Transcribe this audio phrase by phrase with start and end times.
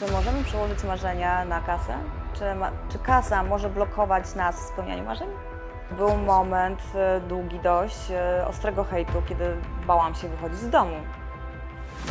[0.00, 1.94] Czy możemy przełożyć marzenia na kasę?
[2.34, 5.28] Czy, ma, czy kasa może blokować nas w spełnianiu marzeń?
[5.90, 10.96] Był moment e, długi dość e, ostrego hejtu, kiedy bałam się wychodzić z domu.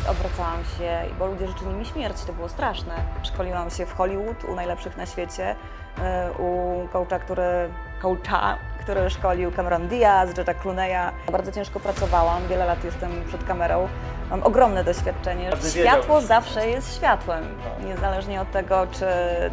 [0.10, 2.96] Odwracałam się, bo ludzie życzyli mi śmierci, to było straszne.
[3.24, 5.56] Szkoliłam się w Hollywood u najlepszych na świecie,
[6.02, 7.70] e, u coacha, który,
[8.02, 11.12] coacha, który szkolił Cameron Diaz, George'a Clooney'a.
[11.32, 13.88] Bardzo ciężko pracowałam, wiele lat jestem przed kamerą.
[14.30, 15.50] Mam ogromne doświadczenie.
[15.72, 17.44] Światło zawsze jest światłem,
[17.86, 19.06] niezależnie od tego, czy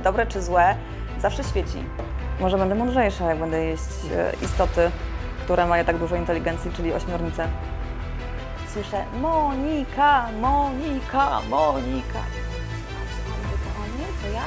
[0.04, 0.76] dobre, czy złe,
[1.18, 1.84] zawsze świeci.
[2.40, 3.82] Może będę mądrzejsza, jak będę jeść
[4.16, 4.90] e, istoty,
[5.44, 7.48] które mają tak dużo inteligencji, czyli ośmiornice.
[8.72, 12.20] Słyszę Monika, Monika, Monika.
[14.22, 14.42] To ja?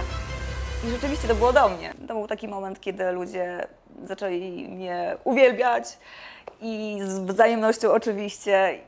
[0.88, 1.94] I rzeczywiście to było do mnie.
[2.08, 3.68] To był taki moment, kiedy ludzie
[4.06, 5.98] zaczęli mnie uwielbiać
[6.62, 8.80] i z wzajemnością oczywiście.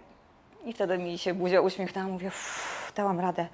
[0.65, 3.47] I wtedy mi się buzia uśmiechnęła, mówię, "Uff, dałam radę.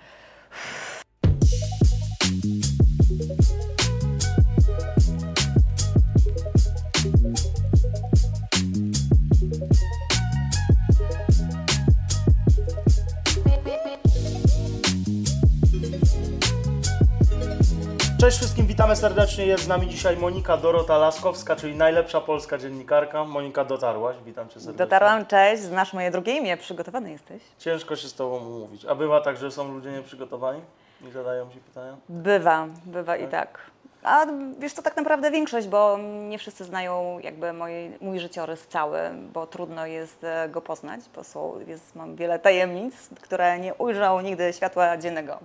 [18.27, 19.45] Cześć wszystkim, witamy serdecznie.
[19.45, 23.25] Jest z nami dzisiaj Monika Dorota Laskowska, czyli najlepsza polska dziennikarka.
[23.25, 24.77] Monika, dotarłaś, witam Cię serdecznie.
[24.77, 27.43] Dotarłam, cześć, znasz moje drugie imię, przygotowany jesteś?
[27.57, 28.85] Ciężko się z Tobą umówić.
[28.85, 30.61] A bywa tak, że są ludzie nieprzygotowani
[31.07, 31.97] i zadają Ci pytania?
[32.09, 33.59] Bywa, bywa i tak.
[34.03, 34.25] A
[34.59, 35.97] wiesz to tak naprawdę większość, bo
[36.29, 38.99] nie wszyscy znają jakby moje, mój życiorys cały,
[39.33, 44.21] bo trudno jest e, go poznać, bo są, jest, mam wiele tajemnic, które nie ujrzą
[44.21, 45.39] nigdy światła dziennego.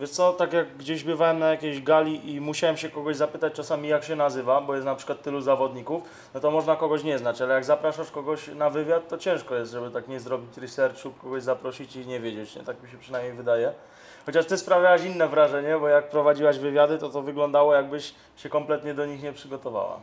[0.00, 3.88] Wiesz co, tak jak gdzieś bywałem na jakiejś gali i musiałem się kogoś zapytać czasami
[3.88, 6.02] jak się nazywa, bo jest na przykład tylu zawodników,
[6.34, 9.72] no to można kogoś nie znać, ale jak zapraszasz kogoś na wywiad, to ciężko jest,
[9.72, 12.62] żeby tak nie zrobić researchu, kogoś zaprosić i nie wiedzieć, nie?
[12.62, 13.72] tak mi się przynajmniej wydaje.
[14.26, 18.94] Chociaż Ty sprawiałaś inne wrażenie, bo jak prowadziłaś wywiady, to to wyglądało jakbyś się kompletnie
[18.94, 19.98] do nich nie przygotowała.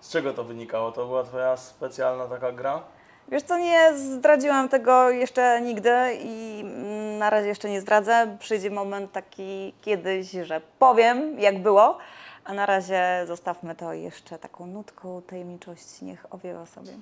[0.00, 0.92] Z czego to wynikało?
[0.92, 2.82] To była Twoja specjalna taka gra?
[3.32, 8.36] Wiesz co, nie zdradziłam tego jeszcze nigdy i mm, na razie jeszcze nie zdradzę.
[8.38, 11.98] Przyjdzie moment taki kiedyś, że powiem jak było,
[12.44, 16.92] a na razie zostawmy to jeszcze taką nutką tajemniczości, niech owiewa sobie.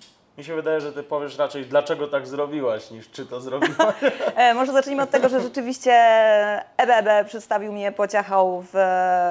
[0.41, 3.95] Mi się wydaje, że Ty powiesz raczej dlaczego tak zrobiłaś, niż czy to zrobiłaś.
[4.37, 5.93] E, może zacznijmy od tego, że rzeczywiście
[6.77, 8.77] EBB przedstawił mnie, pociachał w,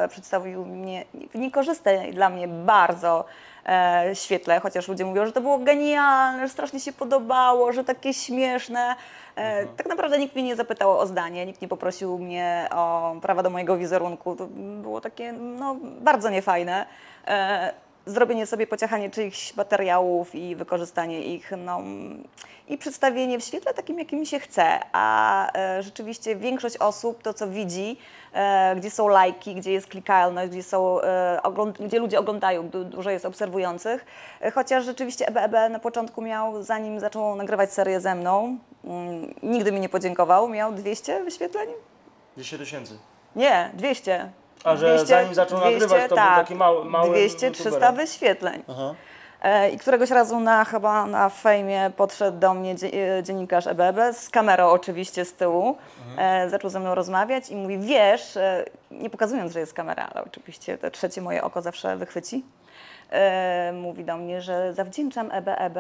[0.09, 3.25] przedstawił mnie w niekorzystnej dla mnie bardzo
[3.65, 8.13] e, świetle, chociaż ludzie mówią, że to było genialne, że strasznie się podobało, że takie
[8.13, 8.95] śmieszne.
[9.35, 13.43] E, Tak naprawdę nikt mnie nie zapytał o zdanie, nikt nie poprosił mnie o prawa
[13.43, 14.35] do mojego wizerunku.
[14.35, 14.47] To
[14.81, 16.85] było takie no, bardzo niefajne.
[17.27, 17.73] E,
[18.05, 21.81] zrobienie sobie pociachanie czyichś materiałów i wykorzystanie ich, no,
[22.67, 24.79] i przedstawienie w świetle takim, jakim się chce.
[24.91, 27.97] A e, rzeczywiście większość osób to, co widzi,
[28.33, 31.41] e, gdzie są lajki, gdzie jest klikalność, gdzie, są, e,
[31.79, 34.05] gdzie ludzie oglądają, du- dużo jest obserwujących.
[34.41, 39.71] E, chociaż rzeczywiście EBEB na początku miał, zanim zaczął nagrywać serię ze mną, mm, nigdy
[39.71, 41.69] mi nie podziękował, miał 200 wyświetleń?
[42.37, 42.97] 10 tysięcy.
[43.35, 44.31] Nie, 200.
[44.63, 47.95] A że zanim zaczął nagrywać, to był tak, taki mały- mały 200, 300 youtuberem.
[47.95, 48.63] wyświetleń.
[48.69, 48.93] Aha.
[49.41, 52.75] E, I któregoś razu na, chyba na fejmie podszedł do mnie
[53.17, 55.77] e, dziennikarz EBB z kamerą oczywiście z tyłu.
[56.17, 58.37] E, zaczął ze mną rozmawiać i mówi, wiesz,
[58.91, 62.43] nie pokazując, że jest kamera, ale oczywiście to trzecie moje oko zawsze wychwyci.
[63.73, 65.77] Mówi do mnie, że zawdzięczam EBEB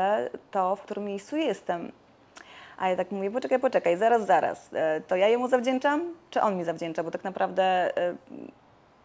[0.51, 1.91] to, w którym miejscu jestem.
[2.77, 4.69] A ja tak mówię, poczekaj, poczekaj, zaraz, zaraz.
[5.07, 7.03] To ja jemu zawdzięczam, czy on mi zawdzięcza?
[7.03, 7.91] Bo tak naprawdę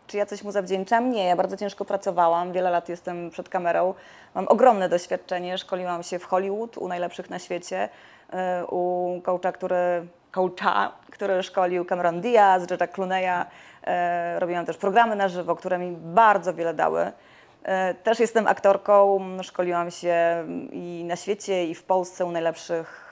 [0.07, 1.11] czy ja coś mu zawdzięczam?
[1.11, 3.95] Nie, ja bardzo ciężko pracowałam, wiele lat jestem przed kamerą,
[4.35, 7.89] mam ogromne doświadczenie, szkoliłam się w Hollywood u najlepszych na świecie,
[8.33, 15.17] y, u coacha, który, coacha, który szkolił Cameron Diaz, George'a Clooney'a, y, robiłam też programy
[15.17, 17.03] na żywo, które mi bardzo wiele dały.
[17.07, 23.05] Y, Też jestem aktorką, szkoliłam się i na świecie, i w Polsce u najlepszych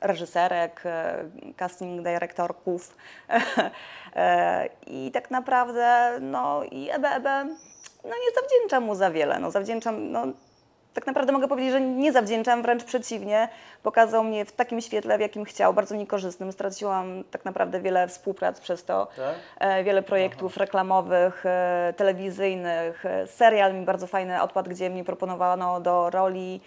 [0.00, 1.24] reżyserek, e,
[1.56, 2.96] casting dyrektorków.
[4.16, 7.24] E, I tak naprawdę, no i EBEB,
[8.04, 9.38] no nie zawdzięczam mu za wiele.
[9.38, 10.26] No zawdzięczam, no
[10.94, 13.48] tak naprawdę mogę powiedzieć, że nie zawdzięczam, wręcz przeciwnie.
[13.82, 16.52] Pokazał mnie w takim świetle, w jakim chciał, bardzo niekorzystnym.
[16.52, 19.08] Straciłam tak naprawdę wiele współprac przez to.
[19.16, 19.34] Tak?
[19.58, 23.04] E, wiele projektów reklamowych, e, telewizyjnych.
[23.26, 26.60] Serial mi bardzo fajny odpadł, gdzie mnie proponowano do roli.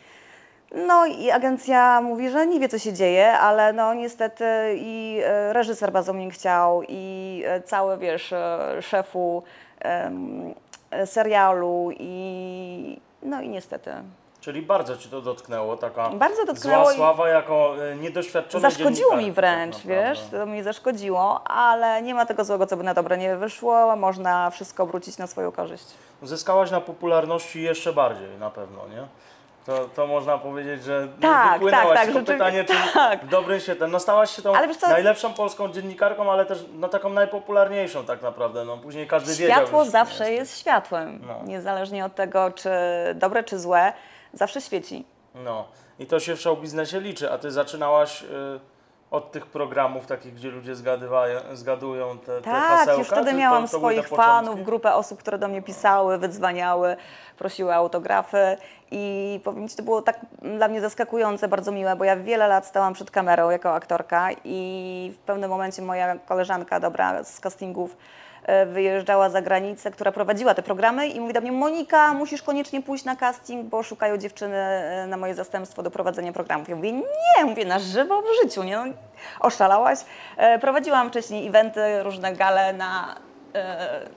[0.74, 4.46] No i agencja mówi, że nie wie, co się dzieje, ale no niestety
[4.78, 9.44] i e, reżyser bardzo mnie chciał i e, cały, wiesz, e, szefu
[9.80, 10.54] em,
[11.06, 13.92] serialu i no i niestety
[14.42, 19.36] Czyli bardzo Ci to dotknęło, taka Bardzo dotknęło zła sława jako niedoświadczony Zaszkodziło mi dziennikarz,
[19.36, 23.18] wręcz, tak wiesz, to mi zaszkodziło, ale nie ma tego złego, co by na dobre
[23.18, 23.96] nie wyszło.
[23.96, 25.86] Można wszystko obrócić na swoją korzyść.
[26.24, 29.08] Zyskałaś na popularności jeszcze bardziej na pewno, nie?
[29.66, 33.26] To, to można powiedzieć, że Tak, wypłynęłaś tak, tak, tylko rzeczywiście- pytanie, czy tak.
[33.26, 33.88] w dobrym świetle.
[33.88, 38.66] No stałaś się tą co- najlepszą polską dziennikarką, ale też no, taką najpopularniejszą tak naprawdę.
[38.66, 40.40] No, później każdy wiedział, Światło zawsze jesteś.
[40.40, 41.40] jest światłem, No.
[41.44, 42.70] niezależnie od tego, czy
[43.16, 43.94] dobre, czy złe,
[44.34, 45.06] zawsze świeci.
[45.36, 45.68] No
[46.00, 48.26] i to się w show biznesie liczy, a ty zaczynałaś y,
[49.14, 53.00] od tych programów takich, gdzie ludzie zgadywają, zgadują te, te Tak, hasełka?
[53.00, 56.96] już wtedy miałam to, to te swoich fanów, grupę osób, które do mnie pisały, wydzwaniały,
[57.38, 58.58] prosiły o autografy
[58.92, 60.20] i powiem Ci, to było tak
[60.58, 65.12] dla mnie zaskakujące, bardzo miłe, bo ja wiele lat stałam przed kamerą jako aktorka i
[65.16, 67.98] w pewnym momencie moja koleżanka dobra z castingów
[68.66, 73.06] wyjeżdżała za granicę, która prowadziła te programy i mówi do mnie, Monika, musisz koniecznie pójść
[73.06, 76.70] na casting, bo szukają dziewczyny e, na moje zastępstwo do prowadzenia programów.
[76.70, 78.86] Ja mówię, nie, mówię, na żywo w życiu, nie, no,
[79.40, 80.00] oszalałaś.
[80.38, 83.33] E, Prowadziłam wcześniej eventy, różne gale na, e,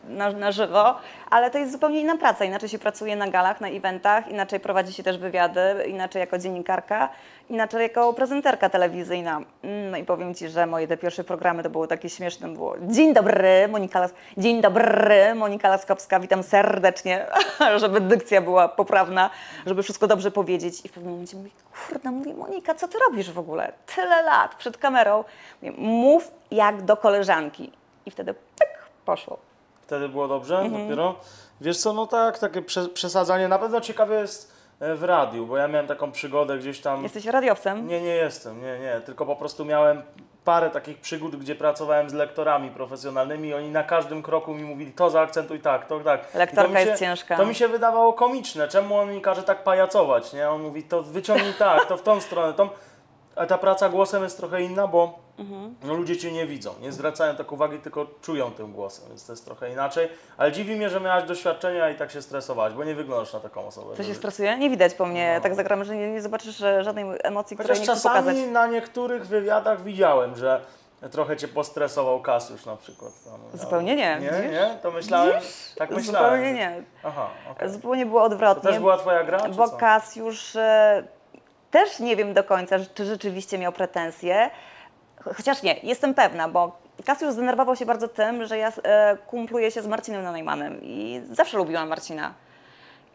[0.09, 0.95] na, na żywo,
[1.31, 2.45] ale to jest zupełnie inna praca.
[2.45, 7.09] Inaczej się pracuje na galach, na eventach, inaczej prowadzi się też wywiady, inaczej jako dziennikarka,
[7.51, 9.41] inaczej jako prezenterka telewizyjna.
[9.63, 12.49] Mm, No i powiem Ci, że moje te pierwsze programy to było takie śmieszne.
[12.49, 14.15] Było Dzień dobry, Monika Las...
[14.37, 17.27] Dzień dobry, Monika Laskowska, witam serdecznie,
[17.83, 19.31] żeby dykcja była poprawna,
[19.67, 20.85] żeby wszystko dobrze powiedzieć.
[20.85, 21.51] I w pewnym momencie mówię,
[21.89, 23.73] kurde, mówię, Monika, co Ty robisz w ogóle?
[23.95, 25.25] Tyle lat przed kamerą.
[25.63, 27.73] Mówię, mów jak do koleżanki.
[28.07, 29.39] I wtedy pyk, poszło.
[29.83, 30.83] Wtedy było dobrze Mhm.
[30.83, 31.15] dopiero?
[31.61, 33.49] Wiesz co, no tak, takie prze, przesadzanie.
[33.49, 37.03] Na pewno ciekawe jest e, w radiu, bo ja miałem taką przygodę gdzieś tam...
[37.03, 37.87] Jesteś radiowcem?
[37.89, 39.01] Nie, nie jestem, nie, nie.
[39.01, 40.03] Tylko po prostu miałem
[40.45, 44.93] parę takich przygód, gdzie pracowałem z lektorami profesjonalnymi i oni na każdym kroku mi mówili
[44.93, 46.35] to zaakcentuj tak, to tak.
[46.35, 47.37] Lektorka się, jest ciężka.
[47.37, 48.69] To mi się wydawało komiczne.
[48.69, 50.51] Czemu on mi każe tak pajacować, nie?
[50.51, 52.69] On mówi to wyciągnij tak, to w tą stronę, tą...
[53.49, 55.75] Ta praca głosem jest trochę inna, bo Mhm.
[55.85, 59.33] no, ludzie cię nie widzą, nie zwracają tak uwagi, tylko czują tym głosem, więc to
[59.33, 60.09] jest trochę inaczej.
[60.37, 63.67] Ale dziwi mnie, że miałaś doświadczenia i tak się stresowałaś, bo nie wyglądasz na taką
[63.67, 63.97] osobę.
[63.97, 64.59] Co się stresuje?
[64.59, 65.41] Nie widać po mnie.
[65.43, 68.53] Tak zagramy, że nie, nie zobaczysz e, żadnej emocji, której Chociaż nie chcę czasami pokazać.
[68.53, 70.61] na niektórych wywiadach widziałem, że
[71.11, 73.13] trochę cię postresował Kasiusz na przykład.
[73.25, 74.53] Tam, Zupełnie nie, Nie, widzisz?
[74.53, 74.79] nie?
[74.83, 75.41] To myślałem,
[75.77, 76.31] tak myślałem.
[76.31, 76.83] Zupełnie nie.
[77.05, 77.71] Aha, okej.
[77.71, 78.71] Zupełnie było To odwrotnie.
[78.71, 79.77] też była twoja gra, bo co?
[79.77, 81.05] Kasjusz e,
[81.77, 84.51] też nie wiem do końca, czy rzeczywiście miał pretensje.
[85.21, 89.71] Ch- Chociaż nie, jestem pewna, bo Kasjusz zdenerwował się bardzo tym, że ja e, kumpluję
[89.71, 92.35] się z Marcinem Nanajmanem i zawsze lubiłam Marcina.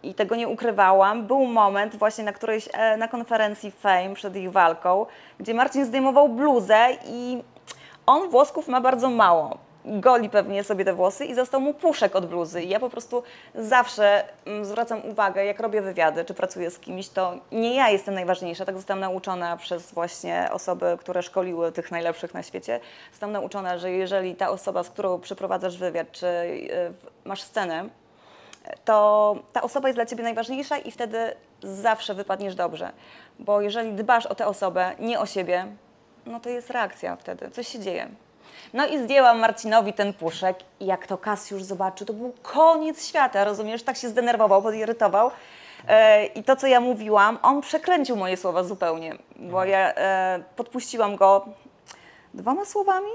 [0.03, 1.27] I tego nie ukrywałam.
[1.27, 5.05] Był moment właśnie na którejś, e, na konferencji Fame przed ich walką,
[5.39, 7.43] gdzie Marcin zdejmował bluzę i
[8.05, 9.57] on włosków ma bardzo mało.
[9.85, 12.63] Goli pewnie sobie te włosy i został mu puszek od bluzy.
[12.63, 13.23] I ja po prostu
[13.55, 18.13] zawsze mm, zwracam uwagę, jak robię wywiady, czy pracuję z kimś, to nie ja jestem
[18.13, 18.65] najważniejsza.
[18.65, 22.79] Tak zostałam nauczona przez właśnie osoby, które szkoliły tych najlepszych na świecie.
[23.11, 26.93] Zostałam nauczona, że jeżeli ta osoba, z którą przeprowadzasz wywiad, czy y,
[27.25, 27.89] masz scenę,
[28.85, 31.17] to ta osoba jest dla ciebie najważniejsza i wtedy
[31.63, 32.91] zawsze wypadniesz dobrze.
[33.39, 35.67] Bo jeżeli dbasz o tę osobę, nie o siebie,
[36.25, 38.09] no to jest reakcja wtedy, coś się dzieje.
[38.73, 43.43] No i zdjęłam Marcinowi ten puszek i jak to Kasjusz zobaczył, to był koniec świata,
[43.43, 43.83] rozumiesz?
[43.83, 45.31] Tak się zdenerwował, podirytował.
[45.87, 51.15] E, I to, co ja mówiłam, on przekręcił moje słowa zupełnie, bo ja e, podpuściłam
[51.15, 51.45] go
[52.33, 53.11] dwoma słowami,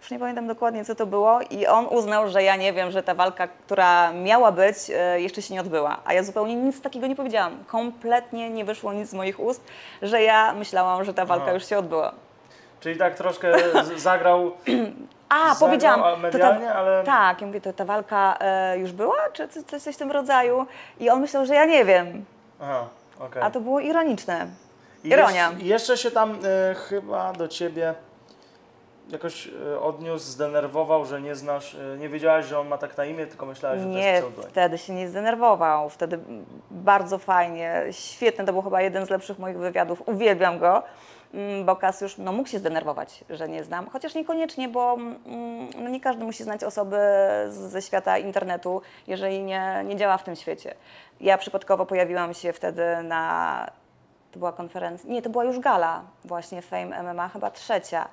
[0.00, 3.02] już nie pamiętam dokładnie, co to było, i on uznał, że ja nie wiem, że
[3.02, 6.00] ta walka, która miała być, e, jeszcze się nie odbyła.
[6.04, 7.64] A ja zupełnie nic takiego nie powiedziałam.
[7.66, 9.64] Kompletnie nie wyszło nic z moich ust,
[10.02, 11.54] że ja myślałam, że ta walka Aha.
[11.54, 12.12] już się odbyła.
[12.80, 13.52] Czyli tak troszkę
[13.96, 14.38] zagrał
[15.28, 16.00] A, Zagrał, powiedziałam.
[16.00, 19.94] to medialnie, ale- Tak, ja mówię, to ta walka e, już była, czy coś, coś,
[19.94, 20.66] w tym rodzaju?
[21.00, 22.24] I on myślał, że ja nie wiem.
[22.60, 22.84] Aha,
[23.20, 23.42] okej.
[23.42, 24.46] A to było ironiczne.
[25.04, 25.48] Ironia.
[25.50, 26.38] Jeszcze, jeszcze się tam
[26.70, 27.94] e, chyba do ciebie
[29.08, 33.04] jakoś e, odniósł, zdenerwował, że nie znasz, e, nie wiedziałaś, że on ma tak na
[33.04, 34.50] imię, tylko myślałaś, że to Nie, jest pseudonim.
[34.50, 35.88] wtedy się nie zdenerwował.
[35.90, 36.18] Wtedy
[36.70, 38.44] bardzo fajnie, świetny.
[38.44, 40.02] To był chyba jeden z lepszych moich wywiadów.
[40.08, 40.82] Uwielbiam go,
[41.34, 43.86] mm, bo Kasiusz no, mógł się zdenerwować, że nie znam.
[43.90, 46.96] Chociaż niekoniecznie, bo mm, no, nie każdy musi znać osoby
[47.48, 50.74] ze świata internetu, jeżeli nie, nie działa w tym świecie.
[51.20, 53.66] Ja przypadkowo pojawiłam się wtedy na.
[54.32, 55.10] To była konferencja.
[55.10, 58.08] Nie, to była już gala, właśnie Fame MMA, chyba trzecia.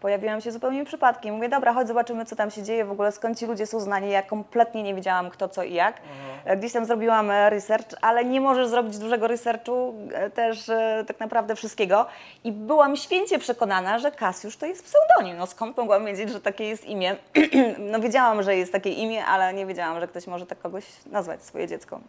[0.00, 1.34] Pojawiłam się zupełnie przypadkiem.
[1.34, 4.10] Mówię, dobra, chodź zobaczymy, co tam się dzieje, w ogóle skąd ci ludzie są znani.
[4.10, 5.96] Ja kompletnie nie wiedziałam, kto, co i jak.
[6.44, 11.04] E, Gdzieś tam zrobiłam e, research, ale nie możesz zrobić dużego researchu, e, też e,
[11.06, 12.06] tak naprawdę wszystkiego.
[12.44, 15.36] I byłam święcie przekonana, że Kasiusz to jest pseudonim.
[15.36, 17.16] No skąd mogłam wiedzieć, że takie jest imię?
[17.92, 21.42] no wiedziałam, że jest takie imię, ale nie wiedziałam, że ktoś może tak kogoś nazwać,
[21.42, 22.00] swoje dziecko.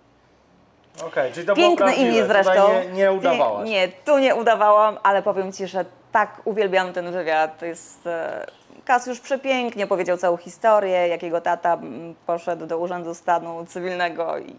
[1.05, 2.09] Okej, czyli to było prawdziwe.
[2.09, 2.53] imię zresztą.
[2.53, 3.69] Tutaj nie, nie udawałaś.
[3.69, 7.59] Nie, nie, tu nie udawałam, ale powiem Ci, że tak uwielbiam ten wywiad.
[7.59, 8.07] To jest...
[8.07, 8.45] E,
[8.85, 14.55] Kas już przepięknie powiedział całą historię, jakiego tata mm, poszedł do Urzędu Stanu Cywilnego i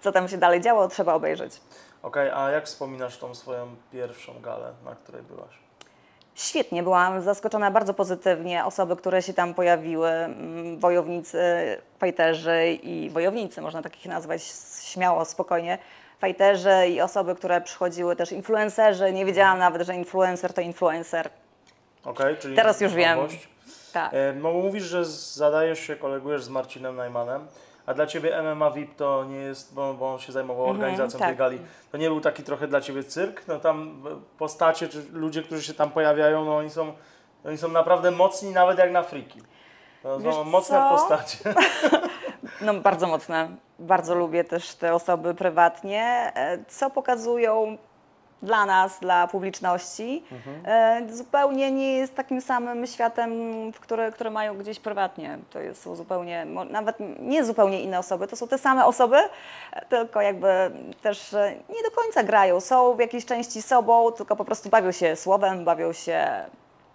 [0.00, 1.60] co tam się dalej działo, trzeba obejrzeć.
[2.02, 5.69] Okej, a jak wspominasz tą swoją pierwszą galę, na której byłaś?
[6.40, 8.64] Świetnie, byłam zaskoczona bardzo pozytywnie.
[8.64, 11.38] Osoby, które się tam pojawiły, mm, wojownicy,
[11.98, 14.42] fajterzy i wojownicy, można takich nazwać
[14.82, 15.78] śmiało, spokojnie.
[16.18, 19.12] Fajterzy i osoby, które przychodziły, też influencerzy.
[19.12, 21.30] Nie wiedziałam nawet, że influencer to influencer.
[22.04, 23.18] Okej, czyli Teraz już wiem.
[23.92, 24.14] Tak.
[24.14, 27.46] E, no mówisz, że zadajesz się, kolegujesz z Marcinem Najmanem,
[27.90, 31.18] a dla Ciebie MMA VIP to nie jest, bo, bo on się zajmował Mhm, organizacją
[31.18, 31.28] tak.
[31.28, 31.58] tej gali,
[31.92, 33.42] to nie był taki trochę dla Ciebie cyrk?
[33.48, 36.92] No tam e, postacie, czy ludzie, którzy się tam pojawiają, no oni są,
[37.46, 39.42] oni są naprawdę mocni nawet jak na friki.
[40.02, 40.90] To Wiesz są mocne co?
[40.90, 41.38] postacie.
[42.60, 43.48] No bardzo mocne.
[43.78, 47.78] Bardzo lubię też te osoby prywatnie, e, co pokazują
[48.42, 50.24] dla nas, dla publiczności.
[50.64, 53.30] E, Zupełnie nie jest takim samym światem,
[53.72, 55.38] w który, który mają gdzieś prywatnie.
[55.50, 59.16] To jest, są zupełnie, nawet nie zupełnie inne osoby, to są te same osoby,
[59.72, 60.48] e, tylko jakby
[61.02, 62.60] też e, nie do końca grają.
[62.60, 66.44] Są w jakiejś części sobą, tylko po prostu bawią się słowem, bawią się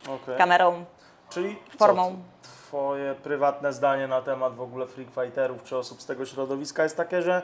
[0.03, 0.37] Okej.
[0.37, 0.85] kamerą.
[1.29, 2.15] Czyli formą.
[2.41, 6.83] Co, twoje prywatne zdanie na temat w ogóle freak fighterów czy osób z tego środowiska
[6.83, 7.41] jest takie, że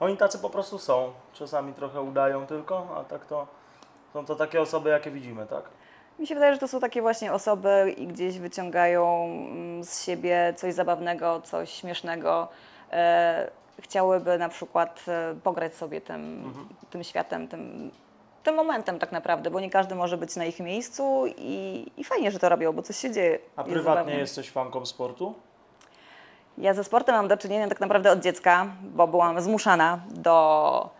[0.00, 1.12] oni tacy po prostu są.
[1.32, 3.46] Czasami trochę udają tylko, a tak to
[4.12, 5.62] są to takie osoby, jakie widzimy, tak?
[6.18, 10.54] Mi się wydaje, że to są takie właśnie osoby i gdzieś wyciągają mm, z siebie
[10.56, 12.48] coś zabawnego, coś śmiesznego.
[12.92, 16.52] E, chciałyby na przykład e, pograć sobie tym,
[16.90, 17.90] tym światem, tym,
[18.42, 22.30] tym momentem tak naprawdę, bo nie każdy może być na ich miejscu i, i fajnie,
[22.30, 23.38] że to robią, bo coś się dzieje.
[23.56, 24.18] A Jest prywatnie zabawnie.
[24.18, 25.34] jesteś fanką sportu?
[26.58, 30.90] Ja ze sportem mam do czynienia tak naprawdę od dziecka, bo byłam zmuszana do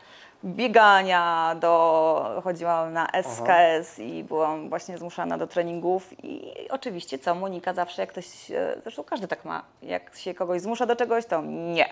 [0.44, 6.24] biegania, do, chodziłam na SKS i byłam właśnie zmuszana do treningów.
[6.24, 10.60] I oczywiście co, Monika zawsze jak ktoś, e, zresztą każdy tak ma, jak się kogoś
[10.60, 11.88] zmusza do czegoś, to nie.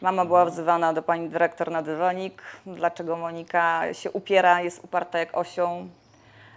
[0.00, 5.36] Mama była wzywana do pani dyrektor na dywanik, dlaczego Monika się upiera, jest uparta jak
[5.36, 5.70] osioł,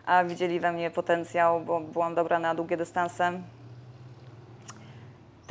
[0.06, 3.32] a widzieli we mnie potencjał, bo byłam dobra na długie dystanse.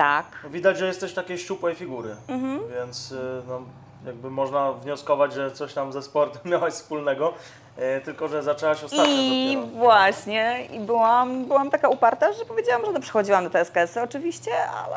[0.00, 2.60] Tak, Widać, że jesteś takiej szczupłej figury, Mhm.
[2.74, 3.60] więc y, no,
[4.06, 7.32] jakby można wnioskować, że coś tam ze sportem miałaś wspólnego,
[7.78, 9.78] y, tylko że zaczęłaś ostatnio I dopiero.
[9.78, 14.96] właśnie, i byłam, byłam taka uparta, że powiedziałam, że no, przychodziłam do TSKS-y oczywiście, ale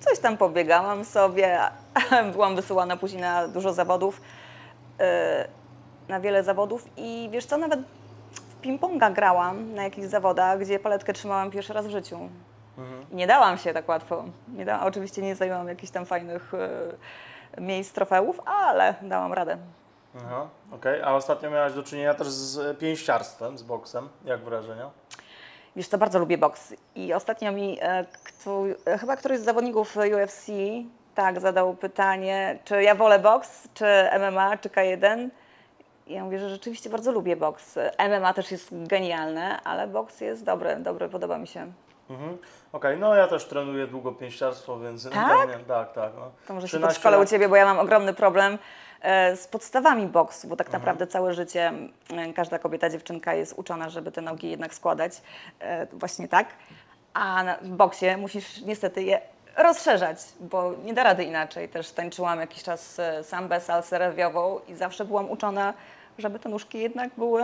[0.00, 1.58] coś tam pobiegałam sobie.
[2.32, 4.20] Byłam wysyłana później na dużo zawodów,
[4.98, 5.04] yy,
[6.08, 7.80] na wiele zawodów i wiesz co, nawet
[8.32, 12.18] w ping-ponga grałam na jakichś zawodach, gdzie paletkę trzymałam pierwszy raz w życiu.
[12.78, 13.06] Mhm.
[13.10, 14.24] Nie dałam się tak łatwo.
[14.48, 16.52] Nie da, oczywiście nie zajęłam jakichś tam fajnych
[17.56, 19.58] yy, miejsc, trofeów, ale dałam radę.
[20.16, 21.02] Aha, okej.
[21.02, 24.08] A ostatnio miałaś do czynienia też z pięściarstwem, z boksem.
[24.24, 24.90] Jak wrażenia?
[25.76, 26.74] Wiesz, to bardzo lubię boks.
[26.94, 30.46] I ostatnio mi e, kto, e, chyba któryś z zawodników UFC
[31.14, 33.84] tak zadał pytanie, czy ja wolę boks, czy
[34.18, 35.28] MMA, czy K1.
[36.06, 37.78] I ja mówię, że rzeczywiście bardzo lubię boks.
[38.18, 41.72] MMA też jest genialne, ale boks jest dobry, dobry, podoba mi się.
[42.10, 42.38] Mhm.
[42.72, 45.48] Okej, no ja też trenuję długo pięściarstwo, więc Tak?
[45.48, 46.12] mnie, tak, tak.
[46.16, 46.30] No.
[46.46, 48.58] To może się 13 podszkolę u lat- Ciebie, bo ja mam ogromny problem
[49.00, 51.72] e, z podstawami boksu, bo tak naprawdę całe życie
[52.10, 55.22] e, każda kobieta, dziewczynka jest uczona, żeby te nogi jednak składać
[55.60, 56.46] e, właśnie tak,
[57.14, 59.20] a na, w boksie musisz niestety je
[59.56, 61.68] rozszerzać, bo nie da rady inaczej.
[61.68, 65.74] Też tańczyłam jakiś czas e, sambę, salsę rewiową i zawsze byłam uczona,
[66.18, 67.42] żeby te nóżki jednak były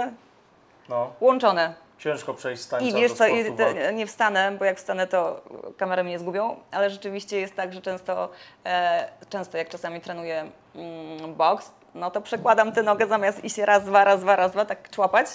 [0.88, 1.74] No, łączone.
[1.98, 5.06] Ciężko przejść z tańca I wiesz do co, i te, nie wstanę, bo jak wstanę,
[5.06, 5.40] to
[5.76, 8.28] kamerę mnie zgubią, ale rzeczywiście jest tak, że często,
[8.66, 13.84] e, często jak czasami trenuję mm, boks, no to przekładam tę nogę zamiast iść raz,
[13.84, 15.26] dwa, raz, dwa, raz, dwa, tak człapać.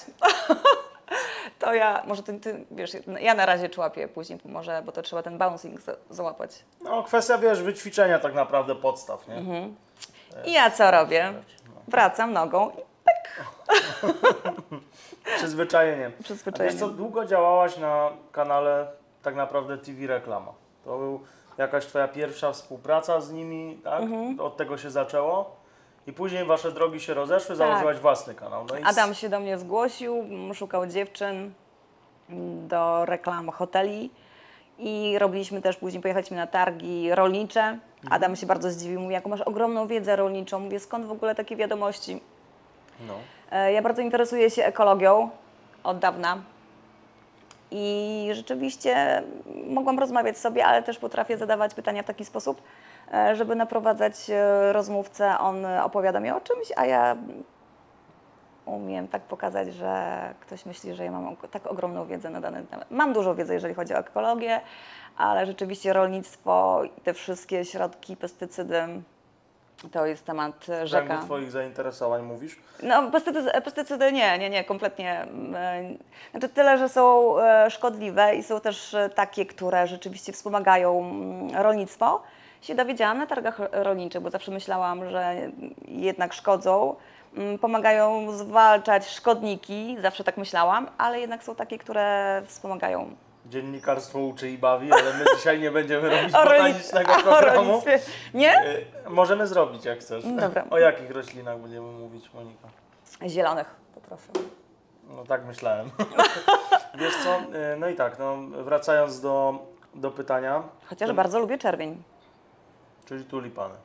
[1.60, 5.24] to ja, może ty, ty, wiesz, ja na razie człapię, później może, bo to trzeba
[5.24, 6.66] ten bouncing za, załapać.
[6.82, 9.36] No, kwestia, wiesz, wyćwiczenia tak naprawdę podstaw, nie?
[9.36, 9.76] Mhm.
[10.46, 11.34] I ja co robię?
[11.88, 12.94] Wracam nogą i
[15.38, 16.12] Przyzwyczajenie.
[16.20, 16.72] A Przyzwyczajenie.
[16.72, 18.88] Wiesz co, długo działałaś na kanale
[19.24, 20.52] tak naprawdę TV Reklama.
[20.86, 21.20] To był
[21.58, 24.02] jakaś Twoja pierwsza współpraca z nimi, tak?
[24.02, 24.40] Mhm.
[24.40, 25.56] Od tego się zaczęło.
[26.08, 28.66] I później Wasze drogi się rozeszły, założyłaś własny kanał.
[28.70, 28.92] No i s- Tak.
[28.92, 31.54] Adam się do mnie zgłosił, szukał dziewczyn
[32.68, 34.10] do reklam hoteli
[34.80, 37.78] i robiliśmy też, później pojechaliśmy na targi rolnicze.
[38.12, 40.60] Adam się bardzo zdziwił, mówi, jaką masz ogromną wiedzę rolniczą.
[40.60, 42.22] Mówię, skąd w ogóle takie wiadomości?
[43.08, 43.14] No.
[43.54, 45.30] E, Ja bardzo interesuję się ekologią
[45.84, 46.38] od dawna
[47.72, 49.24] I rzeczywiście
[49.68, 52.62] mogłam rozmawiać sobie, ale też potrafię zadawać pytania w taki sposób,
[53.14, 55.40] e, żeby naprowadzać e, rozmówcę.
[55.40, 57.16] On opowiada mi o czymś, a ja
[58.66, 62.92] umiem tak pokazać, że ktoś myśli, że ja mam tak ogromną wiedzę na dany temat.
[62.92, 64.62] Mam dużo wiedzy, jeżeli chodzi o ekologię,
[65.18, 68.88] ale rzeczywiście rolnictwo i te wszystkie środki, pestycydy,
[69.92, 71.06] to jest temat e, rzeka.
[71.06, 72.60] kręgu Twoich zainteresowań mówisz?
[72.84, 75.22] No, pestycydy, pestycydy nie, nie, nie, kompletnie.
[75.22, 75.56] mm,
[76.32, 81.56] Znaczy tyle, że są e, szkodliwe i są też e, takie, które rzeczywiście wspomagają mm,
[81.64, 82.22] rolnictwo.
[82.62, 85.36] Się dowiedziałam na targach ro- rolniczych, bo zawsze myślałam, że
[85.88, 86.96] jednak szkodzą.
[87.38, 93.16] Mm, Pomagają zwalczać szkodniki, zawsze tak myślałam, ale jednak są takie, które wspomagają.
[93.54, 97.82] Dziennikarstwo uczy i bawi, ale my dzisiaj nie będziemy robić O botanicznego o programu.
[98.34, 98.68] Nie?
[98.68, 100.24] Y, Możemy zrobić, jak chcesz.
[100.40, 100.66] Dobra.
[100.70, 102.68] O jakich roślinach będziemy mówić, Monika?
[103.28, 104.28] Zielonych, poproszę.
[105.10, 105.90] No tak myślałem.
[107.00, 109.60] Wiesz co, y, no i tak, no, wracając do,
[109.96, 112.04] do pytania, Chociaż bardzo lubię czerwień,
[113.06, 113.76] czyli tulipany.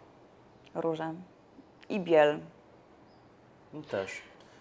[0.74, 1.14] róże
[1.88, 2.38] i biel.
[3.90, 4.10] Też.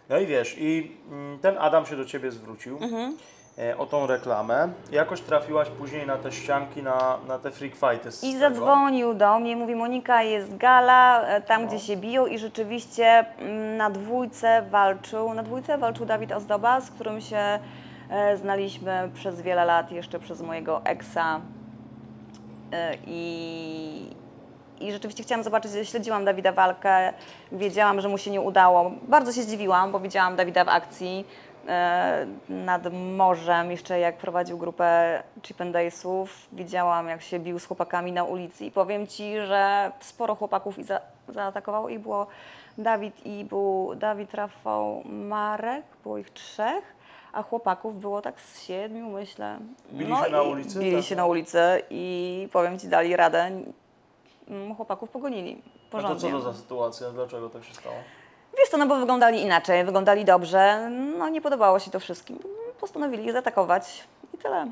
[0.09, 3.17] No i wiesz, i mm, ten Adam się do Ciebie zwrócił Mhm.
[3.57, 4.69] E, o tą reklamę.
[4.91, 9.39] Jakoś trafiłaś później na te ścianki, na, na te freak fighty z I zadzwonił do
[9.39, 11.67] mnie, mówi Monika, jest gala, e, tam No.
[11.67, 16.91] gdzie się biją i rzeczywiście mm, na dwójce walczył, na dwójce walczył Dawid Ozdoba, z
[16.91, 17.59] którym się
[18.09, 21.41] e, znaliśmy przez wiele lat, jeszcze przez mojego eksa
[22.71, 24.15] E, i,
[24.79, 27.13] i rzeczywiście chciałam zobaczyć, śledziłam Dawida walkę,
[27.51, 28.91] wiedziałam, że mu się nie udało.
[29.07, 31.25] Bardzo się zdziwiłam, bo widziałam Dawida w akcji
[32.49, 36.47] nad morzem, jeszcze jak prowadził grupę Chip and Daysów.
[36.51, 40.83] Widziałam, jak się bił z chłopakami na ulicy i powiem Ci, że sporo chłopaków i
[40.83, 42.27] za, zaatakowało i było
[42.77, 46.97] Dawid i był Dawid, Rafał, Marek, było ich trzech.
[47.33, 49.57] A chłopaków było tak z siedmiu, myślę.
[49.91, 50.79] Bili się na ulicy?
[50.79, 51.05] Bili Tak.
[51.05, 51.59] się na ulicy
[51.89, 53.51] i powiem Ci, dali radę.
[54.47, 56.31] Mm, Chłopaków pogonili A to porządnie.
[56.31, 57.09] co to za sytuacja?
[57.11, 57.95] Dlaczego tak się stało?
[58.57, 60.89] Wiesz co, no bo wyglądali inaczej, wyglądali dobrze.
[61.17, 62.39] No nie podobało się to wszystkim.
[62.79, 64.67] Postanowili ich zaatakować i tyle.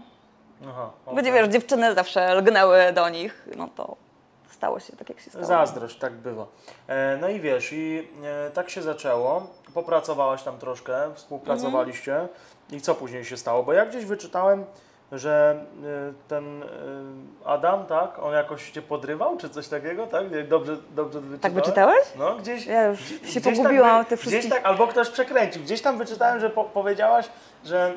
[0.70, 3.96] Aha, Będzie, wiesz, dziewczyny zawsze lgnęły do nich, no to
[4.50, 5.46] stało się tak, jak się stało.
[5.46, 6.46] Zazdrość, tak bywa.
[6.88, 9.48] E, no i wiesz, i e, tak się zaczęło.
[9.74, 12.14] Popracowałaś tam troszkę, współpracowaliście.
[12.14, 12.30] Mhm.
[12.72, 13.64] I co później się stało?
[13.64, 14.66] Bo ja gdzieś wyczytałem,
[15.16, 16.68] że e, ten e,
[17.46, 20.32] Adam, tak, on jakoś cię podrywał, czy coś takiego, tak?
[20.32, 21.40] Nie, Dobrze, dobrze wyczytałem?
[21.40, 22.04] Tak wyczytałeś?
[22.18, 22.66] No, gdzieś.
[22.66, 25.62] Ja już się gdzieś pogubiłam tak, w tych Gdzieś tak, albo ktoś przekręcił.
[25.64, 27.30] Gdzieś tam wyczytałem, że po, powiedziałaś,
[27.66, 27.94] że,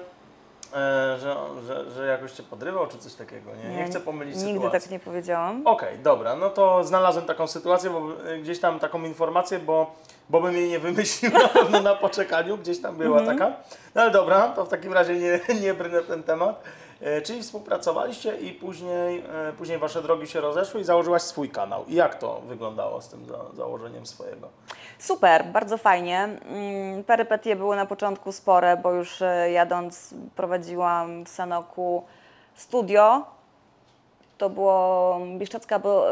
[0.74, 3.50] e, że, że, że jakoś cię podrywał, czy coś takiego.
[3.64, 4.80] Nie, nie, chcę pomylić Nigdy sytuacji.
[4.80, 5.66] tak nie powiedziałam.
[5.66, 9.94] Okej, dobra, no to znalazłem taką sytuację, bo y, gdzieś tam taką informację, bo,
[10.30, 13.38] bo bym jej nie wymyślił na pewno na poczekaniu, gdzieś tam była Mhm.
[13.38, 13.52] taka.
[13.94, 16.62] No ale dobra, to w takim razie nie, nie brnę w ten temat.
[17.00, 21.84] E, czyli współpracowaliście i później, e, później wasze drogi się rozeszły i założyłaś swój kanał.
[21.86, 24.48] I jak to wyglądało z tym za, założeniem swojego?
[24.98, 26.18] Super, bardzo fajnie.
[26.18, 32.04] Mm, Perypetie były na początku spore, bo już e, jadąc prowadziłam w Sanoku
[32.54, 33.22] studio.
[34.38, 36.06] To było Bieszczacka, bo,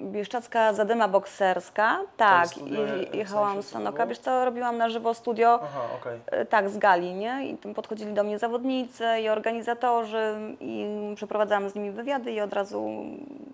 [0.00, 2.00] Bieszczacka Zadyma Bokserska.
[2.16, 4.06] Tak, studio, i w jechałam z Sanoka.
[4.06, 5.60] Wiesz co, robiłam na żywo studio.
[5.62, 6.20] Aha, okej.
[6.26, 7.48] E, Tak, z gali, nie?
[7.48, 12.52] I tam podchodzili do mnie zawodnicy i organizatorzy i przeprowadzałam z nimi wywiady i od
[12.52, 12.90] razu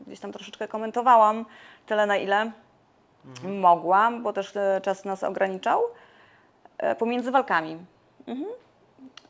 [0.07, 1.45] gdzieś tam troszeczkę komentowałam,
[1.87, 2.51] tyle na ile
[3.61, 5.83] mogłam, bo też e, czas nas ograniczał,
[6.79, 7.79] e, pomiędzy walkami.
[8.27, 8.49] Mhm.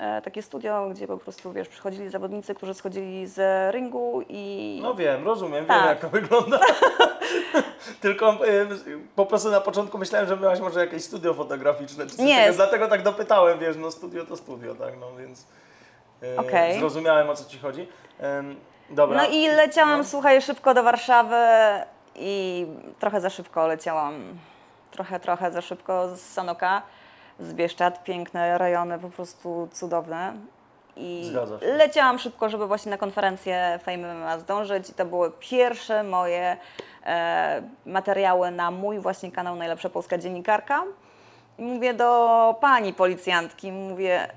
[0.03, 3.39] E, Takie studio, gdzie po prostu, wiesz, przychodzili zawodnicy, którzy schodzili z
[3.75, 4.79] ringu i...
[4.83, 5.79] No wiem, rozumiem, Tak.
[5.79, 6.59] wiem jak to wygląda.
[8.01, 8.39] Tylko
[9.17, 12.53] po prostu na początku myślałem, że miałaś może jakieś studio fotograficzne, czy coś Nie.
[12.53, 15.47] dlatego tak dopytałem, wiesz, no studio to studio, tak, no więc
[16.23, 16.79] y, Okej.
[16.79, 17.89] zrozumiałem o co Ci chodzi.
[18.91, 19.17] Dobra.
[19.17, 20.05] No i leciałam, No.
[20.05, 21.37] słuchaj, szybko do Warszawy
[22.17, 22.67] i
[22.99, 24.15] trochę za szybko leciałam.
[24.91, 26.83] Trochę, trochę za szybko z Sanoka,
[27.43, 28.05] z Bieszczad.
[28.05, 30.33] Piękne rejony, po prostu cudowne.
[30.97, 31.67] I Zgadza się.
[31.67, 34.91] leciałam szybko, żeby właśnie na konferencję Fame MMA zdążyć.
[34.91, 36.57] I to były pierwsze moje
[37.07, 40.83] e, materiały na mój właśnie kanał Najlepsza Polska Dziennikarka.
[41.59, 44.29] I mówię do pani policjantki, mówię,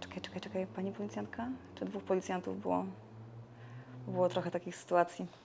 [0.00, 1.46] Czekaj, czekaj, czekaj, pani policjantka?
[1.74, 2.84] Czy dwóch policjantów było?
[4.08, 5.26] Było trochę takich sytuacji.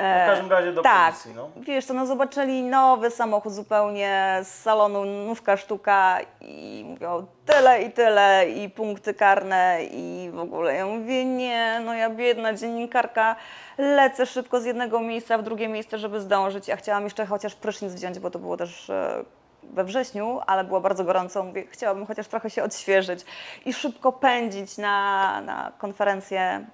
[0.00, 1.50] w każdym razie do tak, policji, no.
[1.56, 7.92] wiesz co, no zobaczyli nowy samochód zupełnie z salonu, nówka sztuka i mówią tyle i
[7.92, 10.74] tyle i punkty karne i w ogóle.
[10.74, 13.36] Ja mówię nie, no ja biedna dziennikarka,
[13.78, 16.68] lecę szybko z jednego miejsca w drugie miejsce, żeby zdążyć.
[16.68, 19.24] Ja chciałam jeszcze chociaż prysznic wziąć, bo to było też e,
[19.62, 21.44] we wrześniu, ale było bardzo gorąco.
[21.44, 23.24] Mówię, chciałabym chociaż trochę się odświeżyć
[23.64, 26.66] i szybko pędzić na, na konferencję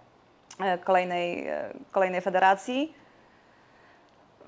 [0.60, 2.94] e, kolejnej, e, kolejnej federacji.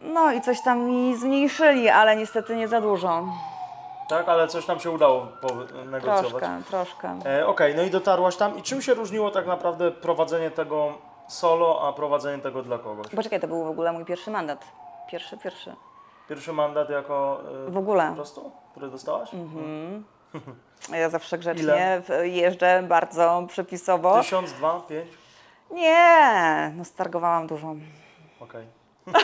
[0.03, 3.25] No i coś tam mi zmniejszyli, ale niestety nie za dużo.
[4.09, 5.27] Tak, ale coś tam się udało
[5.87, 6.31] negocjować.
[6.31, 7.19] Troszkę, troszkę.
[7.27, 8.59] E, Okej, no i dotarłaś tam.
[8.59, 10.93] I czym się różniło tak naprawdę prowadzenie tego
[11.29, 13.07] solo, a prowadzenie tego dla kogoś?
[13.17, 14.65] Poczekaj, to był w ogóle mój pierwszy mandat.
[15.11, 15.75] Pierwszy, pierwszy.
[16.29, 18.09] Pierwszy mandat jako e, W ogóle.
[18.09, 19.31] po prostu, który dostałaś?
[20.93, 24.19] Ja zawsze grzecznie w- jeżdżę bardzo przepisowo.
[24.19, 25.09] Tysiąc, dwa, pięć?
[25.71, 27.75] Nie, no stargowałam dużo.
[28.41, 28.67] Okej.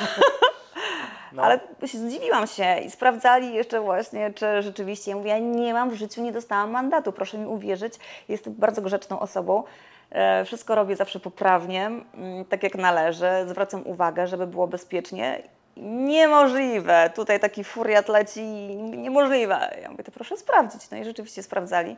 [1.33, 1.43] No.
[1.43, 5.11] Ale zdziwiłam się i sprawdzali jeszcze właśnie, czy rzeczywiście.
[5.11, 7.95] Ja mówię, ja nie mam w życiu, nie dostałam mandatu, proszę mi uwierzyć.
[8.29, 9.65] Jestem bardzo grzeczną osobą.
[10.11, 13.29] E, Wszystko robię zawsze poprawnie, mm, tak jak należy.
[13.47, 15.43] Zwracam uwagę, żeby było bezpiecznie.
[15.77, 17.11] Niemożliwe.
[17.15, 18.43] Tutaj taki furiat leci,
[18.77, 19.77] niemożliwe.
[19.83, 20.91] Ja mówię, to proszę sprawdzić.
[20.91, 21.97] No i rzeczywiście sprawdzali.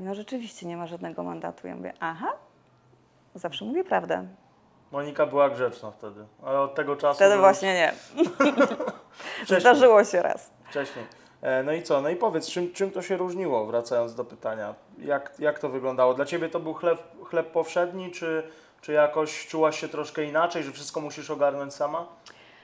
[0.00, 1.66] No rzeczywiście nie ma żadnego mandatu.
[1.66, 2.32] Ja mówię, aha,
[3.34, 4.26] zawsze mówię prawdę.
[4.92, 7.14] Monika była grzeczna wtedy, ale od tego czasu...
[7.16, 7.92] Wtedy już właśnie nie.
[9.60, 10.50] Zdarzyło się raz.
[10.70, 11.04] Wcześniej.
[11.42, 12.00] E, No i co?
[12.00, 14.74] No i powiedz, czym, czym to się różniło, wracając do pytania?
[14.98, 16.14] Jak, jak to wyglądało?
[16.14, 18.42] Dla Ciebie to był chleb, chleb powszedni, czy,
[18.80, 22.06] czy jakoś czułaś się troszkę inaczej, że wszystko musisz ogarnąć sama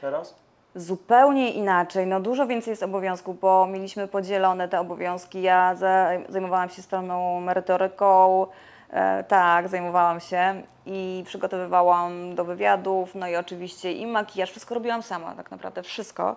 [0.01, 0.35] teraz?
[0.75, 5.43] Zupełnie inaczej, no dużo więcej jest obowiązków, bo mieliśmy podzielone te obowiązki.
[5.43, 8.47] Ja za, zajmowałam się stroną merytoryką,
[9.29, 15.35] tak, zajmowałam się i przygotowywałam do wywiadów, no i oczywiście i makijaż, wszystko robiłam sama,
[15.35, 16.37] tak naprawdę wszystko.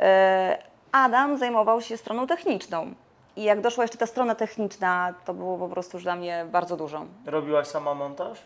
[0.00, 0.58] E,
[0.92, 2.94] Adam zajmował się stroną techniczną.
[3.36, 6.76] I jak doszła jeszcze ta strona techniczna, to było po prostu już dla mnie bardzo
[6.76, 7.04] dużo.
[7.26, 8.38] Robiłaś sama montaż?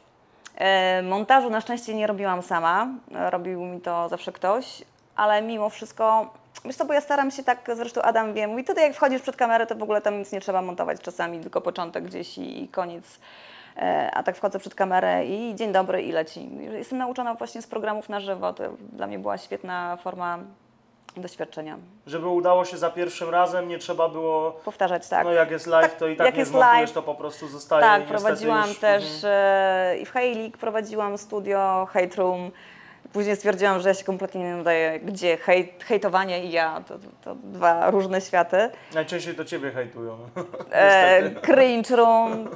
[0.56, 4.82] E, Montażu na szczęście nie robiłam sama, e, robił mi to zawsze ktoś,
[5.16, 6.30] ale mimo wszystko,
[6.64, 9.36] wiesz co, bo ja staram się tak, zresztą Adam wie, mówi, tutaj jak wchodzisz przed
[9.36, 12.68] kamerę, to w ogóle tam nic nie trzeba montować czasami, tylko początek gdzieś i, i
[12.68, 13.04] koniec.
[13.76, 16.50] E, A tak wchodzę przed kamerę i dzień dobry i leci.
[16.72, 20.38] Jestem nauczona właśnie z programów na żywo, to dla mnie była świetna forma
[21.16, 21.76] doświadczenia.
[22.06, 24.50] Żeby udało się za pierwszym razem, nie trzeba było...
[24.50, 25.24] Powtarzać tak.
[25.24, 27.80] No jak jest live, to i tak jak nie jest live, to po prostu zostaje
[27.80, 32.50] i Tak, prowadziłam już też e, i w Hejlik prowadziłam studio Hate Room.
[33.12, 37.06] Później stwierdziłam, że ja się kompletnie nie nadaję, gdzie hejt, hejtowanie i ja, to, to,
[37.24, 38.70] to dwa różne światy.
[38.94, 40.18] Najczęściej to Ciebie hejtują.
[40.72, 42.48] E, cringe Room,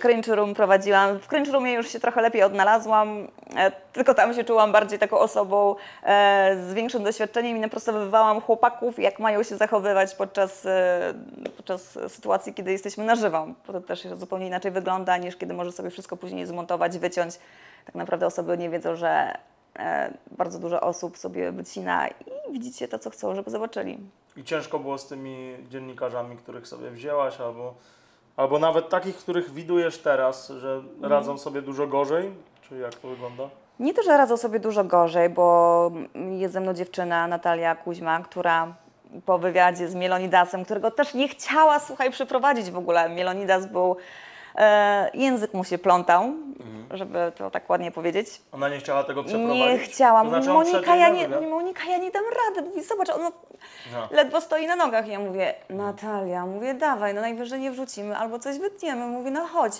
[0.00, 1.18] Cringe Room prowadziłam.
[1.18, 5.18] W Cringe Roomie już się trochę lepiej odnalazłam, e, tylko tam się czułam bardziej taką
[5.18, 11.14] osobą e, z większym doświadczeniem i naprostowywałam chłopaków, jak mają się zachowywać podczas, e,
[11.56, 13.46] podczas sytuacji, kiedy jesteśmy na żywo.
[13.66, 17.38] Bo to też zupełnie inaczej wygląda, niż kiedy możesz sobie wszystko później zmontować, wyciąć.
[17.86, 19.34] Tak naprawdę osoby nie wiedzą, że
[20.30, 23.98] bardzo dużo osób sobie wycina i widzicie to, co chcą, żeby zobaczyli.
[24.36, 27.74] I ciężko było z tymi dziennikarzami, których sobie wzięłaś, albo,
[28.36, 31.12] albo nawet takich, których widujesz teraz, że Mhm.
[31.12, 32.30] radzą sobie dużo gorzej?
[32.68, 33.48] Czy jak to wygląda?
[33.80, 35.90] Nie to, że radzą sobie dużo gorzej, bo
[36.38, 38.74] jest ze mną dziewczyna Natalia Kuźma, która
[39.26, 43.08] po wywiadzie z Mielonidasem, którego też nie chciała, słuchaj, przeprowadzić w ogóle.
[43.08, 43.96] Mielonidas był, e,
[45.14, 46.24] język mu się plątał,
[46.90, 48.42] żeby to tak ładnie powiedzieć.
[48.52, 49.62] Ona nie chciała tego przeprowadzić?
[49.64, 50.18] Nie chciała.
[50.20, 51.40] To Mówi, znaczy Monika, ja nie, wywiad?
[51.40, 52.68] mówi, Monika, ja nie dam rady.
[52.68, 53.20] Mówi, zobacz, on
[53.92, 54.08] No.
[54.10, 55.08] ledwo stoi na nogach.
[55.08, 59.06] Ja mówię, Natalia, mówię, dawaj, no najwyżej nie wrzucimy albo coś wytniemy.
[59.06, 59.72] Mówię, no chodź.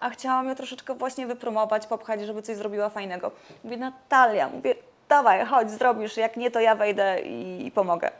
[0.00, 3.30] A chciałam ją troszeczkę właśnie wypromować, popchać, żeby coś zrobiła fajnego.
[3.64, 4.74] Mówię, Natalia, mówię,
[5.08, 6.16] dawaj, chodź, zrobisz.
[6.16, 8.10] Jak nie, to ja wejdę i, i pomogę.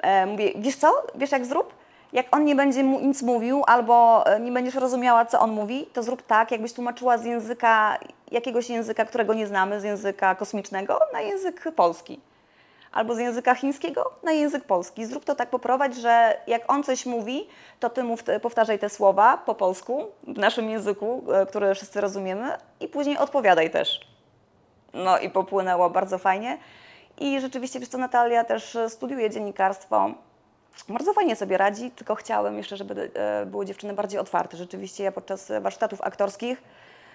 [0.00, 1.74] E, mówię, wiesz co, wiesz jak zrób?
[2.14, 5.86] Jak on nie będzie mu nic mówił, albo e, nie będziesz rozumiała, co on mówi,
[5.92, 7.98] to zrób tak, jakbyś tłumaczyła z języka,
[8.30, 12.20] jakiegoś języka, którego nie znamy, z języka kosmicznego, na język polski.
[12.92, 15.06] Albo z języka chińskiego na język polski.
[15.06, 17.48] Zrób to tak, poprowadź, że jak on coś mówi,
[17.80, 18.02] to ty
[18.42, 23.70] powtarzaj te słowa po polsku, w naszym języku, e, który wszyscy rozumiemy, i później odpowiadaj
[23.70, 24.00] też.
[24.92, 26.58] No i popłynęło bardzo fajnie.
[27.20, 30.10] I rzeczywiście, wiesz co, Natalia też e, studiuje dziennikarstwo.
[30.88, 34.56] Bardzo fajnie sobie radzi, tylko chciałem jeszcze, żeby e, były dziewczyny bardziej otwarte.
[34.56, 36.62] Rzeczywiście ja podczas warsztatów aktorskich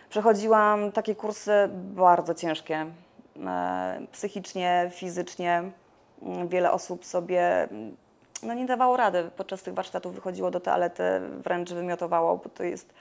[0.09, 2.85] przechodziłam takie kursy bardzo ciężkie.
[3.45, 5.71] E, Psychicznie, fizycznie.
[6.21, 7.95] Mm, Wiele osób sobie mm,
[8.43, 9.29] no, nie dawało rady.
[9.37, 11.03] Podczas tych warsztatów wychodziło do toalety,
[11.43, 12.93] wręcz wymiotowało, bo to jest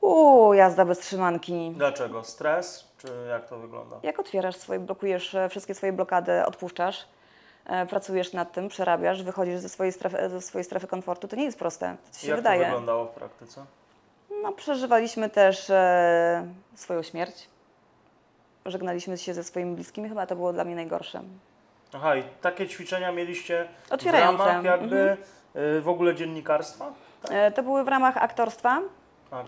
[0.00, 1.72] uuu, jazda bez trzymanki.
[1.76, 2.24] Dlaczego?
[2.24, 2.88] Stres?
[2.98, 3.96] Czy jak to wygląda?
[4.02, 7.06] Jak otwierasz swoje, blokujesz e, wszystkie swoje blokady, odpuszczasz,
[7.88, 11.58] pracujesz nad tym, przerabiasz, wychodzisz ze swojej strefy, ze swojej strefy komfortu, to nie jest
[11.58, 11.96] proste.
[12.12, 12.60] To się jak wydaje.
[12.60, 13.64] to wyglądało w praktyce?
[14.42, 17.48] No, przeżywaliśmy też e, swoją śmierć.
[18.66, 21.22] Żegnaliśmy się ze swoimi bliskimi, chyba to było dla mnie najgorsze.
[21.94, 23.68] Aha, i takie ćwiczenia mieliście
[24.00, 25.18] w ramach jakby Mhm.
[25.76, 26.92] Y, W ogóle dziennikarstwa?
[27.30, 28.80] E, To były w ramach aktorstwa.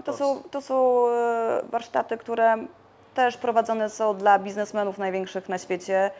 [0.04, 2.56] To są, to są e, warsztaty, które
[3.14, 6.10] też prowadzone są dla biznesmenów największych na świecie.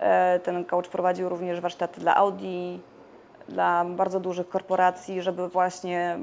[0.00, 2.78] E, Ten coach prowadził również warsztaty dla Audi,
[3.48, 6.18] dla bardzo dużych korporacji, żeby właśnie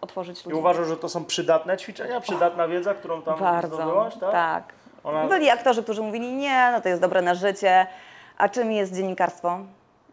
[0.00, 0.58] otworzyć I ludzi.
[0.58, 4.32] uważasz, że to są przydatne ćwiczenia, przydatna wiedza, którą tam Bardzo, zdobyłaś, tak?
[4.32, 4.64] tak.
[5.04, 7.86] Ona- Byli aktorzy, którzy mówili, nie, no to jest dobre na życie.
[8.38, 9.58] A czym jest dziennikarstwo?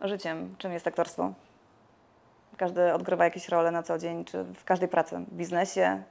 [0.01, 0.55] Życiem.
[0.57, 1.31] Czym jest aktorstwo?
[2.57, 6.03] Każdy odgrywa jakieś role na co dzień, czy w każdej pracy, w biznesie,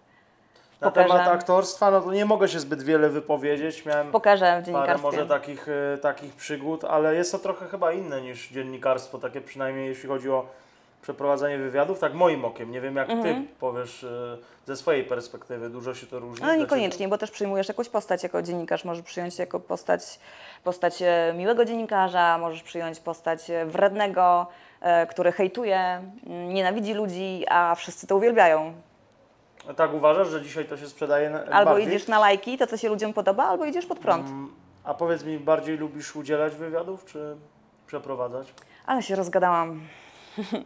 [0.80, 3.86] Na pokerze, temat aktorstwa, no to nie mogę się zbyt wiele wypowiedzieć.
[3.86, 5.02] Miałem w pokerze, w parę dziennikarstwie.
[5.02, 9.88] może takich, e, takich przygód, ale jest to trochę chyba inne niż dziennikarstwo, takie przynajmniej
[9.88, 10.46] jeśli chodzi o
[11.02, 12.70] przeprowadzanie wywiadów, tak moim okiem.
[12.70, 16.42] Nie wiem jak ty powiesz e, ze swojej perspektywy, dużo się to różni.
[16.42, 16.50] Mhm.
[16.50, 18.84] No dla niekoniecznie, bo też przyjmujesz jakąś postać jako dziennikarz.
[18.84, 20.20] Możesz przyjąć jako postać,
[20.64, 24.46] postać e, miłego dziennikarza, możesz przyjąć postać e, wrednego,
[24.80, 25.78] e, który hejtuje,
[26.26, 28.72] mm, nienawidzi ludzi, a wszyscy to uwielbiają.
[29.76, 31.88] Tak uważasz, że dzisiaj to się sprzedaje na- Albo bardziej?
[31.88, 34.26] idziesz na lajki, to co się ludziom podoba, albo idziesz pod prąd.
[34.28, 34.52] Mm,
[34.84, 37.36] A powiedz mi, bardziej lubisz udzielać wywiadów, czy
[37.86, 38.54] przeprowadzać?
[38.86, 39.80] Ale się rozgadałam.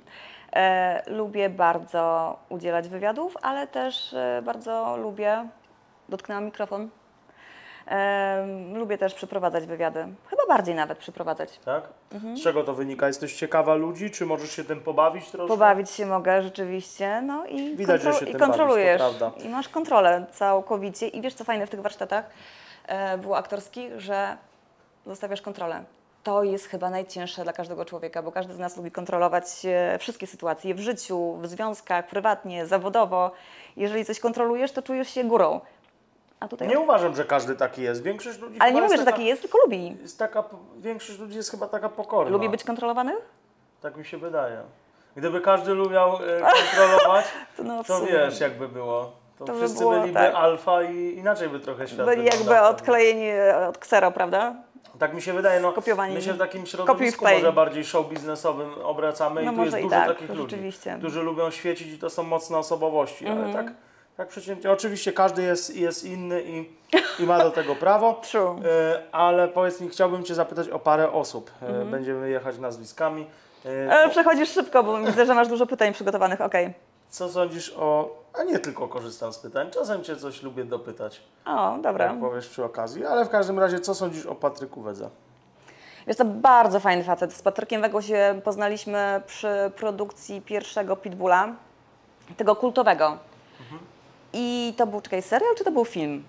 [0.56, 5.48] e, lubię bardzo udzielać wywiadów, ale też e, bardzo lubię.
[6.08, 6.88] Dotknęłam mikrofon.
[8.72, 10.06] Lubię też przeprowadzać wywiady.
[10.30, 11.58] Chyba bardziej nawet przeprowadzać.
[11.64, 11.88] Tak?
[12.12, 12.36] Mhm.
[12.36, 13.06] Z czego to wynika?
[13.06, 15.48] Jesteś ciekawa ludzi, czy możesz się tym pobawić troszkę?
[15.48, 19.00] Pobawić się mogę rzeczywiście, no i, Widać, że się i tym kontrolujesz.
[19.00, 19.44] bawisz, to prawda.
[19.44, 21.08] I masz kontrolę całkowicie.
[21.08, 22.24] I wiesz, co fajne w tych warsztatach
[22.86, 24.36] e, było aktorskich, że
[25.06, 25.84] zostawiasz kontrolę.
[26.22, 30.26] To jest chyba najcięższe dla każdego człowieka, bo każdy z nas lubi kontrolować e, wszystkie
[30.26, 33.30] sytuacje w życiu, w związkach, prywatnie, zawodowo.
[33.76, 35.60] Jeżeli coś kontrolujesz, to czujesz się górą.
[36.44, 36.68] A tutaj.
[36.68, 38.02] Nie uważam, że każdy taki jest.
[38.02, 39.96] Większość ludzi Ale nie mówię, że taka, taki jest, tylko lubi.
[40.02, 40.44] Jest taka,
[40.76, 42.32] większość ludzi jest chyba taka pokorna.
[42.32, 43.12] Lubi być kontrolowany?
[43.80, 44.60] Tak mi się wydaje.
[45.16, 47.24] Gdyby każdy lubiał e, kontrolować,
[47.56, 49.12] To, no, to wiesz jakby było.
[49.38, 50.34] To, To by wszyscy było byliby tak.
[50.34, 54.54] alfa i inaczej by trochę świat Byli jakby odklejeni e, od ksero, prawda?
[54.98, 55.74] Tak mi się wydaje, no
[56.14, 59.82] my się w takim środowisku może bardziej show biznesowym obracamy No i tu jest i
[59.82, 60.56] dużo tak, takich ludzi,
[60.98, 63.66] którzy lubią świecić i to są mocne osobowości, ale Mhm.
[63.66, 63.74] tak,
[64.16, 66.70] tak przeciętnie, oczywiście każdy jest, jest inny i,
[67.22, 68.14] i ma do tego prawo.
[68.30, 68.56] True.
[68.64, 71.50] E, ale powiedz mi, chciałbym Cię zapytać o parę osób.
[71.62, 71.90] E, Mhm.
[71.90, 73.26] Będziemy jechać nazwiskami.
[73.66, 73.68] E,
[74.04, 76.40] E, Przechodzisz szybko, bo widzę, że masz dużo pytań przygotowanych.
[76.40, 76.74] Okej.
[77.10, 78.16] Co sądzisz o...
[78.40, 82.04] A nie tylko korzystam z pytań, czasem Cię coś lubię dopytać, O, dobra.
[82.06, 85.08] jak powiesz przy okazji, ale w każdym razie, co sądzisz o Patryku Wedze?
[86.06, 87.32] Jest to bardzo fajny facet.
[87.32, 91.48] Z Patrykiem Wegą się poznaliśmy przy produkcji pierwszego Pitbulla,
[92.36, 93.18] tego kultowego.
[94.34, 96.24] I to był, czekaj, serial czy to był film?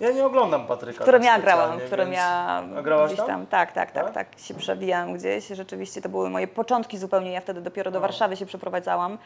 [0.00, 2.62] Ja nie oglądam Patryka którym tak ja grałam, którym ja
[3.06, 3.46] gdzieś tam?
[3.46, 4.14] Tak, tak, tak, Tak?
[4.14, 4.38] tak.
[4.38, 5.46] Się przebijałam gdzieś.
[5.48, 7.32] Rzeczywiście to były moje początki zupełnie.
[7.32, 8.00] Ja wtedy dopiero do.
[8.00, 9.18] Warszawy się przeprowadzałam.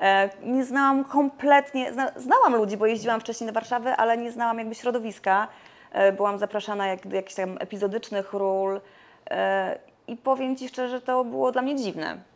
[0.00, 4.58] E, nie znałam kompletnie, zna, znałam ludzi, bo jeździłam wcześniej do Warszawy, ale nie znałam
[4.58, 5.48] jakby środowiska.
[5.92, 8.80] E, byłam zapraszana jak, do jakichś tam epizodycznych ról
[9.30, 12.31] e, i powiem Ci szczerze, to było dla mnie dziwne.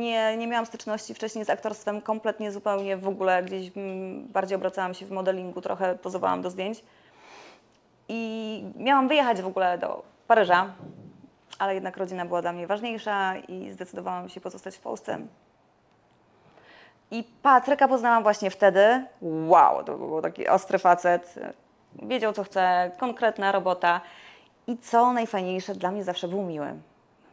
[0.00, 4.94] Nie, nie miałam styczności wcześniej z aktorstwem, kompletnie zupełnie w ogóle gdzieś mm, bardziej obracałam
[4.94, 6.84] się w modelingu, trochę pozowałam do zdjęć.
[8.08, 10.72] I miałam wyjechać w ogóle do Paryża,
[11.58, 15.18] ale jednak rodzina była dla mnie ważniejsza i zdecydowałam się pozostać w Polsce.
[17.10, 19.04] I Patryka poznałam właśnie wtedy.
[19.22, 21.34] Wow, to był taki ostry facet.
[22.02, 24.00] Wiedział, co chce, konkretna robota.
[24.66, 26.74] I co najfajniejsze, dla mnie zawsze był miły.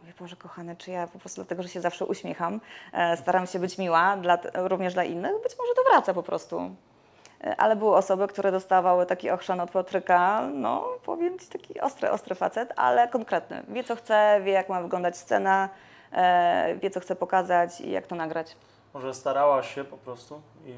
[0.04, 2.62] Mówię, Boże kochany, czy ja po prostu dlatego, że się zawsze uśmiecham,
[2.94, 6.76] e, staram się być miła, dla, również dla innych, być może to wraca po prostu.
[7.44, 12.12] E, Ale były osoby, które dostawały taki ochrzan od Patryka, no powiem Ci, taki ostry,
[12.12, 13.64] ostry facet, ale konkretny.
[13.68, 15.70] Wie co chce, wie jak ma wyglądać scena,
[16.12, 18.56] e, wie co chce pokazać i jak to nagrać.
[18.94, 20.74] Może starałaś się po prostu i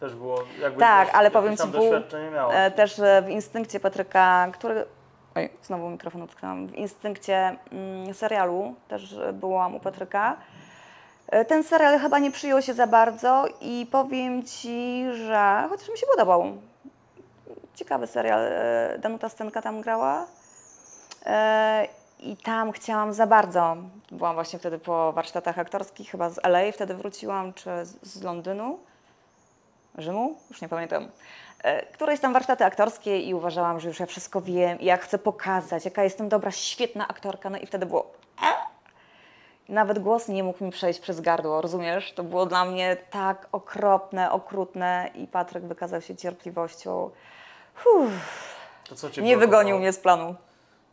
[0.00, 1.84] też było jakby Tak, też ale powiem Ci, był
[2.34, 2.74] miałaś.
[2.76, 4.84] też w instynkcie Patryka, który...
[5.36, 6.66] Oj, znowu mikrofon utknęłam.
[6.66, 10.36] W instynkcie mm, serialu też e, byłam u Patryka.
[11.28, 15.98] E, Ten serial chyba nie przyjął się za bardzo i powiem Ci, że chociaż mi
[15.98, 16.44] się podobał.
[17.74, 18.40] Ciekawy serial.
[18.42, 20.26] e, Danuta Stenka tam grała.
[22.20, 23.76] I tam chciałam za bardzo.
[24.12, 27.70] Byłam właśnie wtedy po warsztatach aktorskich, chyba z LA, wtedy wróciłam, czy
[28.02, 28.78] z Londynu.
[29.98, 30.36] Rzymu?
[30.50, 31.08] Już nie pamiętam.
[31.64, 35.18] E, Któreś tam warsztaty aktorskie i uważałam, że już ja wszystko wiem i jak chcę
[35.18, 37.50] pokazać, jaka jestem dobra, świetna aktorka.
[37.50, 38.12] No i wtedy było.
[38.42, 38.52] E?
[39.68, 42.12] Nawet głos nie mógł mi przejść przez gardło, rozumiesz?
[42.12, 47.10] To było dla mnie tak okropne, okrutne i Patryk wykazał się cierpliwością.
[47.96, 48.12] Uff,
[49.22, 50.34] nie wygonił mnie z planu.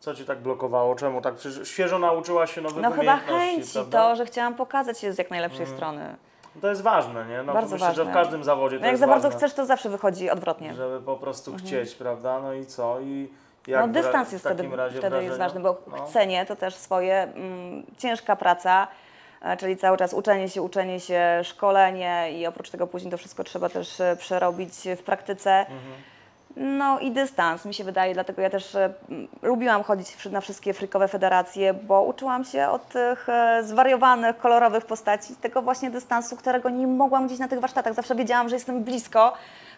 [0.00, 0.94] Co ci tak blokowało?
[0.94, 1.34] Czemu tak?
[1.34, 3.98] Przecież świeżo nauczyłaś się nowych No chyba umiejętności, chęci, prawda?
[3.98, 6.16] To, że chciałam pokazać się z jak najlepszej strony.
[6.60, 7.42] To jest ważne, nie?
[7.42, 8.12] No, Bardzo myślę, że w ważne.
[8.22, 10.74] każdym zawodzie to No jak za bardzo ważne, chcesz, to zawsze wychodzi odwrotnie.
[10.74, 12.40] Żeby po prostu chcieć, prawda?
[12.40, 13.00] No i co?
[13.00, 13.28] I
[13.66, 16.06] jak No dystans jest wtedy, wtedy jest ważny, bo No.
[16.06, 18.88] chcenie to też swoje, mm, ciężka praca,
[19.42, 23.44] e, czyli cały czas uczenie się, uczenie się, szkolenie i oprócz tego później to wszystko
[23.44, 25.50] trzeba też e, przerobić w praktyce.
[25.50, 25.78] Mhm.
[26.56, 30.74] No i dystans, mi się wydaje, dlatego ja też e, m, lubiłam chodzić na wszystkie
[30.74, 36.70] frikowe federacje, bo uczyłam się od tych e, zwariowanych, kolorowych postaci, tego właśnie dystansu, którego
[36.70, 37.94] nie mogłam gdzieś na tych warsztatach.
[37.94, 39.32] Zawsze wiedziałam, że jestem blisko.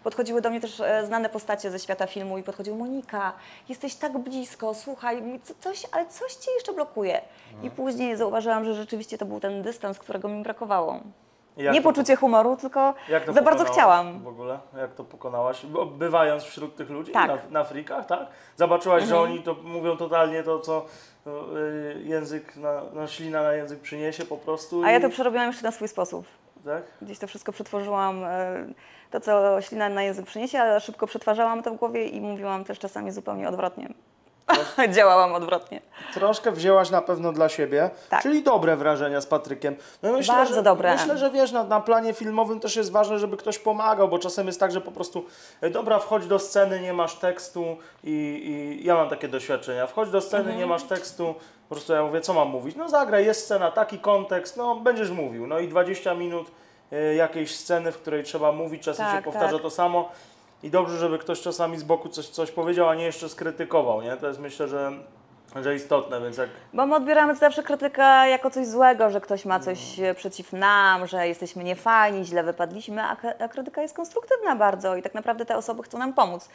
[0.04, 3.32] Podchodziły do mnie też e, znane postacie ze świata filmu i podchodziły Monika,
[3.68, 7.20] jesteś tak blisko, słuchaj, mi co- coś, ale coś Cię jeszcze blokuje.
[7.62, 11.00] I później zauważyłam, że rzeczywiście to był ten dystans, którego mi brakowało.
[11.56, 12.94] Jak nie to- poczucie humoru, tylko
[13.28, 14.20] za bardzo chciałam.
[14.22, 14.58] W ogóle?
[14.76, 15.66] Jak to pokonałaś?
[15.98, 17.30] Bywając wśród tych ludzi Tak.
[17.30, 17.52] Mhm.
[17.52, 18.26] na, na frikach, tak?
[18.56, 20.86] Zobaczyłaś, że oni to mówią totalnie to, co
[21.26, 24.82] no, y, język, na, no, ślina na język przyniesie po prostu.
[24.84, 26.26] A ja i, to przerobiłam jeszcze na swój sposób.
[26.64, 26.82] tak?
[27.02, 28.66] Gdzieś to wszystko przetworzyłam, e,
[29.10, 32.78] to co ślina na język przyniesie, ale szybko przetwarzałam to w głowie i mówiłam też
[32.78, 33.88] czasami zupełnie odwrotnie.
[34.96, 35.80] Działałam odwrotnie.
[36.14, 38.22] Troszkę wzięłaś na pewno dla siebie, Tak.
[38.22, 39.76] czyli dobre wrażenia z Patrykiem.
[40.02, 40.94] No myślę, Bardzo że, dobre.
[40.96, 44.46] Myślę, że wiesz, na, na planie filmowym też jest ważne, żeby ktoś pomagał, bo czasem
[44.46, 45.24] jest tak, że po prostu
[45.60, 49.86] e, dobra, wchodź do sceny, nie masz tekstu i, i ja mam takie doświadczenia.
[49.86, 50.58] Wchodź do sceny, Mhm.
[50.58, 51.34] nie masz tekstu,
[51.68, 52.76] po prostu ja mówię, co mam mówić?
[52.76, 55.46] No zagraj, jest scena, taki kontekst, no będziesz mówił.
[55.46, 56.50] No i 20 minut
[56.92, 59.62] e, jakiejś sceny, w której trzeba mówić, czasem Tak, się powtarza tak.
[59.62, 60.08] to samo.
[60.64, 64.16] I dobrze, żeby ktoś czasami z boku coś, coś powiedział, a nie jeszcze skrytykował, nie?
[64.16, 64.92] To jest myślę, że,
[65.62, 69.60] że istotne, więc jak Bo my odbieramy zawsze krytykę jako coś złego, że ktoś ma
[69.60, 74.96] coś e, przeciw nam, że jesteśmy niefajni, źle wypadliśmy, a, a krytyka jest konstruktywna bardzo
[74.96, 76.48] i tak naprawdę te osoby chcą nam pomóc.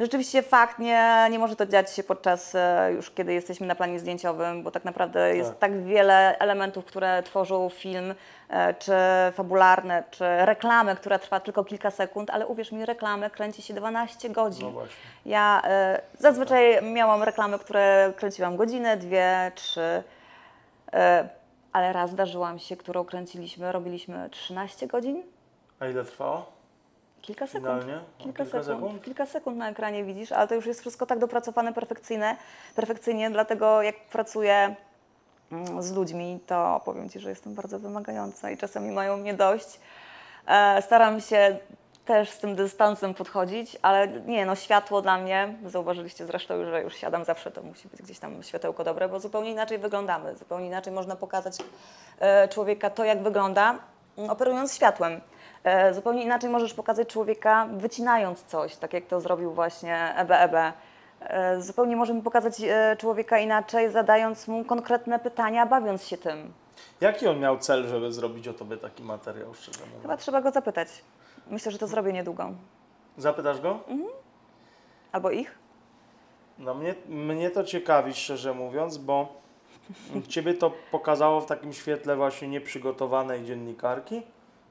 [0.00, 3.98] Rzeczywiście fakt, nie, nie może to dziać się podczas e, już kiedy jesteśmy na planie
[3.98, 8.14] zdjęciowym, bo tak naprawdę jest tak wiele elementów, które tworzą film,
[8.48, 8.92] e, czy
[9.32, 14.30] fabularne, czy reklamy, która trwa tylko kilka sekund, ale uwierz mi, reklamy kręci się 12
[14.30, 14.66] godzin.
[14.66, 14.96] No właśnie.
[15.26, 20.02] Ja e, zazwyczaj miałam reklamy, które kręciłam godzinę, dwie, trzy,
[20.92, 21.28] e,
[21.72, 25.22] ale raz zdarzyłam się, którą kręciliśmy, robiliśmy 13 godzin,
[25.80, 26.59] A ile trwało?
[27.22, 27.82] Kilka sekund.
[27.82, 28.04] Finalnie?
[28.18, 29.04] Kilka, kilka sekund, sekund?
[29.04, 32.36] Kilka sekund na ekranie widzisz, ale to już jest wszystko tak dopracowane perfekcyjne,
[32.74, 34.74] perfekcyjnie, dlatego jak pracuję
[35.52, 39.80] mm, z ludźmi, to powiem Ci, że jestem bardzo wymagająca i czasami mają mnie dość.
[40.46, 41.58] E, staram się
[42.04, 46.96] też z tym dystansem podchodzić, ale nie, no światło dla mnie, zauważyliście zresztą, że już
[46.96, 50.92] siadam zawsze, to musi być gdzieś tam światełko dobre, bo zupełnie inaczej wyglądamy, zupełnie inaczej
[50.92, 51.58] można pokazać
[52.18, 53.78] e, człowieka to, jak wygląda,
[54.18, 55.20] mm, operując światłem.
[55.64, 60.72] E, zupełnie inaczej możesz pokazać człowieka wycinając coś, tak jak to zrobił właśnie Ebe Ebe.
[61.20, 66.52] E, zupełnie możemy pokazać e, człowieka inaczej, zadając mu konkretne pytania, bawiąc się tym.
[67.00, 70.02] Jaki on miał cel, żeby zrobić o tobie taki materiał, szczerze mówiąc?
[70.02, 70.88] Chyba trzeba go zapytać.
[71.50, 72.50] Myślę, że to zrobię niedługo.
[73.16, 73.78] Zapytasz go?
[75.12, 75.58] Albo ich?
[76.58, 79.28] No mnie, mnie to ciekawi, szczerze mówiąc, bo
[80.28, 84.22] ciebie to pokazało w takim świetle właśnie nieprzygotowanej dziennikarki,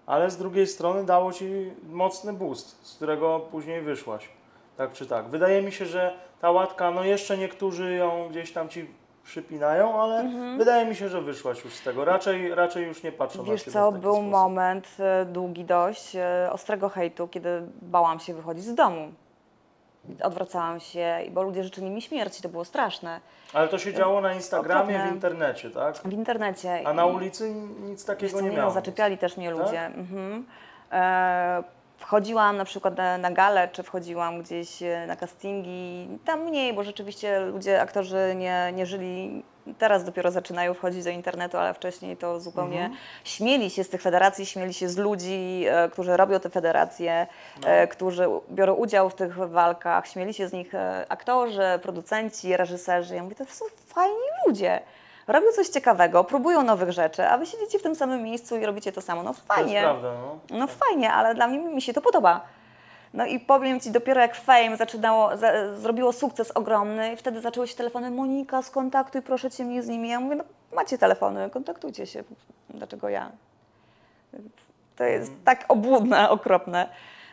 [0.10, 4.30] ale z drugiej strony dało ci mocny boost, z którego później wyszłaś.
[4.78, 5.28] Tak czy tak.
[5.30, 8.88] Wydaje mi się, że ta łatka, no jeszcze niektórzy ją gdzieś tam ci
[9.24, 10.58] przypinają, ale Mhm.
[10.58, 12.06] wydaje mi się, że wyszłaś już z tego.
[12.06, 14.32] Raczej, raczej już nie patrzą na Wiesz co, był sposób.
[14.32, 19.12] moment e, długi dość e, ostrego hejtu, kiedy bałam się wychodzić z domu.
[20.24, 23.22] Odwracałam się, bo ludzie życzyli mi śmierci, to było straszne.
[23.54, 25.12] Ale to się działo na Instagramie, Okropne.
[25.12, 25.98] w internecie, tak?
[25.98, 26.82] W internecie.
[26.88, 28.72] A na ulicy nic Wiesz takiego co, nie miało.
[28.72, 29.58] zaczepiali też mnie Tak?
[29.60, 29.86] ludzie.
[29.86, 30.46] Mhm.
[30.92, 31.64] E,
[31.98, 36.08] wchodziłam na przykład na, na galę, czy wchodziłam gdzieś e, na castingi.
[36.26, 39.44] Tam mniej, bo rzeczywiście ludzie, aktorzy nie, nie żyli.
[39.78, 42.98] Teraz dopiero zaczynają wchodzić do internetu, ale wcześniej to zupełnie Mhm.
[43.24, 47.28] śmieli się z tych federacji, śmieli się z ludzi, e, którzy robią te federacje,
[47.62, 47.68] No.
[47.68, 50.08] e, którzy biorą udział w tych walkach.
[50.08, 53.16] Śmieli się z nich e, aktorzy, producenci, reżyserzy.
[53.16, 54.16] Ja mówię, to są fajni
[54.48, 54.80] ludzie.
[55.28, 58.92] Robią coś ciekawego, próbują nowych rzeczy, a wy siedzicie w tym samym miejscu i robicie
[58.92, 59.24] to samo.
[59.24, 59.82] No To fajnie.
[59.82, 60.58] prawda, no.
[60.58, 62.42] No fajnie, ale dla mnie mi się to podoba.
[63.14, 67.76] No i powiem Ci, dopiero jak Fame zaczynało, za, zrobiło sukces ogromny, wtedy zaczęły się
[67.76, 70.10] telefony, Monika, skontaktuj proszę Cię mnie z nimi.
[70.10, 70.44] Ja mówię, no
[70.74, 72.24] macie telefony, kontaktujcie się.
[72.70, 73.32] Dlaczego ja?
[74.96, 76.90] To jest tak obłudne, okropne.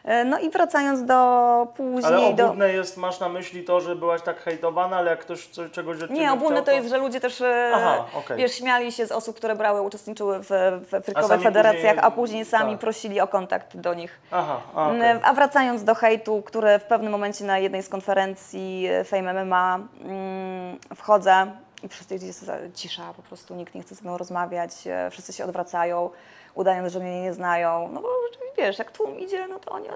[0.06, 2.44] E, No i wracając do później Ale do...
[2.46, 6.02] obudne jest, masz na myśli to, że byłaś tak hejtowana, ale jak ktoś coś, czegoś
[6.02, 8.36] od Nie, ogólne chciał, to jest, że ludzie też e, Aha, okej.
[8.36, 10.46] wiesz, śmiali się z osób, które brały, uczestniczyły w,
[10.90, 12.80] w frykowych federacjach, później- a później sami tak.
[12.80, 14.20] prosili o kontakt do nich.
[14.30, 15.00] Aha, a, okej.
[15.00, 19.44] Mm, A wracając do hejtu, który w pewnym momencie na jednej z konferencji e, Fame
[19.44, 21.46] MMA mm, wchodzę
[21.82, 25.32] i wszyscy jest za- cisza, po prostu nikt nie chce ze mną rozmawiać, e, wszyscy
[25.32, 26.10] się odwracają,
[26.56, 27.90] udając, że mnie nie znają.
[27.92, 28.08] No bo
[28.56, 29.88] wiesz, jak tłum idzie, no to oni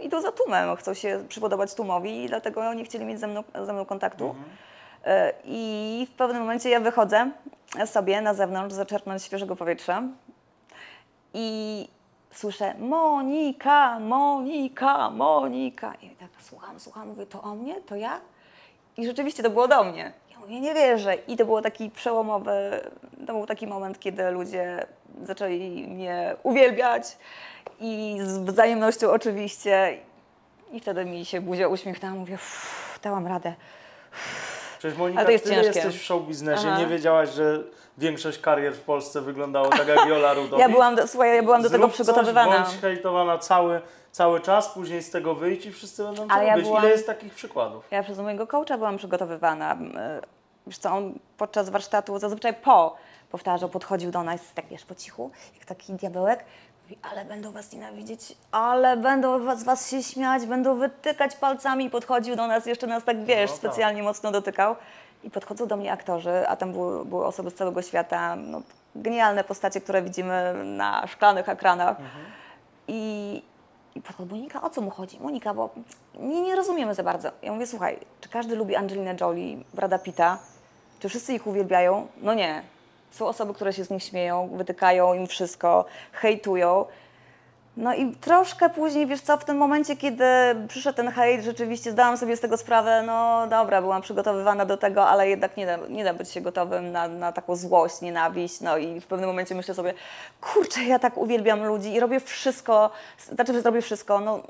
[0.00, 3.72] idą za tłumem, chcą się przypodobać tłumowi i dlatego nie chcieli mieć ze mną, ze
[3.72, 4.34] mną kontaktu.
[5.04, 7.30] E, I w pewnym momencie ja wychodzę
[7.86, 10.02] sobie na zewnątrz, zaczerpnąć świeżego powietrza
[11.34, 11.88] i
[12.30, 15.94] słyszę Monika, Monika, Monika.
[16.02, 18.20] I tak słucham, słucham, mówię, to o mnie, to ja?
[18.96, 20.12] I rzeczywiście to było do mnie.
[20.48, 21.14] Ja nie wierzę.
[21.14, 22.80] I to było taki przełomowy,
[23.26, 24.86] to był taki moment, kiedy ludzie
[25.24, 27.02] zaczęli mnie uwielbiać
[27.80, 29.98] i z wzajemnością oczywiście.
[30.72, 33.54] I wtedy mi się buzia uśmiechnęła, mówię, "Uff, dałam radę.
[34.78, 35.78] Przecież Monika, Ale to jest tyle ciężkie.
[35.78, 37.58] jesteś w show biznesie, nie wiedziałaś, że
[37.98, 40.58] większość karier w Polsce wyglądało tak jak Jola Rudowicz?
[40.60, 42.52] Ja byłam, do, słuchaj, ja byłam do tego przygotowywana.
[42.56, 43.80] Coś, bądź hejtowana cały,
[44.12, 47.34] cały czas, później z tego wyjść i wszyscy będą Ale ja byłam- Ile jest takich
[47.34, 47.84] przykładów?
[47.90, 49.76] Ja przez mojego coacha byłam przygotowywana.
[50.68, 52.96] Wiesz co, on podczas warsztatu, zazwyczaj po,
[53.30, 56.44] powtarzał, podchodził do nas, tak wiesz, po cichu, jak taki diabełek.
[56.82, 61.84] Mówi, ale będą was nienawidzieć, ale będą was, was się śmiać, będą wytykać palcami.
[61.84, 63.56] I podchodził do nas, jeszcze nas tak, wiesz, No tak.
[63.56, 64.76] specjalnie mocno dotykał.
[65.24, 68.62] I podchodzą do mnie aktorzy, a tam były, były osoby z całego świata, no,
[68.94, 71.96] genialne postacie, które widzimy na szklanych ekranach.
[72.88, 73.42] I,
[73.94, 75.20] i podchodzi, Monika, o co mu chodzi?
[75.20, 75.70] Monika, bo
[76.20, 77.30] nie, nie rozumiemy za bardzo.
[77.42, 80.38] Ja mówię, słuchaj, czy każdy lubi Angelinę Jolie, Brada Pitta?
[81.00, 82.06] Czy wszyscy ich uwielbiają?
[82.22, 82.62] No nie.
[83.10, 86.84] Są osoby, które się z nich śmieją, wytykają im wszystko, hejtują.
[87.78, 90.24] No i troszkę później, wiesz co, w tym momencie, kiedy
[90.68, 95.06] przyszedł ten hejt, rzeczywiście zdałam sobie z tego sprawę, no dobra, byłam przygotowywana do tego,
[95.06, 98.76] ale jednak nie da, nie da być się gotowym na, na taką złość, nienawiść, no
[98.76, 99.94] i w pewnym momencie myślę sobie,
[100.40, 102.90] kurczę, ja tak uwielbiam ludzi i robię wszystko,
[103.32, 104.40] znaczy, że zrobię wszystko, no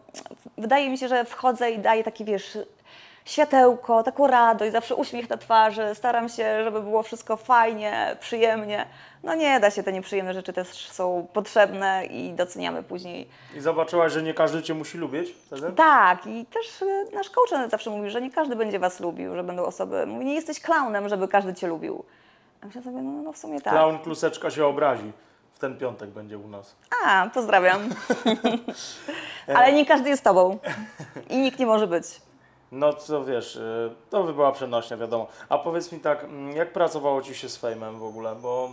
[0.58, 2.58] wydaje mi się, że wchodzę i daję taki, wiesz,
[3.28, 8.86] światełko, taką radość, zawsze uśmiech na twarzy, staram się, żeby było wszystko fajnie, przyjemnie.
[9.22, 13.28] No nie da się, te nieprzyjemne rzeczy też są potrzebne i doceniamy później.
[13.56, 15.72] I zobaczyłaś, że nie każdy cię musi lubić wtedy?
[15.72, 19.44] Tak, i też e, nasz coach zawsze mówi, że nie każdy będzie was lubił, że
[19.44, 22.04] będą osoby, mówi, nie jesteś klaunem, żeby każdy cię lubił.
[22.62, 23.72] A myślę sobie, no, no w sumie tak.
[23.72, 25.12] Klaun Kluseczka się obrazi.
[25.54, 26.76] W ten piątek będzie u nas.
[27.04, 27.80] A, pozdrawiam.
[29.56, 30.58] Ale nie każdy jest tobą
[31.30, 32.27] i nikt nie może być.
[32.72, 35.26] No to wiesz, y, to by była przenośnia, wiadomo.
[35.48, 38.34] A powiedz mi tak, mm, jak pracowało Ci się z Fejmem w ogóle?
[38.42, 38.68] Bo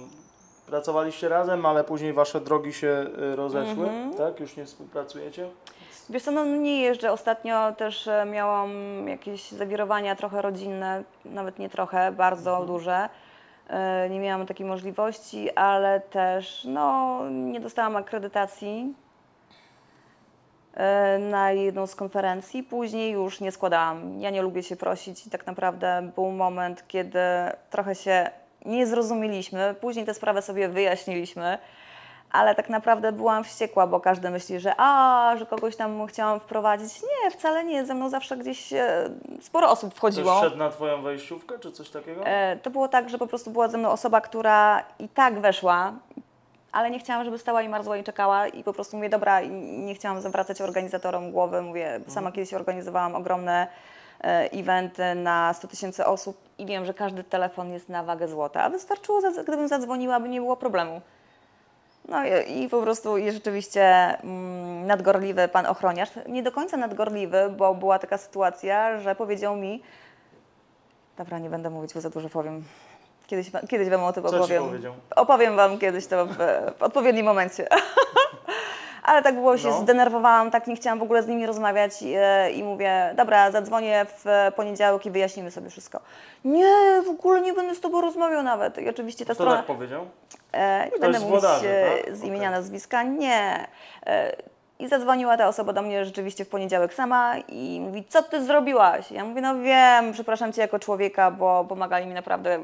[0.68, 4.14] pracowaliście razem, ale później Wasze drogi się y, rozeszły, Mhm.
[4.14, 4.39] tak?
[4.39, 5.50] Już nie współpracujecie?
[6.10, 7.12] Wiesz co, no nie jeżdżę.
[7.12, 8.72] Ostatnio też e, miałam
[9.08, 13.10] jakieś zawirowania trochę rodzinne, nawet nie trochę, bardzo duże.
[13.70, 18.93] E, Nie miałam takiej możliwości, ale też no, nie dostałam akredytacji
[21.19, 22.63] na jedną z konferencji.
[22.63, 24.19] Później już nie składałam.
[24.21, 27.19] Ja nie lubię się prosić i tak naprawdę był moment, kiedy
[27.69, 28.30] trochę się
[28.65, 29.76] nie zrozumieliśmy.
[29.82, 31.57] Później tę sprawę sobie wyjaśniliśmy.
[32.32, 37.01] Ale tak naprawdę byłam wściekła, bo każdy myśli, że a, że kogoś tam chciałam wprowadzić.
[37.01, 37.86] Nie, wcale nie.
[37.86, 39.09] Ze mną zawsze gdzieś e,
[39.41, 40.39] sporo osób Ktoś wchodziło.
[40.41, 42.26] szedł na Twoją wejściówkę, czy coś takiego?
[42.26, 45.93] E, To było tak, że po prostu była ze mną osoba, która i tak weszła,
[46.76, 49.49] ale nie chciałam, żeby stała i marzła i czekała i po prostu mówię, dobra, i
[49.59, 51.61] nie chciałam zawracać organizatorom głowy.
[51.61, 53.67] Mówię, sama kiedyś organizowałam ogromne
[54.23, 58.63] e, eventy na 100 tysięcy osób i wiem, że każdy telefon jest na wagę złota,
[58.63, 61.01] a wystarczyło, gdybym zadzwoniła, by nie było problemu.
[62.09, 63.84] No i, i po prostu i rzeczywiście
[64.23, 69.84] mm, nadgorliwy pan ochroniarz, nie do końca nadgorliwy, bo była taka sytuacja, że powiedział mi,
[71.17, 72.63] dobra, nie będę mówić, bo za dużo powiem.
[73.28, 74.63] Kiedyś, kiedyś Wam o tym Co opowiem.
[75.15, 76.36] Opowiem Wam kiedyś to w,
[76.78, 77.67] w odpowiednim momencie.
[79.03, 79.82] Ale tak było, się No.
[79.82, 84.51] zdenerwowałam, tak nie chciałam w ogóle z nimi rozmawiać e, i mówię, dobra, zadzwonię w
[84.55, 85.99] poniedziałek i wyjaśnimy sobie wszystko.
[86.45, 88.78] Nie, w ogóle nie będę z Tobą rozmawiał nawet.
[88.78, 89.57] I oczywiście ta Kto strona...
[89.57, 90.05] tak powiedział?
[90.51, 92.15] E, nie Ktoś będę z mówić włodarzy, e, tak?
[92.15, 92.59] z imienia, Okej.
[92.59, 93.67] nazwiska, nie.
[94.05, 94.36] E,
[94.80, 99.11] I zadzwoniła ta osoba do mnie rzeczywiście w poniedziałek sama i mówi, co ty zrobiłaś?
[99.11, 102.59] Ja mówię, no wiem, przepraszam cię jako człowieka, bo pomagali mi naprawdę.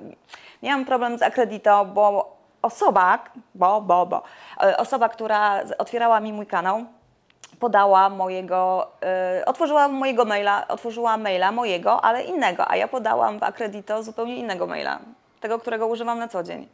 [0.64, 3.20] Miałam problem z akredito, bo osoba,
[3.56, 4.24] bo, bo, bo,
[4.64, 6.86] e, osoba, która otwierała mi mój kanał,
[7.60, 8.88] podała mojego,
[9.40, 14.36] y, otworzyła mojego maila, otworzyła maila mojego, ale innego, a ja podałam w Akredito zupełnie
[14.36, 15.00] innego maila,
[15.40, 16.68] tego, którego używam na co dzień.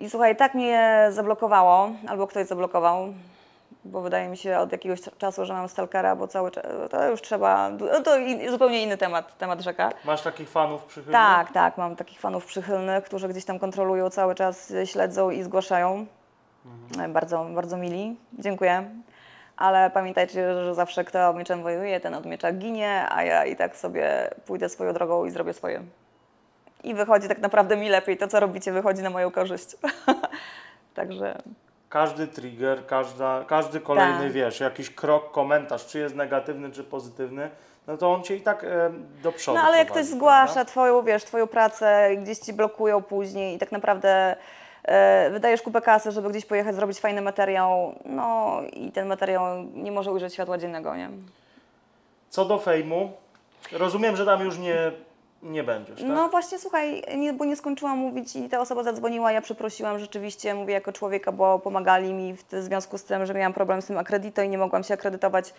[0.00, 3.08] I słuchaj, tak mnie zablokowało, albo ktoś zablokował,
[3.84, 7.22] bo wydaje mi się od jakiegoś czasu, że mam stalkera, bo cały czas, to już
[7.22, 8.10] trzeba, no to
[8.50, 9.90] zupełnie inny temat, temat rzeka.
[10.04, 11.12] Masz takich fanów przychylnych?
[11.12, 16.06] Tak, tak, mam takich fanów przychylnych, którzy gdzieś tam kontrolują cały czas, śledzą i zgłaszają.
[17.00, 18.90] E, Bardzo, bardzo mili, dziękuję.
[19.56, 23.76] Ale pamiętajcie, że zawsze kto mieczem wojuje, ten od miecza ginie, a ja i tak
[23.76, 25.82] sobie pójdę swoją drogą i zrobię swoje.
[26.84, 28.16] I wychodzi tak naprawdę mi lepiej.
[28.16, 29.76] To, co robicie, wychodzi na moją korzyść.
[30.94, 31.38] Także
[31.88, 34.32] Każdy trigger, każda, każdy kolejny, Tak.
[34.32, 37.50] wiesz, jakiś krok, komentarz, czy jest negatywny, czy pozytywny,
[37.86, 38.90] no to on cię i tak e,
[39.22, 40.70] do przodu No ale jak ktoś zgłasza prawda?
[40.70, 44.36] twoją, wiesz, twoją pracę, gdzieś ci blokują później i tak naprawdę
[44.84, 49.92] e, wydajesz kupę kasy, żeby gdzieś pojechać, zrobić fajny materiał, no i ten materiał nie
[49.92, 51.08] może ujrzeć światła dziennego, nie?
[52.30, 53.12] Co do fejmu,
[53.72, 54.92] rozumiem, że tam już nie,
[55.42, 56.08] nie będziesz, tak?
[56.08, 60.54] No właśnie, słuchaj, nie, bo nie skończyłam mówić i ta osoba zadzwoniła, ja przeprosiłam rzeczywiście,
[60.54, 63.98] mówię jako człowieka, bo pomagali mi w związku z tym, że miałam problem z tym
[63.98, 65.54] akredyto i nie mogłam się akredytować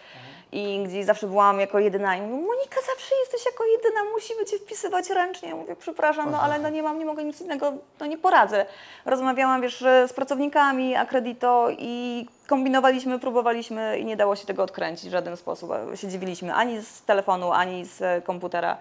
[0.52, 4.58] i gdzieś zawsze byłam jako jedyna i mówię, Monika, zawsze jesteś jako jedyna, musimy Cię
[4.58, 5.56] wpisywać ręcznie.
[5.56, 8.66] Mówię, przepraszam, no ale no nie mam, nie mogę nic innego, no nie poradzę.
[9.06, 15.12] Rozmawiałam, wiesz, z pracownikami akredyto i kombinowaliśmy, próbowaliśmy i nie dało się tego odkręcić w
[15.12, 15.72] żaden sposób.
[15.96, 18.78] Się dziwiliśmy ani z telefonu, ani z komputera.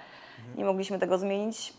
[0.57, 1.73] Nie mogliśmy tego zmienić.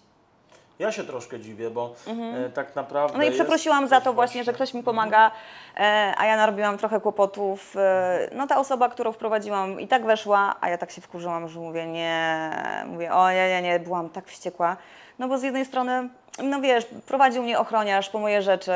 [0.80, 4.44] Ja się troszkę dziwię, bo e, tak naprawdę No i jest przeprosiłam za to właśnie,
[4.44, 5.32] że ktoś mi pomaga,
[5.78, 7.76] e, a ja narobiłam trochę kłopotów.
[7.76, 11.60] E, no ta osoba, którą wprowadziłam i tak weszła, a ja tak się wkurzyłam, że
[11.60, 12.52] mówię nie,
[12.86, 14.78] mówię o nie, nie, nie, byłam tak wściekła.
[15.20, 16.10] No bo z jednej strony,
[16.44, 18.72] no wiesz, prowadził mnie ochroniarz po moje rzeczy,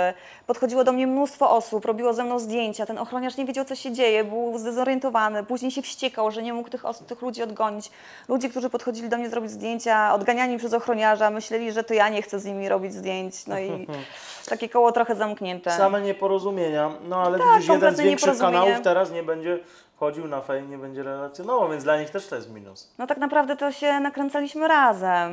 [0.48, 3.92] podchodziło do mnie mnóstwo osób, robiło ze mną zdjęcia, ten ochroniarz nie wiedział co się
[3.92, 7.92] dzieje, był zdezorientowany, później się wściekał, że nie mógł tych, os- tych ludzi odgonić.
[8.28, 12.22] Ludzie, którzy podchodzili do mnie zrobić zdjęcia, odganiani przez ochroniarza, myśleli, że to ja nie
[12.22, 13.88] chcę z nimi robić zdjęć, no i
[14.50, 15.72] takie koło trochę zamknięte.
[15.72, 19.60] Same nieporozumienia, no ale Tak, widzisz, jeden z większych kanałów teraz nie będzie
[19.96, 22.92] wchodził na fame, nie będzie relacjonował, więc dla nich też to jest minus.
[22.98, 25.32] No tak naprawdę to się nakręcaliśmy razem.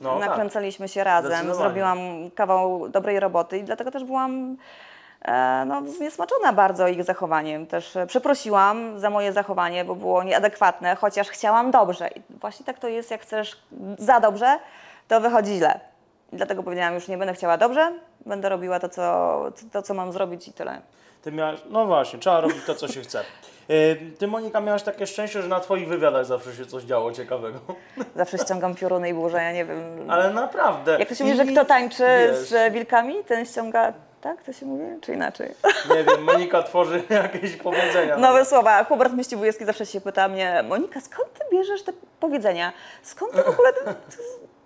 [0.00, 0.28] No tak.
[0.28, 1.98] nakręcaliśmy się razem, zrobiłam
[2.34, 4.56] kawał dobrej roboty i dlatego też byłam
[5.22, 7.66] e, no, zniesmaczona bardzo ich zachowaniem.
[7.66, 12.08] Też e, przeprosiłam za moje zachowanie, bo było nieadekwatne, chociaż chciałam dobrze.
[12.08, 13.62] I właśnie tak to jest, jak chcesz
[13.98, 14.58] za dobrze,
[15.08, 15.80] to wychodzi źle.
[16.32, 17.92] I dlatego powiedziałam, już nie będę chciała dobrze,
[18.26, 20.80] będę robiła to, co, to, co mam zrobić i tyle.
[21.22, 23.24] Ty miałaś, no właśnie, trzeba robić to, co się chce.
[23.68, 27.58] Yy, Ty, Monika, miałaś takie szczęście, że na Twoich wywiadach zawsze się coś działo ciekawego.
[28.16, 30.10] Zawsze ściągam pioruny i burze, ja nie wiem.
[30.10, 30.96] Ale naprawdę.
[30.98, 33.92] Jak to się mówi, że kto tańczy wiesz, z wilkami, ten ściąga.
[34.20, 34.84] Tak to się mówi?
[35.00, 35.54] Czy inaczej?
[35.96, 38.16] Nie wiem, Monika tworzy jakieś powiedzenia.
[38.16, 38.84] Nowe słowa.
[38.84, 42.72] Hubert Myśliwujewski zawsze się pyta mnie, Monika, skąd ty bierzesz te powiedzenia?
[43.02, 43.72] Skąd ty w ogóle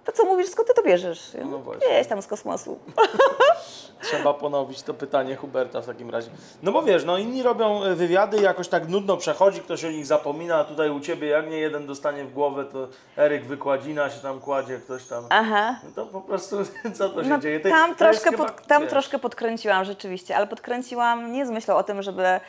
[0.09, 1.35] to, co mówisz, skąd ty to bierzesz?
[1.35, 2.05] Ja No właśnie.
[2.05, 2.79] Tam z kosmosu.
[4.03, 6.31] Trzeba ponowić to pytanie Huberta w takim razie.
[6.63, 9.91] No bo wiesz, no inni robią e, wywiady i jakoś tak nudno przechodzi, ktoś o
[9.91, 14.11] nich zapomina, a tutaj u Ciebie jak nie jeden dostanie w głowę, to Eryk wykładzina
[14.11, 15.25] się tam kładzie, ktoś tam...
[15.31, 15.77] Aha.
[15.85, 16.57] No to po prostu
[16.99, 17.61] co to się No, dzieje?
[17.61, 21.77] Ty- tam troszkę, chyba, pod, tam wiesz, troszkę podkręciłam rzeczywiście, ale podkręciłam nie z myślą
[21.77, 22.41] o tym, żeby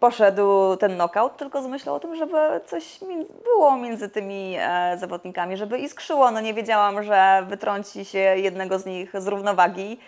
[0.00, 2.36] poszedł ten knockout, tylko z myślą o tym, żeby
[2.66, 2.98] coś
[3.44, 6.30] było między tymi e, zawodnikami, żeby iskrzyło.
[6.30, 9.98] No nie wiedziałam, że wytrąci się jednego z nich z równowagi.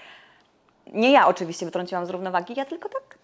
[0.87, 3.19] Nie ja oczywiście wytrąciłam z równowagi, ja tylko tak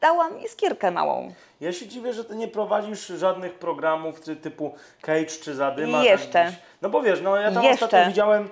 [0.00, 1.34] dałam iskierkę małą.
[1.60, 6.04] Ja się dziwię, że Ty nie prowadzisz żadnych programów ty, typu Cage czy Zadyma.
[6.04, 6.32] Jeszcze.
[6.32, 7.84] Tak no bo wiesz, no ja tam Jeszcze.
[7.84, 8.48] ostatnio widziałem,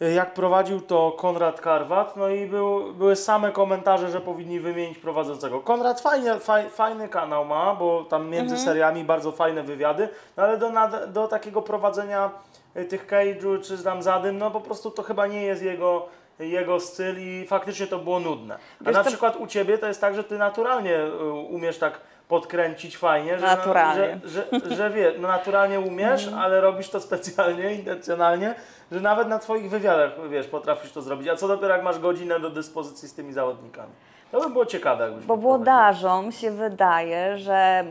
[0.00, 5.60] jak prowadził to Konrad Karwat, no i był, były same komentarze, że powinni wymienić prowadzącego.
[5.60, 8.60] Konrad fajnie, faj, fajny kanał ma, bo tam między Mhm.
[8.68, 12.30] seriami bardzo fajne wywiady, no ale do, nad, do takiego prowadzenia
[12.76, 16.06] y, tych Cage'u czy tam Zadym, no po prostu to chyba nie jest jego
[16.38, 18.54] jego styl i faktycznie to było nudne.
[18.54, 21.78] A Wiesz na co- przykład u Ciebie to jest tak, że Ty naturalnie y, umiesz
[21.78, 24.18] tak podkręcić fajnie, że, Naturalnie.
[24.24, 28.54] że, że, że wie, no naturalnie umiesz, ale robisz to specjalnie, intencjonalnie,
[28.92, 31.28] że nawet na Twoich wywiadach, wiesz, potrafisz to zrobić.
[31.28, 33.92] A co dopiero jak masz godzinę do dyspozycji z tymi zawodnikami?
[34.32, 37.84] To by było ciekawe, jakbyś Bo włodarzom się wydaje, że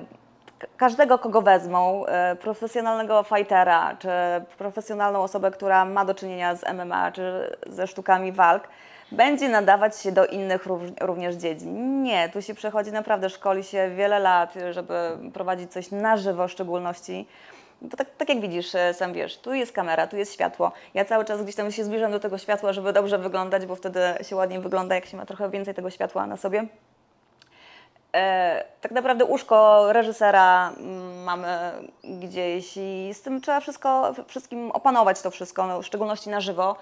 [0.77, 4.09] każdego, kogo wezmą, e, profesjonalnego fightera, czy
[4.57, 8.67] profesjonalną osobę, która ma do czynienia z MMA, czy ze sztukami walk,
[9.11, 12.03] będzie nadawać się do innych rów- również dziedzin.
[12.03, 14.93] Nie, tu się przechodzi naprawdę, szkoli się wiele lat, żeby
[15.33, 17.27] prowadzić coś na żywo w szczególności.
[17.97, 20.71] Tak, tak jak widzisz, e, sam wiesz, tu jest kamera, tu jest światło.
[20.93, 23.99] Ja cały czas gdzieś tam się zbliżam do tego światła, żeby dobrze wyglądać, bo wtedy
[24.21, 26.65] się ładniej wygląda, jak się ma trochę więcej tego światła na sobie.
[28.15, 31.71] E, tak naprawdę uszko reżysera mm, mamy
[32.03, 36.75] gdzieś i z tym trzeba wszystko, wszystkim opanować to wszystko, no, w szczególności na żywo.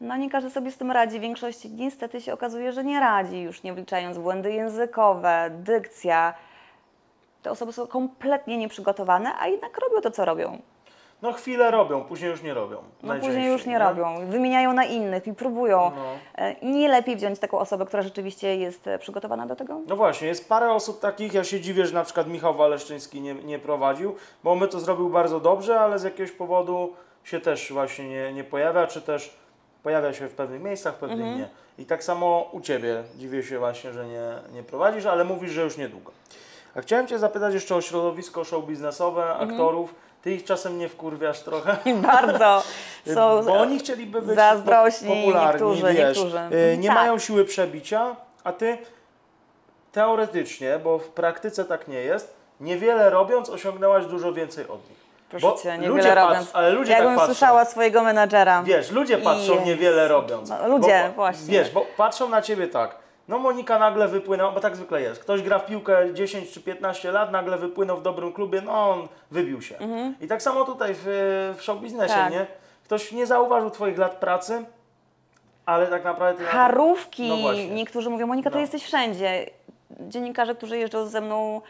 [0.00, 1.18] No nie każdy sobie z tym radzi.
[1.18, 6.34] W większości niestety się okazuje, że nie radzi, już nie wliczając błędy językowe, dykcja.
[7.42, 10.58] Te osoby są kompletnie nieprzygotowane, a jednak robią to, co robią.
[11.22, 12.76] No chwilę robią, później już nie robią.
[13.02, 14.26] No później już nie robią.
[14.26, 15.90] Wymieniają na innych i próbują.
[15.96, 16.02] No.
[16.34, 19.80] E, Nie lepiej wziąć taką osobę, która rzeczywiście jest e, przygotowana do tego?
[19.86, 23.34] No właśnie, jest parę osób takich, ja się dziwię, że na przykład Michał Waleszczyński nie,
[23.34, 24.14] nie prowadził,
[24.44, 26.92] bo my to zrobił bardzo dobrze, ale z jakiegoś powodu
[27.24, 29.34] się też właśnie nie, nie pojawia, czy też
[29.82, 31.38] pojawia się w pewnych miejscach, w pewnych Mhm.
[31.38, 31.48] nie.
[31.78, 34.22] I tak samo u Ciebie, dziwię się właśnie, że nie,
[34.54, 36.12] nie prowadzisz, ale mówisz, że już niedługo.
[36.76, 39.50] A chciałem Cię zapytać jeszcze o środowisko show biznesowe, Mhm.
[39.50, 39.94] aktorów.
[40.22, 41.76] Ty ich czasem nie wkurwiasz trochę?
[42.12, 42.62] Bardzo
[43.14, 46.38] są Bo oni chcieliby być zazdrośni po- popularni, niektórzy, wiesz, niektórzy.
[46.74, 46.96] y, nie Tak.
[46.96, 48.78] mają siły przebicia, a ty
[49.92, 55.00] teoretycznie, bo w praktyce tak nie jest, niewiele robiąc osiągnęłaś dużo więcej od nich.
[55.30, 56.50] Proszę Bo Cię, niewiele robiąc.
[56.52, 58.62] ale ludzie Jakbym tak słyszała swojego menadżera.
[58.62, 59.66] Wiesz, ludzie patrzą Jest.
[59.66, 60.48] niewiele robiąc.
[60.50, 61.46] No, ludzie, bo, właśnie.
[61.52, 62.94] Wiesz, bo patrzą na ciebie tak.
[63.30, 65.22] No Monika nagle wypłynęła, bo tak zwykle jest.
[65.22, 69.08] Ktoś gra w piłkę 10 czy 15 lat, nagle wypłynął w dobrym klubie, no on
[69.30, 69.74] wybił się.
[70.20, 71.02] I tak samo tutaj w,
[71.58, 72.32] w show biznesie, Mhm.
[72.32, 72.40] Tak.
[72.40, 72.46] nie?
[72.84, 74.64] Ktoś nie zauważył twoich lat pracy,
[75.66, 77.28] ale tak naprawdę ty na Charówki.
[77.28, 77.68] No właśnie.
[77.70, 78.54] Niektórzy mówią, Monika, No.
[78.54, 79.46] ty jesteś wszędzie.
[80.00, 81.60] Dziennikarze, którzy jeżdżą ze mną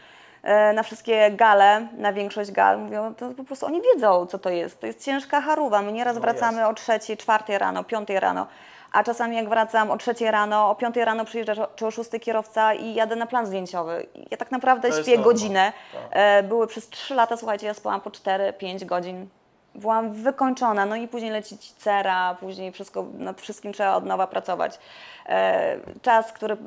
[0.43, 4.49] e, na wszystkie gale, na większość gal, mówią, to po prostu oni wiedzą, co to
[4.49, 4.79] jest.
[4.81, 5.81] To jest ciężka charówa.
[5.81, 8.47] My nieraz No wracamy o trzeciej, czwartej rano, piątej rano.
[8.91, 12.73] A czasami jak wracam o trzeciej rano, o piątej rano przyjeżdża czy o szóstej kierowca
[12.73, 14.07] i jadę na plan zdjęciowy.
[14.31, 15.73] Ja tak naprawdę śpię godzinę.
[15.93, 16.01] Tak.
[16.11, 19.27] E, były przez trzy lata, słuchajcie, ja spałam po 4-5 godzin.
[19.75, 24.79] Byłam wykończona, no i później lecić cera, później wszystko, nad wszystkim trzeba od nowa pracować.
[25.25, 26.57] E, czas, który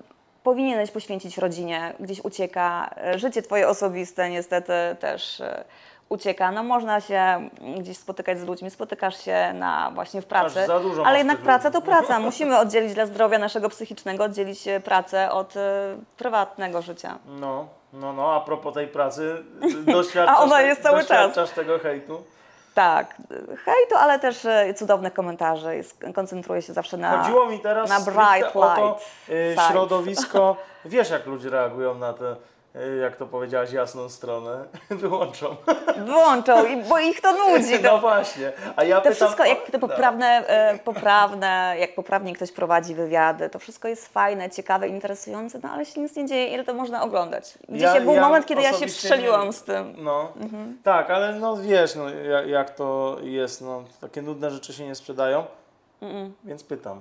[0.43, 2.91] powinieneś poświęcić rodzinie, gdzieś ucieka.
[2.97, 5.43] E, życie twoje osobiste niestety też
[6.09, 6.50] ucieka.
[6.52, 7.48] No można się
[7.78, 11.18] gdzieś spotykać z ludźmi, spotykasz się na właśnie w pracy, Aż za dużo masz ale
[11.18, 11.78] jednak tych praca ludzi.
[11.78, 12.18] to praca.
[12.28, 17.18] Musimy oddzielić dla zdrowia naszego psychicznego, oddzielić e, pracę od e, prywatnego życia.
[17.26, 19.44] No, no, no, a propos tej pracy,
[19.86, 21.09] doświadczasz, A ona jest cały czas.
[21.09, 22.24] doświadczasz tego hejtu.
[22.74, 23.14] Tak,
[23.64, 25.76] hejtu, ale też e, cudownych komentarzy.
[25.76, 27.18] Jest, koncentruję się zawsze na.
[27.22, 29.72] Chodziło mi teraz na stricte bright o to light y, side.
[29.72, 30.57] środowisko.
[30.84, 32.36] Wiesz, jak ludzie reagują na te, y,
[33.03, 34.64] jak to powiedziałaś, jasną stronę.
[34.91, 35.57] Wyłączą.
[35.97, 37.79] Wyłączą, i, bo ich to nudzi.
[37.83, 38.53] To, No właśnie.
[38.77, 39.79] A ja to pytam, wszystko, jak to no.
[39.89, 45.70] poprawne, e, poprawne, jak poprawnie ktoś prowadzi wywiady, to wszystko jest fajne, ciekawe, interesujące, no
[45.70, 47.59] ale się nic nie dzieje, ile to można oglądać.
[47.68, 49.95] Gdzieś Ja- był ja moment, kiedy ja się osobiście nie- z tym.
[49.99, 50.79] No, Mhm.
[50.85, 54.95] tak, ale no wiesz, no, jak, jak to jest, no, takie nudne rzeczy się nie
[54.95, 55.45] sprzedają,
[56.45, 57.01] więc pytam.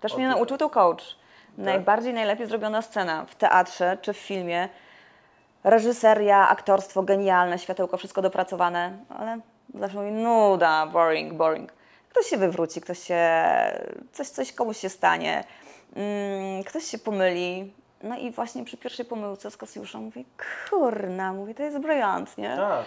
[0.00, 1.04] Też mnie nauczył to coach.
[1.04, 1.64] Tak?
[1.64, 4.68] Najbardziej, najlepiej zrobiona scena w teatrze czy w filmie.
[5.64, 9.38] Reżyseria, aktorstwo genialne, światełko, wszystko dopracowane, ale
[9.74, 11.72] zawsze mówi nuda, boring, boring.
[12.08, 13.20] Ktoś się wywróci, ktoś się,
[14.12, 15.44] coś, coś komuś się stanie,
[15.96, 17.72] mm, ktoś się pomyli.
[18.02, 20.24] No i właśnie przy pierwszej pomyłce z Kasiuszem mówię,
[20.70, 22.56] kurna, mówię, to jest brilliant, nie?
[22.56, 22.84] Tak,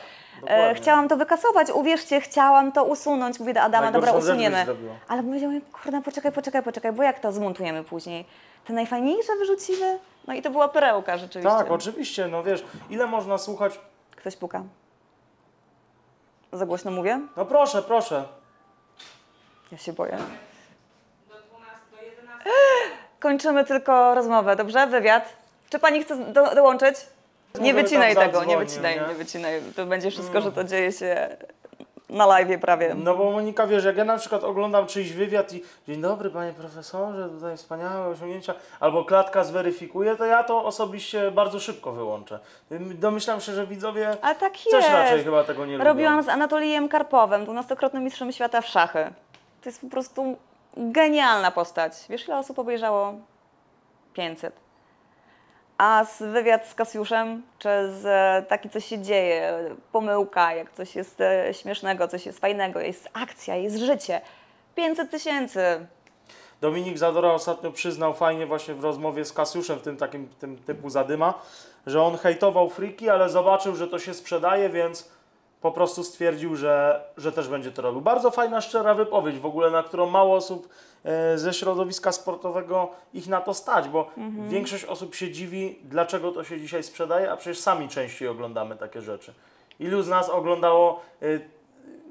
[0.47, 3.39] E, chciałam to wykasować, uwierzcie, chciałam to usunąć.
[3.39, 4.65] Mówię do Adama, Najgorszą dobra, usuniemy.
[5.07, 8.25] Ale powiedział mi, kurde, poczekaj, poczekaj, poczekaj, bo jak to zmontujemy później?
[8.65, 9.99] Te najfajniejsze wyrzucimy?
[10.27, 11.57] No i to była perełka rzeczywiście.
[11.57, 13.79] Tak, oczywiście, no wiesz, ile można słuchać,
[14.15, 14.63] Ktoś puka.
[16.53, 17.19] Za głośno mówię?
[17.37, 18.23] no proszę, proszę.
[19.71, 20.17] Ja się boję.
[23.19, 24.87] Kończymy tylko rozmowę, dobrze?
[24.87, 25.33] Wywiad.
[25.69, 26.95] Czy pani chce do, dołączyć?
[27.59, 28.99] Nie wycinaj tego, nie wycinaj, nie?
[28.99, 29.11] Mm.
[29.11, 29.61] nie wycinaj.
[29.75, 31.37] To będzie wszystko, że to dzieje się
[32.13, 32.95] na live prawie.
[32.95, 36.53] No bo Monika, wiesz, jak ja na przykład oglądam czyjś wywiad i dzień dobry panie
[36.53, 42.39] profesorze, tutaj wspaniałe osiągnięcia, albo klatka zweryfikuje, to ja to osobiście bardzo szybko wyłączę.
[42.95, 44.89] Domyślam się, że widzowie Ale tak też jest.
[44.89, 45.85] raczej chyba tego nie lubią.
[45.85, 49.13] Robiłam z Anatolijem Karpowem, dwunastokrotnym mistrzem świata w szachy.
[49.61, 50.37] To jest po prostu
[50.77, 51.93] genialna postać.
[52.09, 53.13] Wiesz, ile osób obejrzało?
[54.13, 54.62] 500.
[55.77, 59.59] A z wywiad z Kasiuszem, czy z e, taki, co się dzieje,
[59.91, 64.21] pomyłka, jak coś jest e, śmiesznego, coś jest fajnego, jest akcja, jest życie.
[64.75, 65.87] 500 tysięcy.
[66.61, 70.89] Dominik Zadora ostatnio przyznał fajnie właśnie w rozmowie z Kasiuszem, w tym takim tym typu
[70.89, 71.33] zadyma,
[71.85, 75.11] że on hejtował friki, ale zobaczył, że to się sprzedaje, więc
[75.61, 78.01] po prostu stwierdził, że, że też będzie to robił.
[78.01, 80.69] Bardzo fajna, szczera wypowiedź w ogóle, na którą mało osób
[81.35, 84.11] ze środowiska sportowego ich na to stać, bo
[84.47, 89.01] większość osób się dziwi, dlaczego to się dzisiaj sprzedaje, a przecież sami częściej oglądamy takie
[89.01, 89.33] rzeczy.
[89.79, 91.25] Ilu z nas oglądało e,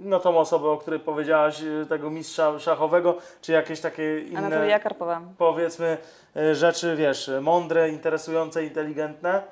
[0.00, 4.80] no tą osobę, o której powiedziałaś, e, tego mistrza szachowego, czy jakieś takie inne Anatolija
[4.80, 5.20] Karpowa.
[5.38, 5.98] powiedzmy
[6.36, 9.42] e, rzeczy, wiesz, mądre, interesujące, inteligentne.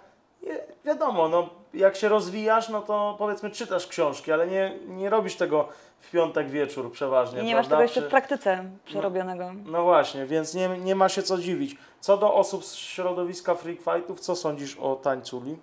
[0.43, 0.47] I
[0.85, 5.69] wiadomo, no, jak się rozwijasz, no to powiedzmy czytasz książki, ale nie, nie robisz tego
[6.01, 7.77] w piątek wieczór przeważnie, Nie masz prawda?
[7.77, 9.51] tego jeszcze w praktyce przerobionego.
[9.67, 11.77] No właśnie, więc nie, nie ma się co dziwić.
[12.01, 15.57] Co do osób z środowiska freak fightów, co sądzisz o tańculi?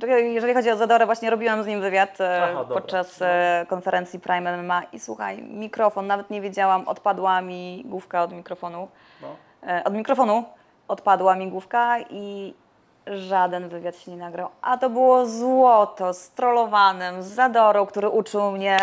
[0.00, 2.74] Czekaj, Jeżeli chodzi o Zadorę, właśnie robiłam z nim wywiad e, Aha, dobra.
[2.80, 8.32] podczas e, konferencji Prime MMA i słuchaj, mikrofon, nawet nie wiedziałam, odpadła mi główka od
[8.32, 8.88] mikrofonu.
[9.22, 9.28] No.
[9.68, 10.44] E, Od mikrofonu
[10.88, 12.54] odpadła mi główka i
[13.06, 14.48] żaden wywiad się nie nagrał.
[14.62, 18.78] A to było złoto z trollowanym, z Zadorą, który uczył mnie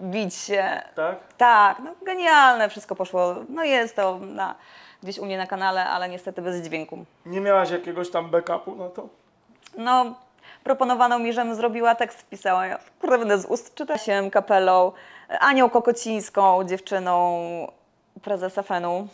[0.00, 0.82] bić się.
[0.94, 1.16] Tak?
[1.36, 3.34] Tak, no genialne, wszystko poszło.
[3.48, 4.54] No jest to na,
[5.02, 7.04] gdzieś u mnie na kanale, ale niestety bez dźwięku.
[7.26, 9.08] Nie miałaś jakiegoś tam backupu na to?
[9.78, 10.14] No,
[10.64, 12.66] proponowano mi, żebym zrobiła tekst, wpisała.
[12.66, 14.92] Ja kurde, będę z ust czytać się kapelą,
[15.40, 17.38] Anią Kokocińską, dziewczyną
[18.22, 19.08] prezesa Fenu,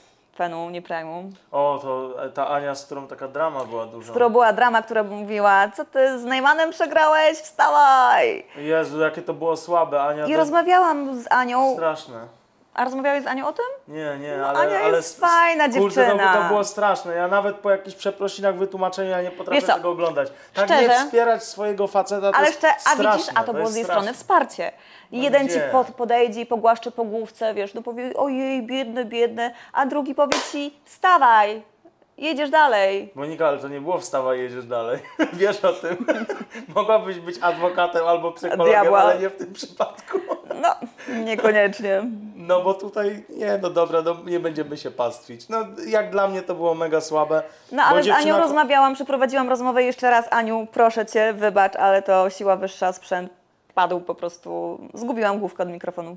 [0.48, 4.10] Nie Primu, O, to e, ta Ania, z którą taka drama była z duża.
[4.10, 8.46] którą była drama, która mówiła, co ty z Najmanem przegrałeś, wstawaj!
[8.56, 10.26] Jezu, jakie to było słabe, Ania.
[10.26, 12.26] I to rozmawiałam z Anią, Straszne.
[12.74, 13.64] a rozmawiałeś z Anią o tym?
[13.88, 14.58] Nie, nie, No, ale.
[14.58, 16.34] Ania ale jest s- fajna Kurczę, to, dziewczyna.
[16.42, 17.14] to było straszne.
[17.14, 20.28] Ja nawet po jakichś przeprosinach, wytłumaczeniach nie potrafię tego oglądać.
[20.54, 20.88] Tak szczerze?
[20.88, 23.84] nie wspierać swojego faceta to Ale jeszcze, a widzisz, a to było jest z jej
[23.84, 24.02] straszne.
[24.02, 24.72] strony wsparcie.
[25.12, 25.54] I jeden gdzie?
[25.54, 30.14] ci pod, podejdzie i pogłaszczy po główce, wiesz, no powie, ojej, biedny, biedny, a drugi
[30.14, 31.62] powie ci, wstawaj,
[32.18, 33.12] jedziesz dalej.
[33.14, 34.98] Monika, ale to nie było wstawaj, jedziesz dalej.
[35.32, 36.06] Wiesz o tym.
[36.76, 38.98] Mogłabyś być adwokatem albo psychologiem, Diabła.
[39.00, 40.18] ale nie w tym przypadku.
[40.62, 40.74] No,
[41.24, 42.02] niekoniecznie.
[42.36, 45.48] No bo tutaj, nie, no dobra, no, nie będziemy się pastwić.
[45.48, 47.42] No jak dla mnie to było mega słabe.
[47.72, 50.26] No ale z Anią rozmawiałam, przeprowadziłam rozmowę jeszcze raz.
[50.30, 53.39] Aniu, proszę Cię, wybacz, ale to siła wyższa, sprzęt
[53.72, 54.78] padł po prostu.
[54.94, 56.16] Zgubiłam główkę od mikrofonu.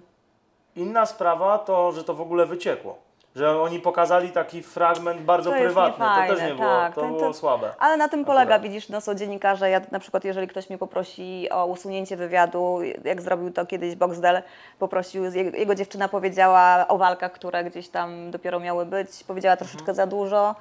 [0.76, 2.98] Inna sprawa to, że to w ogóle wyciekło.
[3.36, 6.06] Że oni pokazali taki fragment bardzo To jest prywatny.
[6.28, 6.96] to też nie było, tak.
[6.96, 7.74] to Ten- było to- słabe.
[7.80, 8.62] Ale na tym polega, Akurat.
[8.62, 13.22] widzisz, no są dziennikarze, ja na przykład jeżeli ktoś mnie poprosi o usunięcie wywiadu, jak
[13.22, 14.42] zrobił to kiedyś Boxdel,
[14.80, 19.94] poprosił, jego, jego dziewczyna powiedziała o walkach, które gdzieś tam dopiero miały być, powiedziała troszeczkę
[19.94, 20.56] za dużo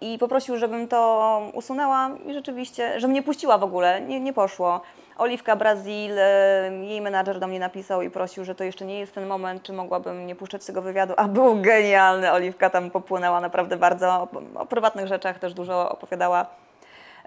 [0.00, 4.80] i poprosił, żebym to usunęła i rzeczywiście, żebym nie puściła w ogóle, nie, nie poszło.
[5.18, 9.14] Oliwka Brazil, e, jej menadżer do mnie napisał i prosił, że to jeszcze nie jest
[9.14, 12.32] ten moment, czy mogłabym nie puszczać tego wywiadu, a był genialny.
[12.32, 16.46] Oliwka tam popłynęła naprawdę bardzo, o, prywatnych rzeczach też dużo opowiadała.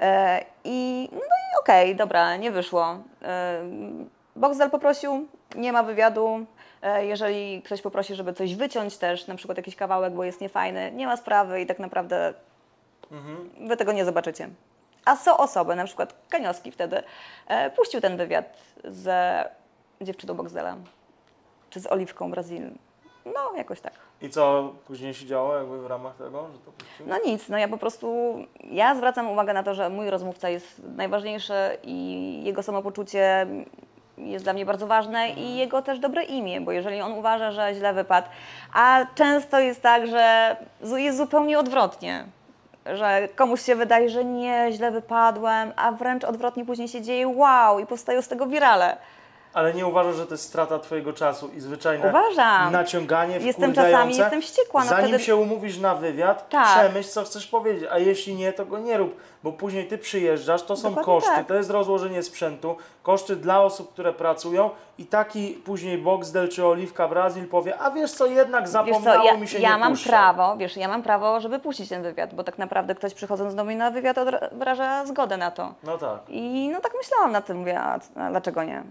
[0.02, 2.98] E, I no i okej, dobra, nie wyszło.
[3.22, 3.62] E,
[4.36, 6.46] Boxdel poprosił, nie ma wywiadu.
[6.82, 10.92] E, Jeżeli ktoś poprosi, żeby coś wyciąć też, na przykład jakiś kawałek, bo jest niefajny,
[10.92, 12.34] nie ma sprawy i tak naprawdę
[13.68, 14.50] wy tego nie zobaczycie.
[15.06, 17.04] A są osoby, na przykład Kaniowski wtedy
[17.48, 19.08] e, puścił ten wywiad z
[20.02, 20.76] dziewczyną Boxdela,
[21.70, 22.72] czy z Oliwką Brazil.
[23.26, 23.94] No, jakoś tak.
[24.22, 27.06] I co później się działo jakby w ramach tego, że to puścił?
[27.08, 30.82] No nic, no ja po prostu, ja zwracam uwagę na to, że mój rozmówca jest
[30.96, 31.54] najważniejszy
[31.84, 33.48] i jego samopoczucie
[34.24, 37.74] jest dla mnie bardzo ważne i jego też dobre imię, bo jeżeli on uważa, że
[37.76, 38.28] źle wypadł,
[38.74, 40.56] a często jest tak, że
[40.96, 42.26] jest zupełnie odwrotnie,
[42.86, 47.80] że komuś się wydaje, że nie, źle wypadłem, a wręcz odwrotnie później się dzieje wow
[47.80, 48.98] i powstają z tego wirale.
[49.54, 52.72] Ale nie uważasz, że to jest strata twojego czasu i zwyczajne Uważam.
[52.72, 56.66] naciąganie Jestem czasami, jestem wściekła, no Zanim wtedy- się umówisz na wywiad, Tak.
[56.80, 60.64] przemyśl, co chcesz powiedzieć, a jeśli nie, to go nie rób, bo później ty przyjeżdżasz,
[60.64, 61.48] to są Dokładnie koszty, tak.
[61.48, 67.08] to jest rozłożenie sprzętu, koszty dla osób, które pracują i taki później Boxdel czy Oliwka
[67.08, 69.94] Brazil powie, a wiesz co, jednak Wiesz zapomniało co, ja, mi się ja nie mam
[69.98, 73.64] prawo, wiesz, ja mam prawo, żeby puścić ten wywiad, bo tak naprawdę ktoś przychodząc do
[73.64, 74.18] mnie na wywiad
[74.52, 75.74] wyraża zgodę na to.
[75.84, 76.20] No tak.
[76.28, 78.00] I no tak myślałam na tym, mówię, a
[78.30, 78.84] dlaczego nie?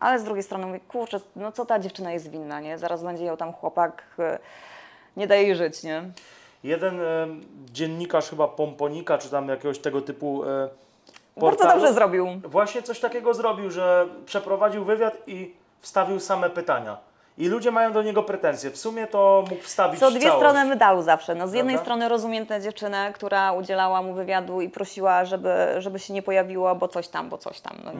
[0.00, 2.78] Ale z drugiej strony mówię, kurczę, no co ta dziewczyna jest winna, nie?
[2.78, 4.38] Zaraz będzie ją tam chłopak, e,
[5.16, 6.02] nie daje jej żyć, nie?
[6.64, 7.26] Jeden e,
[7.72, 10.70] dziennikarz chyba Pomponika, czy tam jakiegoś tego typu e, Bardzo
[11.40, 12.26] portalu, dobrze zrobił.
[12.44, 16.96] Właśnie coś takiego zrobił, że przeprowadził wywiad i wstawił same pytania.
[17.38, 18.70] I ludzie mają do niego pretensje.
[18.70, 20.38] W sumie to mógł wstawić Co dwie całość.
[20.38, 21.34] strony medalu zawsze.
[21.34, 21.84] No, z jednej Prawda?
[21.84, 26.74] strony rozumiem tę dziewczynę, która udzielała mu wywiadu i prosiła, żeby, żeby się nie pojawiło,
[26.74, 27.76] bo coś tam, bo coś tam.
[27.84, 27.90] No.
[27.90, 27.94] E,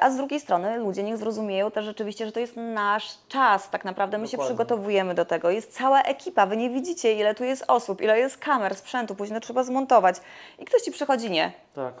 [0.00, 3.70] A z drugiej strony ludzie niech zrozumieją też rzeczywiście, że to jest nasz czas.
[3.70, 4.54] Tak naprawdę my się Dokładnie.
[4.54, 5.50] przygotowujemy do tego.
[5.50, 6.46] Jest cała ekipa.
[6.46, 10.16] Wy nie widzicie, ile tu jest osób, ile jest kamer, sprzętu, później trzeba zmontować.
[10.58, 11.52] I ktoś ci przychodzi, nie.
[11.74, 11.94] Tak.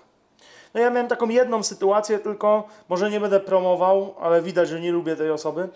[0.74, 4.92] No ja miałem taką jedną sytuację, tylko może nie będę promował, ale widać, że nie
[4.92, 5.68] lubię tej osoby.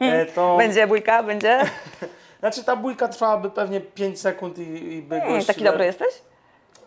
[0.00, 1.60] E, to, Będzie bójka, będzie.
[2.40, 6.08] Znaczy ta bójka trwałaby pewnie 5 sekund i, i by Hmm, gość, taki dobry jesteś?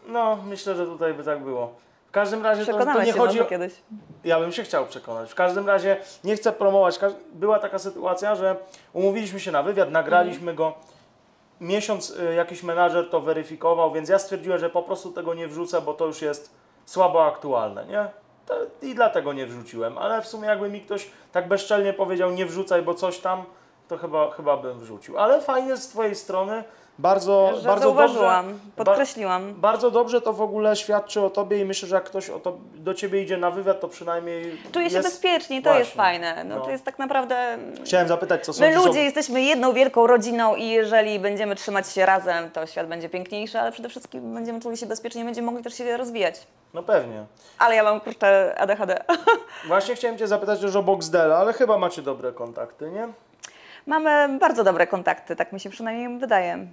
[0.07, 1.73] No, myślę, że tutaj by tak było.
[2.13, 3.45] W każdym razie to, to nie się chodzi o...
[3.45, 3.73] kiedyś.
[4.23, 5.31] Ja bym się chciał przekonać.
[5.31, 6.99] W każdym razie nie chcę promować.
[7.33, 8.55] Była taka sytuacja, że
[8.93, 10.73] umówiliśmy się na wywiad, nagraliśmy go.
[11.61, 15.81] Miesiąc y, jakiś menadżer to weryfikował, więc ja stwierdziłem, że po prostu tego nie wrzucę,
[15.81, 16.51] bo to już jest
[16.85, 18.07] słabo aktualne, nie?
[18.45, 19.97] to i dlatego nie wrzuciłem.
[19.97, 23.43] Ale w sumie jakby mi ktoś tak bezczelnie powiedział nie wrzucaj, bo coś tam,
[23.87, 25.17] to chyba, chyba bym wrzucił.
[25.17, 26.63] Ale fajnie z Twojej strony,
[26.99, 28.59] bardzo, Że bardzo zauważyłam, dobrze.
[28.75, 29.53] podkreśliłam.
[29.53, 32.93] Bardzo dobrze to w ogóle świadczy o Tobie i myślę, że jak ktoś to, do
[32.93, 35.07] Ciebie idzie na wywiad, to przynajmniej Czuję się jest...
[35.07, 35.79] bezpiecznie, to Właśnie.
[35.79, 36.43] jest fajne.
[36.43, 36.61] No, No.
[36.65, 37.57] To jest tak naprawdę...
[37.85, 39.03] Chciałem zapytać, co My sądzisz ludzie o...
[39.03, 43.71] jesteśmy jedną wielką rodziną i jeżeli będziemy trzymać się razem, to świat będzie piękniejszy, ale
[43.71, 46.47] przede wszystkim będziemy czuli się bezpiecznie, będziemy mogli też się rozwijać.
[46.73, 47.25] No pewnie.
[47.59, 49.03] Ale ja mam kurczę ADHD.
[49.67, 53.07] Właśnie chciałem Cię zapytać też o Boxdela, ale chyba macie dobre kontakty, nie?
[53.87, 56.67] Mamy bardzo dobre kontakty, tak mi się przynajmniej wydaje.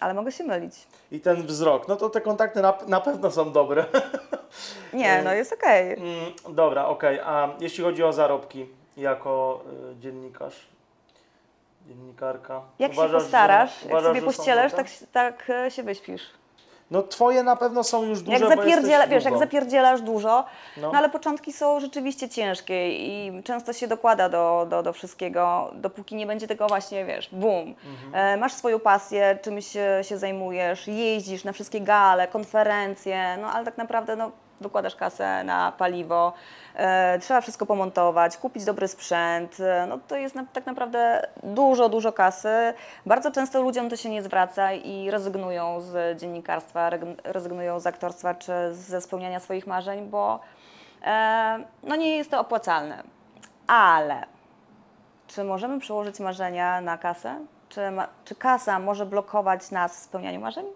[0.00, 0.74] Ale mogę się mylić.
[1.12, 3.84] I ten wzrok, no to te kontakty na, na pewno są dobre.
[4.92, 5.92] Nie, no jest okej.
[5.92, 7.20] Mm, Dobra, okej.
[7.20, 8.66] A jeśli chodzi o zarobki
[8.96, 10.66] jako y, dziennikarz,
[11.88, 12.62] dziennikarka?
[12.78, 14.84] Jak się uważasz, postarasz, że- jak uważasz, sobie że są pościelesz, dobre?
[15.12, 16.22] tak, tak się wyśpisz.
[16.90, 20.44] No twoje na pewno są już duże, Jak zapierdziela, wiesz, jak zapierdzielasz dużo,
[20.76, 20.92] No.
[20.92, 20.98] no.
[20.98, 26.26] ale początki są rzeczywiście ciężkie i często się dokłada do, do, do wszystkiego, dopóki nie
[26.26, 27.74] będzie tego właśnie, wiesz, boom.
[28.12, 33.64] E, masz swoją pasję, czymś się, się zajmujesz, jeździsz na wszystkie gale, konferencje, no ale
[33.64, 34.30] tak naprawdę no,
[34.60, 36.32] wykładasz kasę na paliwo,
[36.74, 41.88] e, trzeba wszystko pomontować, kupić dobry sprzęt, e, no to jest na, tak naprawdę dużo,
[41.88, 42.74] dużo kasy.
[43.06, 48.34] Bardzo często ludziom to się nie zwraca i rezygnują z dziennikarstwa, reg- rezygnują z aktorstwa
[48.34, 50.40] czy ze spełniania swoich marzeń, bo
[51.04, 53.02] e, no nie jest to opłacalne.
[53.66, 54.26] Ale
[55.26, 57.46] czy możemy przełożyć marzenia na kasę?
[57.68, 60.66] Czy, ma, czy kasa może blokować nas w spełnianiu marzeń?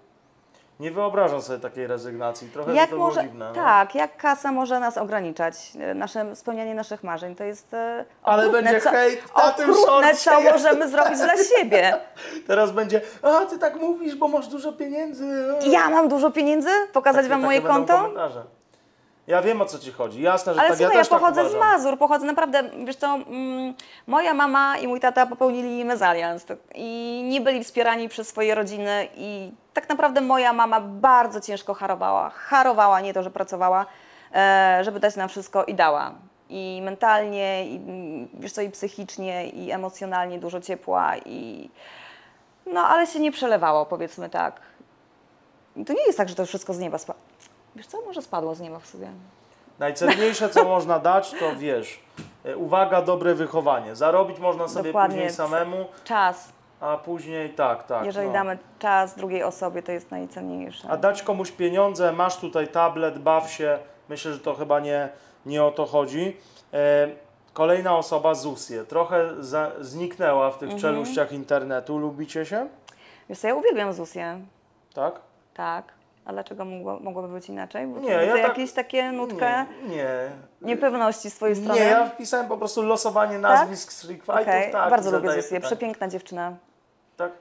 [0.80, 3.48] Nie wyobrażam sobie takiej rezygnacji, trochę jak to może, było dziwne.
[3.48, 3.54] no.
[3.54, 7.34] tak, jak kasa może nas ograniczać, e, nasze spełnianie naszych marzeń?
[7.34, 10.52] To jest e, Ale okrutne, będzie co, hejt na tym okrutne, co jest.
[10.52, 11.96] możemy zrobić dla siebie.
[12.46, 15.44] Teraz będzie, a ty tak mówisz, bo masz dużo pieniędzy.
[15.66, 16.70] Ja mam dużo pieniędzy?
[16.92, 18.10] Pokazać Takie- Wam moje konto?
[19.26, 20.22] Ja wiem o co ci chodzi.
[20.22, 21.72] Jasne, że Ale tak słuchaj, ja ja, tak pochodzę z uważam.
[21.72, 23.74] Mazur, pochodzę naprawdę, wiesz co, mm,
[24.06, 29.52] moja mama i mój tata popełnili mezalians i nie byli wspierani przez swoje rodziny i
[29.80, 33.86] tak naprawdę moja mama bardzo ciężko harowała, harowała, nie to, że pracowała,
[34.34, 36.12] e, żeby dać nam wszystko i dała.
[36.48, 37.80] I mentalnie, i
[38.34, 41.70] wiesz co, i psychicznie, i emocjonalnie dużo ciepła i
[42.66, 44.60] no, ale się nie przelewało, powiedzmy tak.
[45.76, 47.22] I to nie jest tak, że to wszystko z nieba spadło.
[47.76, 49.08] Wiesz co, może spadło z nieba w sobie.
[49.78, 52.00] Najcenniejsze, co można dać, to wiesz,
[52.44, 53.96] e, uwaga, dobre wychowanie.
[53.96, 55.16] Zarobić można sobie Dokładnie.
[55.16, 56.57] później samemu, Czas.
[56.80, 58.04] A później tak, tak.
[58.04, 58.32] Jeżeli no.
[58.32, 60.88] damy czas drugiej osobie, to jest najcenniejsze.
[60.90, 65.08] A dać komuś pieniądze, masz tutaj tablet, baw się, myślę, że to chyba nie,
[65.46, 66.36] nie o to chodzi.
[66.74, 67.08] E,
[67.52, 70.80] kolejna osoba, Zusję, trochę za, zniknęła w tych Mhm.
[70.80, 71.98] czeluściach internetu.
[71.98, 72.68] Lubicie się?
[73.28, 74.40] Wiesz co, ja uwielbiam Zuzję.
[74.94, 75.20] Tak?
[75.54, 75.84] Tak.
[76.24, 77.86] A dlaczego mogło, mogłoby być inaczej?
[77.86, 80.30] Bo Nie, ja tak- jakieś takie nutkę Nie, nie.
[80.62, 81.80] niepewności z twojej strony.
[81.80, 84.40] Nie, ja wpisałem po prostu losowanie nazwisk z Street Fightów.
[84.42, 85.60] Okej, tak, bardzo lubię pytanie.
[85.60, 86.52] przepiękna dziewczyna.
[87.18, 87.32] Tak?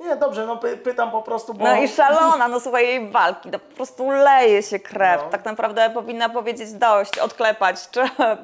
[0.00, 1.64] Nie, dobrze, no py, pytam po prostu, bo...
[1.64, 5.20] No i szalona, no słuchaj, jej walki, no po prostu leje się krew.
[5.24, 5.30] No.
[5.30, 8.00] Tak naprawdę powinna powiedzieć dość, odklepać, czy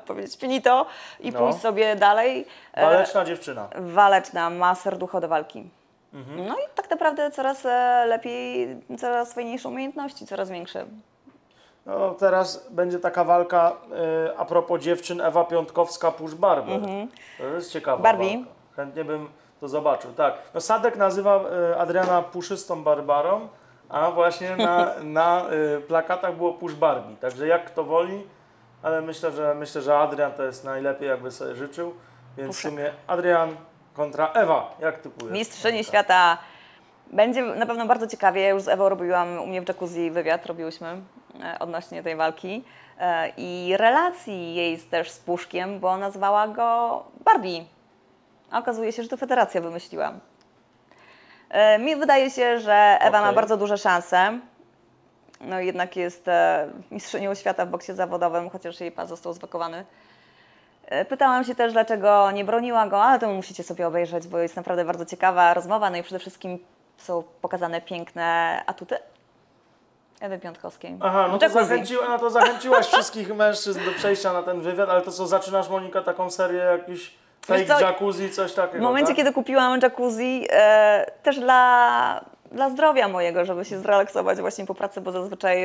[0.07, 0.87] powiedzieć finito
[1.20, 1.39] i No.
[1.39, 2.47] pójść sobie dalej.
[2.72, 3.68] E, Waleczna dziewczyna.
[3.76, 5.70] waleczna, ma serducho do walki.
[6.14, 6.47] Mhm.
[6.47, 10.87] No i tak naprawdę coraz e, lepiej, coraz fajniejsze umiejętności, coraz większe.
[11.87, 13.72] No teraz będzie taka walka
[14.32, 16.80] y, a propos dziewczyn Ewa Piątkowska Push Barber.
[17.39, 18.16] To jest ciekawa Mhm.
[18.18, 18.37] Barbie.
[18.39, 18.51] walka.
[18.76, 19.28] Chętnie bym
[19.61, 20.13] to zobaczył.
[20.13, 20.35] Tak.
[20.55, 21.41] No Sadek nazywa
[21.73, 23.49] y, Adriana puszystą Barbarą,
[23.89, 24.91] a właśnie na,
[25.21, 25.45] na
[25.77, 27.17] y, plakatach było Push Barbie.
[27.17, 28.27] Także jak kto woli,
[28.83, 31.95] ale myślę, że myślę, że Adrian to jest najlepiej, jakby sobie życzył.
[32.37, 32.73] Więc w Puszek.
[32.73, 33.57] sumie Adrian
[33.95, 34.77] kontra Ewa.
[34.79, 35.33] Jak typujesz?
[35.33, 36.39] Mistrzyni świata.
[37.13, 38.43] Będzie na pewno bardzo ciekawie.
[38.43, 41.01] Ja już z Ewą robiłam u mnie w jacuzzi wywiad, robiłyśmy
[41.43, 42.65] e, odnośnie tej walki
[42.99, 47.65] e, i relacji jej też z Puszkiem, bo nazwała go Barbie.
[48.57, 50.13] A okazuje się, że to federacja wymyśliła.
[51.51, 53.37] E, Mi wydaje się, że Ewa ma Okej.
[53.37, 54.39] bardzo duże szanse.
[55.41, 59.85] No jednak jest e, mistrzynią świata w boksie zawodowym, chociaż jej pas został zwakowany.
[60.87, 64.57] E, Pytałam się też, dlaczego nie broniła go, ale to musicie sobie obejrzeć, bo jest
[64.57, 65.91] naprawdę bardzo ciekawa rozmowa.
[65.91, 66.59] No i przede wszystkim
[66.97, 68.97] są pokazane piękne atuty
[70.21, 70.97] Ewy Piątkowskiej.
[71.01, 71.95] Aha, no to, Jacuzzi.
[72.09, 76.03] no to zachęciłaś wszystkich mężczyzn do przejścia na ten wywiad, ale to co, zaczynasz Monika
[76.03, 79.16] taką serię jakiś fake co, jacuzzi, coś takiego, W momencie, tak?
[79.16, 85.01] kiedy kupiłam jacuzzi, e, też dla, dla zdrowia mojego, żeby się zrelaksować właśnie po pracy,
[85.01, 85.64] bo zazwyczaj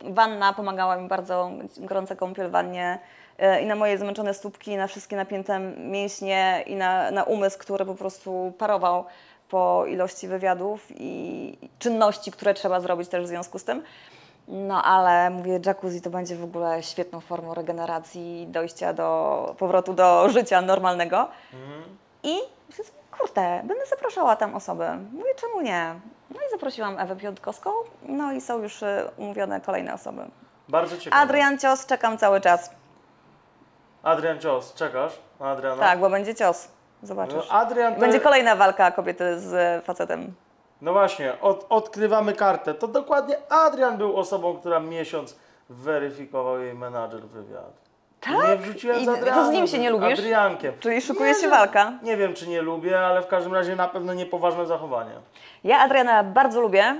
[0.00, 2.98] wanna pomagała mi bardzo, gorąca kąpiel w wannie
[3.38, 7.84] e, i na moje zmęczone stópki, na wszystkie napięte mięśnie i na, na umysł, który
[7.84, 9.04] po prostu parował
[9.48, 13.82] po ilości wywiadów i czynności, które trzeba zrobić też w związku z tym.
[14.48, 20.28] No ale mówię, jacuzzi to będzie w ogóle świetną formą regeneracji, dojścia do powrotu do
[20.34, 21.28] życia normalnego.
[22.22, 22.38] I
[22.68, 22.84] myślę
[23.18, 24.86] kurde, będę zapraszała tam osoby.
[25.12, 25.94] Mówię, czemu nie?
[26.30, 27.70] No i zaprosiłam Ewę Piątkowską,
[28.02, 30.22] no i są już y, umówione kolejne osoby.
[30.68, 31.22] Bardzo ciekawe.
[31.22, 32.70] Adrian Cios, czekam cały czas.
[34.02, 35.82] Adrian Cios, czekasz na Adriana?
[35.82, 36.68] Tak, bo będzie cios.
[37.02, 37.48] Zobaczysz.
[37.48, 40.34] No, Adrian to Będzie kolejna walka kobiety z facetem.
[40.82, 42.74] No właśnie, od, odkrywamy kartę.
[42.74, 45.36] To dokładnie Adrian był osobą, która miesiąc
[45.70, 47.72] weryfikował jej menadżer wywiad.
[48.20, 48.48] Tak?
[48.48, 49.46] Nie wrzuciłem I z to Adrianem.
[49.46, 50.18] z nim się nie lubisz?
[50.18, 50.74] Adriankiem.
[50.80, 51.92] Czyli szykuje się że- walka.
[52.02, 55.10] Nie wiem, czy nie lubię, ale w każdym razie na pewno niepoważne zachowanie.
[55.64, 56.96] Ja Adriana bardzo lubię,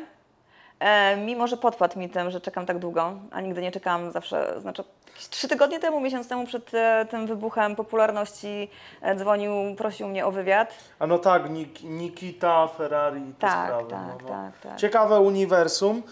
[0.82, 4.60] e, mimo że podpadł mi tym, że czekam tak długo, a nigdy nie czekałam zawsze,
[4.60, 4.84] znaczy
[5.30, 8.68] trzy tygodnie temu, miesiąc temu przed e, tym wybuchem popularności
[9.02, 10.74] e, dzwonił, prosił mnie o wywiad.
[10.98, 13.90] A no tak, Nik, Nikita, Ferrari i te Tak, sprawy.
[13.90, 14.28] tak, no, no.
[14.28, 14.76] tak, tak.
[14.78, 16.02] Ciekawe uniwersum.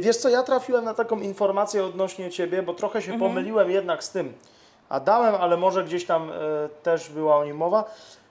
[0.00, 3.14] Wiesz co, ja trafiłem na taką informację odnośnie Ciebie, bo trochę Mhm.
[3.14, 4.32] się pomyliłem jednak z tym
[4.88, 6.30] Adamem, ale może gdzieś tam
[6.82, 7.84] też była o nim mowa.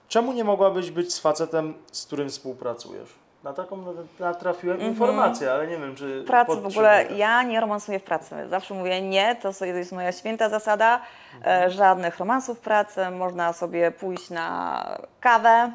[0.08, 3.10] Czemu nie mogłabyś być z facetem, z którym współpracujesz?
[3.50, 3.84] Na taką
[4.20, 6.70] natrafiłem informację, ale nie wiem, czy W pracy Mhm.
[6.72, 8.36] w ogóle ja nie romansuję w pracy.
[8.50, 11.02] Zawsze mówię nie, to jest moja święta zasada.
[11.46, 13.10] E, żadnych romansów w pracy.
[13.10, 14.84] Można sobie pójść na
[15.20, 15.72] kawę,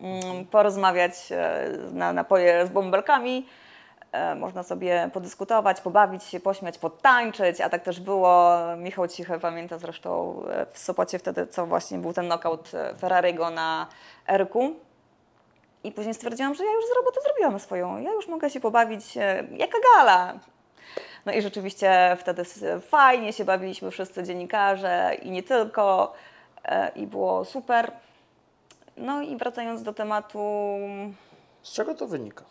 [0.00, 3.46] mm, porozmawiać e, na napoje z bąbelkami.
[4.12, 8.50] E, Można sobie podyskutować, pobawić się, pośmiać, podtańczyć, a tak też było.
[8.76, 13.86] Michał Cichy pamięta zresztą w Sopocie wtedy, co właśnie był ten knockout Ferrariego na
[14.28, 14.76] Erku.
[15.86, 17.98] I później stwierdziłam, że ja już z roboty zrobiłam swoją.
[18.02, 20.34] Ja już mogę się pobawić e, jaka gala.
[21.26, 22.44] No i rzeczywiście wtedy
[22.80, 26.12] fajnie się bawiliśmy wszyscy dziennikarze i nie tylko.
[26.64, 27.92] e, I było super.
[28.96, 30.38] No i wracając do tematu,
[31.62, 32.44] Z czego to wynika?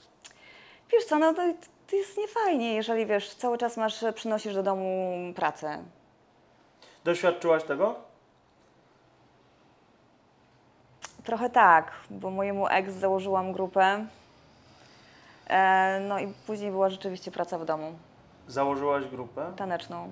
[0.91, 1.41] wiesz co, no to,
[1.89, 5.83] to jest niefajnie, jeżeli wiesz, cały czas masz, przynosisz do domu pracę.
[7.03, 7.95] Doświadczyłaś tego?
[11.25, 14.05] Trochę tak, bo mojemu ex założyłam grupę.
[15.49, 17.91] E, no i później była rzeczywiście praca w domu,
[18.47, 19.51] Założyłaś grupę?
[19.55, 20.07] taneczną.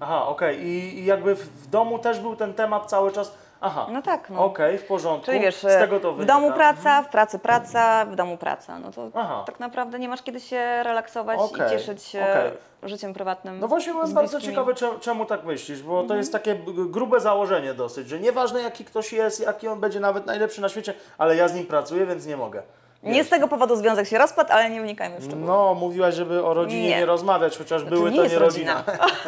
[0.00, 0.66] Aha, okej.
[0.66, 3.38] I, I jakby w, w domu też był ten temat cały czas.
[3.60, 3.86] Aha.
[3.92, 4.44] No tak, no.
[4.44, 5.26] Okej, w porządku.
[5.26, 6.34] Czyli wiesz, z tego to w wynika.
[6.34, 8.78] domu praca, w pracy praca, w domu praca.
[8.78, 9.42] No to Aha.
[9.46, 12.50] tak naprawdę nie masz kiedy się relaksować Okej, i cieszyć się okej.
[12.82, 13.60] życiem prywatnym.
[13.60, 14.54] No właśnie byłem z bardzo bliskimi.
[14.54, 16.18] ciekawy, czemu, czemu tak myślisz, bo to Mhm.
[16.18, 20.26] jest takie g- grube założenie dosyć, że nieważne jaki ktoś jest, jaki on będzie nawet
[20.26, 22.62] najlepszy na świecie, ale ja z nim pracuję, więc nie mogę.
[23.02, 25.46] Nie z tego powodu związek się rozpadł, ale nie unikajmy szczegółów.
[25.46, 27.06] No, mówiłaś, żeby o rodzinie nie, Nie.
[27.06, 28.84] rozmawiać, chociaż były nie to jest nie rodzina.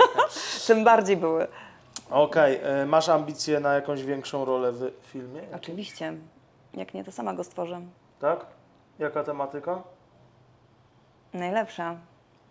[0.66, 1.46] Tym bardziej były.
[2.10, 5.42] Okej, e, masz ambicje na jakąś większą rolę w filmie?
[5.56, 6.14] Oczywiście.
[6.74, 7.80] Jak nie, to sama go stworzę.
[8.20, 8.46] Tak?
[8.98, 9.82] Jaka tematyka?
[11.32, 11.96] Najlepsza.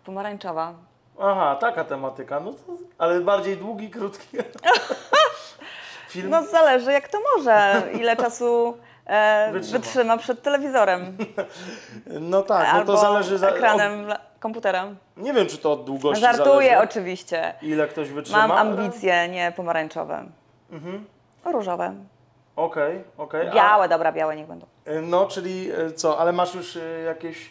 [0.04, 0.74] Pomarańczowa.
[1.20, 2.58] Aha, taka tematyka, no to,
[2.98, 4.36] ale bardziej długi, krótki.
[6.08, 6.30] Film?
[6.30, 8.76] No zależy jak to może, ile czasu
[9.08, 9.78] e, Wytrzyma.
[9.78, 10.16] wytrzyma.
[10.18, 11.16] przed telewizorem
[12.20, 14.84] No tak, no albo to zależy za, ekranem la- komputera.
[14.84, 17.54] Od, nie wiem, czy to od długości Żartuję zależy, oczywiście.
[17.62, 18.46] ile ktoś wytrzyma.
[18.48, 20.24] Mam ambicje, nie pomarańczowe.
[20.70, 21.04] Mhm.
[21.44, 21.94] Różowe.
[22.56, 23.48] Okej, okej.
[23.48, 24.66] a- Białe, dobra, białe niech będą.
[24.88, 27.50] y, No, czyli y, co, ale masz już y, jakieś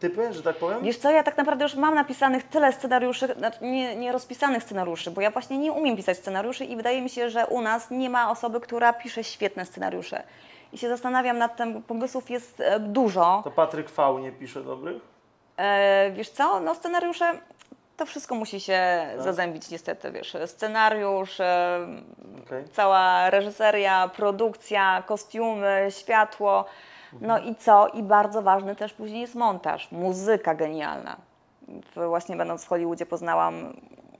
[0.00, 0.82] typy, że tak powiem?
[0.82, 5.10] Wiesz co, ja tak naprawdę już mam napisanych tyle scenariuszy, znaczy nie, nie rozpisanych scenariuszy,
[5.10, 8.10] bo ja właśnie nie umiem pisać scenariuszy i wydaje mi się, że u nas nie
[8.10, 10.22] ma osoby, która pisze świetne scenariusze.
[10.72, 13.40] I się zastanawiam nad tym, pomysłów jest e, dużo.
[13.44, 15.02] To Patryk V nie pisze dobrych?
[15.56, 17.38] E, wiesz co, no scenariusze,
[17.96, 21.86] to wszystko musi się zazębić niestety, wiesz, scenariusz, e,
[22.46, 22.64] Okej.
[22.72, 26.64] cała reżyseria, produkcja, kostiumy, światło.
[27.20, 27.88] No i co?
[27.88, 31.16] I bardzo ważny też później jest montaż, muzyka genialna.
[31.96, 33.76] Właśnie będąc w Hollywoodzie poznałam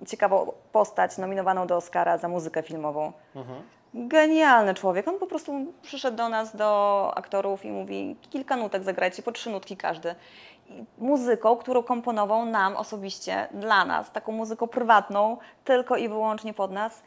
[0.06, 3.12] ciekawą postać nominowaną do Oscara za muzykę filmową.
[3.96, 5.08] Genialny człowiek.
[5.08, 9.50] On po prostu przyszedł do nas, do aktorów i mówi kilka nutek zagrajcie, po trzy
[9.50, 10.14] nutki każdy.
[10.68, 16.72] I muzyką, którą komponował nam osobiście, dla nas, taką muzyką prywatną, tylko i wyłącznie pod
[16.72, 17.02] nas.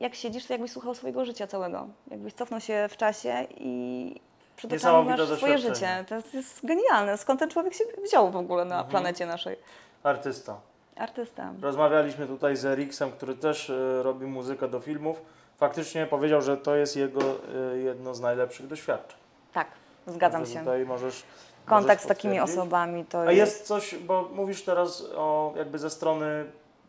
[0.00, 1.86] Jak siedzisz, to jakbyś słuchał swojego życia całego.
[2.10, 4.20] Jakbyś cofnął się w czasie i
[4.56, 6.04] przed oczami Niesamowite masz swoje życie.
[6.08, 7.18] To jest, jest genialne.
[7.18, 9.56] Skąd ten człowiek się wziął w ogóle na planecie naszej?
[10.02, 10.60] Artysta.
[10.96, 11.52] Artysta.
[11.62, 15.22] Rozmawialiśmy tutaj z Eriksem, który też y, robi muzykę do filmów.
[15.66, 19.18] Faktycznie powiedział, że to jest jego y, jedno z najlepszych doświadczeń.
[19.52, 19.66] Tak,
[20.06, 20.58] zgadzam Także się.
[20.60, 21.22] Tutaj możesz,
[21.66, 26.44] Kontakt z takimi osobami to A jest coś, bo mówisz teraz o jakby ze strony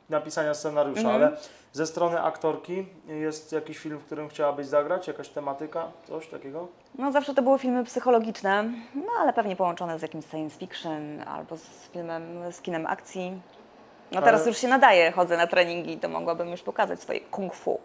[0.09, 1.15] napisania scenariusza, Mhm.
[1.23, 1.37] ale
[1.73, 5.07] ze strony aktorki jest jakiś film, w którym chciałabyś zagrać?
[5.07, 5.87] Jakaś tematyka?
[6.07, 6.67] Coś takiego?
[6.97, 8.63] No zawsze to były filmy psychologiczne,
[8.95, 13.41] no ale pewnie połączone z jakimś science fiction albo z filmem, z kinem akcji.
[14.11, 17.53] No teraz Ale- już się nadaje, chodzę na treningi, to mogłabym już pokazać swoje kung
[17.53, 17.79] fu.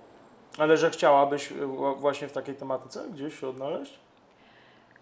[0.59, 3.99] Ale że chciałabyś wa- właśnie w takiej tematyce gdzieś się odnaleźć?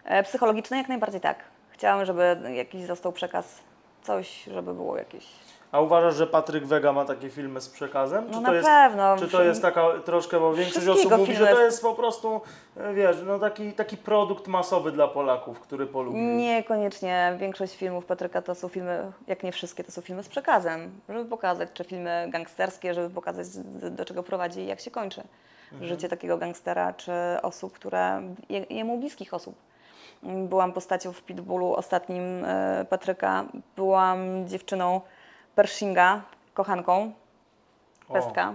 [0.05, 1.39] E, Psychologiczne jak najbardziej tak.
[1.69, 3.61] Chciałam, żeby jakiś został przekaz,
[4.03, 5.25] coś, żeby było jakieś...
[5.71, 8.25] A uważasz, że Patryk Wega ma takie filmy z przekazem?
[8.27, 9.17] No czy na to jest, pewno.
[9.17, 12.41] Czy to jest taka troszkę, bo większość osób mówi, że filmy to jest- po prostu,
[12.77, 16.25] e, wiesz, no taki, taki produkt masowy dla Polaków, który polubili.
[16.25, 17.35] Niekoniecznie.
[17.39, 21.25] Większość filmów Patryka to są filmy, jak nie wszystkie, to są filmy z przekazem, żeby
[21.25, 23.47] pokazać, czy filmy gangsterskie, żeby pokazać,
[23.91, 25.23] do, czego prowadzi i jak się kończy
[25.81, 27.11] życie takiego gangstera, czy
[27.41, 29.55] osób, które, je, jemu bliskich osób.
[30.23, 33.45] Byłam postacią w Pitbullu ostatnim e, Patryka,
[33.75, 35.01] byłam dziewczyną
[35.61, 36.21] Pershinga,
[36.53, 37.11] kochanką,
[38.09, 38.53] O, pestka,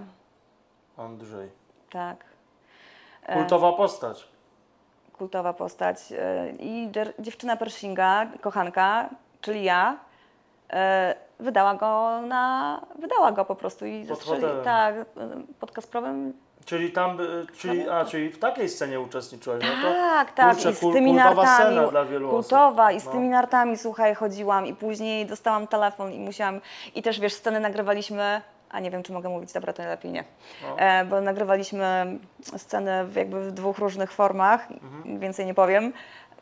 [0.97, 1.49] Andrzej.
[1.91, 2.23] tak.
[3.33, 4.27] Kultowa postać.
[5.13, 5.97] kultowa postać.
[6.11, 9.09] e, I dziewczyna Pershinga, kochanka,
[9.41, 9.97] czyli ja,
[10.73, 12.81] e, wydała go na.
[12.99, 14.63] wydała go po prostu i Pod zastrzeli.
[14.63, 15.05] Tak, e,
[15.59, 16.33] pod Kasprowem.
[16.65, 17.17] Czyli tam,
[17.57, 20.53] czyli, a, czyli w takiej scenie uczestniczyłaś, no to Tak, tak.
[20.53, 21.75] kurczę, I z kul- tymi kultowa nartami.
[21.75, 22.97] scena dla wielu kultowa osób.
[22.97, 23.11] i z No.
[23.11, 26.61] tymi nartami, słuchaj, chodziłam i później dostałam telefon i musiałam.
[26.95, 28.41] I też wiesz, sceny nagrywaliśmy.
[28.69, 30.23] A nie wiem, czy mogę mówić, dobra, to lepiej nie.
[30.61, 30.79] No.
[30.79, 32.17] E, bo nagrywaliśmy
[32.57, 35.19] sceny w jakby w dwóch różnych formach, Mhm.
[35.19, 35.93] więcej nie powiem,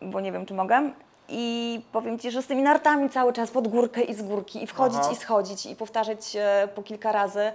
[0.01, 0.91] bo nie wiem, czy mogę.
[1.29, 4.67] I powiem Ci, że z tymi nartami cały czas pod górkę i z górki, i
[4.67, 5.09] wchodzić Aha.
[5.11, 7.51] i schodzić, i powtarzać e, po kilka razy.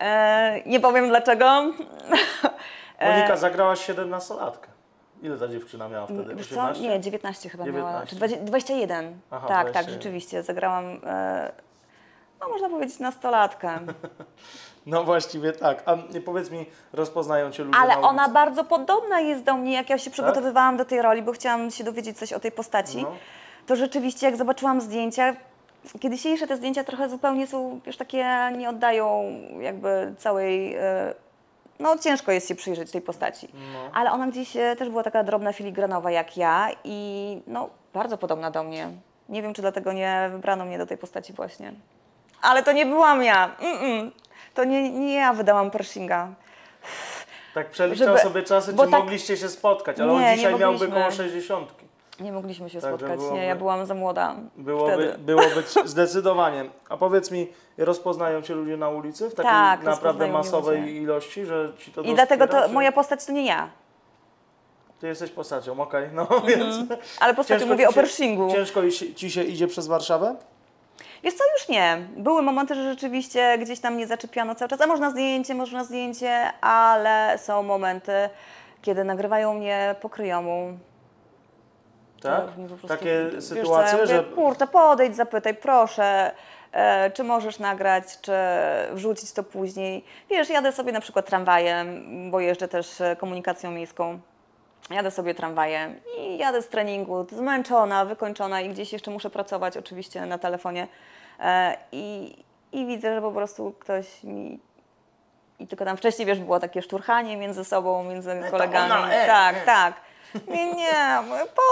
[0.00, 1.44] E, nie powiem dlaczego.
[3.00, 4.68] Monika, zagrałaś 17-latkę.
[5.22, 6.34] Ile ta dziewczyna miała wtedy?
[6.34, 6.54] Wiesz co?
[6.54, 6.82] 18?
[6.82, 8.06] Nie, 19 chyba miała.
[8.06, 8.06] 19.
[8.06, 9.20] Czy 20, 21.
[9.30, 9.72] Aha, tak, 21.
[9.72, 10.42] tak, rzeczywiście.
[10.42, 11.52] Zagrałam, e,
[12.40, 13.78] no można powiedzieć, nastolatkę.
[14.86, 15.82] No właściwie tak.
[15.86, 19.90] A powiedz mi, rozpoznają cię ludzie Ale na ona bardzo podobna jest do mnie, jak
[19.90, 23.02] ja się przygotowywałam do tej roli, bo chciałam się dowiedzieć coś o tej postaci.
[23.02, 23.12] No.
[23.66, 25.36] To rzeczywiście, jak zobaczyłam zdjęcia,
[26.00, 28.26] kiedy dzisiejsze te zdjęcia trochę zupełnie są, już takie
[28.56, 29.24] nie oddają
[29.60, 30.74] jakby całej.
[30.74, 31.14] e,
[31.78, 33.48] No, ciężko jest się przyjrzeć tej postaci.
[33.72, 33.90] No.
[33.94, 38.50] Ale ona gdzieś e, też była taka drobna filigranowa jak ja i no, bardzo podobna
[38.50, 38.88] do mnie.
[39.28, 41.72] Nie wiem, czy dlatego nie wybrano mnie do tej postaci właśnie.
[42.42, 43.56] Ale to nie byłam ja.
[43.60, 44.10] Mm-mm.
[44.54, 46.28] To nie, nie ja wydałam Pershinga.
[47.54, 50.66] Tak przeliczam żeby- sobie czasy, czy tak- mogliście się spotkać, ale Nie, on dzisiaj miałby
[50.66, 50.88] mogliśmy.
[51.00, 51.72] koło 60.
[52.20, 53.18] Nie mogliśmy się Także spotkać.
[53.18, 54.34] byłoby- Nie, ja byłam za młoda.
[54.56, 55.18] Byłoby, wtedy.
[55.18, 56.64] byłoby zdecydowanie.
[56.88, 57.48] A powiedz mi,
[57.78, 60.92] rozpoznają cię ludzie na ulicy w takiej Tak, naprawdę rozpoznają mnie masowej ludzie.
[60.92, 63.68] ilości, że ci to I dlatego to czy- moja postać to nie ja.
[65.00, 66.76] Ty jesteś postacią, okej, no więc...
[67.20, 68.50] Ale Ciężko mówię o ci się- Pershingu.
[68.52, 70.36] Ciężko i- ci się idzie przez Warszawę?
[71.22, 71.98] Wiesz co, już nie.
[72.16, 74.80] Były momenty, że rzeczywiście gdzieś tam mnie zaczepiano cały czas.
[74.80, 78.12] A można zdjęcie, można zdjęcie, ale są momenty,
[78.82, 80.78] kiedy nagrywają mnie po kryjomu.
[82.20, 82.44] Tak?
[82.68, 84.24] Prostu- Takie wiesz sytuacje, ja mówię, że...
[84.24, 86.30] Kurczę, podejdź, zapytaj, proszę,
[86.72, 88.32] e, czy możesz nagrać, czy
[88.92, 90.04] wrzucić to później.
[90.30, 94.20] Wiesz, jadę sobie na przykład tramwajem, bo jeżdżę też e, komunikacją miejską.
[94.90, 100.26] Jadę sobie tramwajem i jadę z treningu, zmęczona, wykończona i gdzieś jeszcze muszę pracować oczywiście
[100.26, 100.88] na telefonie.
[101.40, 102.36] E, I,
[102.72, 104.60] I widzę, że po prostu ktoś mi...
[105.58, 108.92] I tylko tam wcześniej, wiesz, było takie szturchanie między sobą, między kolegami.
[108.92, 109.60] ona, e, tak, e.
[109.60, 110.09] tak.
[110.48, 111.18] Nie, nie,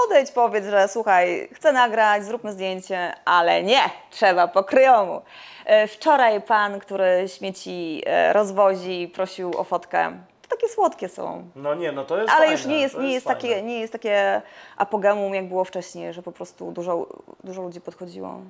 [0.03, 3.81] podejdź, powiedz, że słuchaj, chcę nagrać, zróbmy zdjęcie, ale nie,
[4.11, 5.23] trzeba po kryjomu.
[5.67, 10.13] E, Wczoraj pan, który śmieci e, rozwozi, prosił o fotkę.
[10.43, 11.51] To takie słodkie są.
[11.57, 13.41] No nie, no to jest Ale fajne, już nie jest, to nie, jest fajne.
[13.41, 14.43] takie, nie jest takie
[14.77, 17.07] apogeum, jak było wcześniej, że po prostu dużo,
[17.45, 18.41] dużo ludzi podchodziło.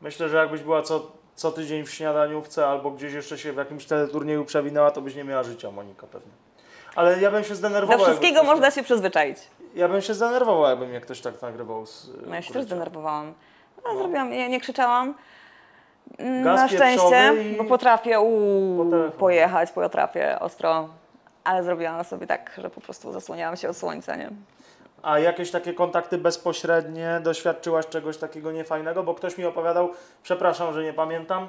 [0.00, 3.86] Myślę, że jakbyś była co, co tydzień w śniadaniówce albo gdzieś jeszcze się w jakimś
[3.86, 6.32] teleturnieju przewinęła, to byś nie miała życia, Monika, pewnie.
[6.96, 7.98] Ale ja bym się zdenerwował.
[7.98, 9.38] Do jakby wszystkiego ktoś można się przyzwyczaić.
[9.78, 13.34] Ja bym się zdenerwował, jakby mnie ktoś tak nagrywał z No ja się też zdenerwowałam.
[13.84, 15.14] No, Zrobiłam, nie, nie krzyczałam.
[16.18, 19.18] Mm, Gaz Na szczęście, pieprzowy i- bo potrafię Po telefon.
[19.18, 20.88] pojechać, potrafię ostro.
[21.44, 24.30] Ale zrobiłam sobie tak, że po prostu zasłaniałam się od słońca, nie?
[25.02, 29.02] A jakieś takie kontakty bezpośrednie, doświadczyłaś czegoś takiego niefajnego?
[29.02, 29.90] Bo ktoś mi opowiadał,
[30.22, 31.48] przepraszam, że nie pamiętam,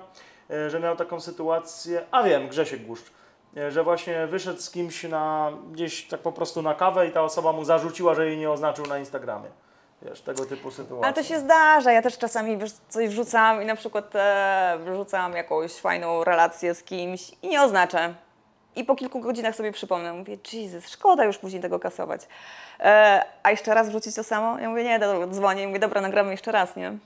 [0.49, 3.11] e, że miał taką sytuację, a wiem, Grzesiek Głuszcz, e,
[3.69, 7.51] że właśnie wyszedł z kimś na, gdzieś tak po prostu na kawę i ta osoba
[7.51, 9.49] mu zarzuciła, że jej nie oznaczył na Instagramie.
[10.01, 11.05] Wiesz, tego typu sytuacje.
[11.05, 11.91] Ale to się zdarza.
[11.91, 16.83] Ja też czasami wiesz, coś wrzucam i na przykład e, wrzucam jakąś fajną relację z
[16.83, 18.13] kimś i nie oznaczę.
[18.75, 22.21] I po kilku godzinach sobie przypomnę, mówię, Jezus, szkoda już później tego kasować.
[22.79, 24.59] E, a jeszcze raz wrzucić to samo?
[24.59, 26.97] Ja mówię, nie, dobra, dzwonię, mówię, dobra, nagramy jeszcze raz, nie?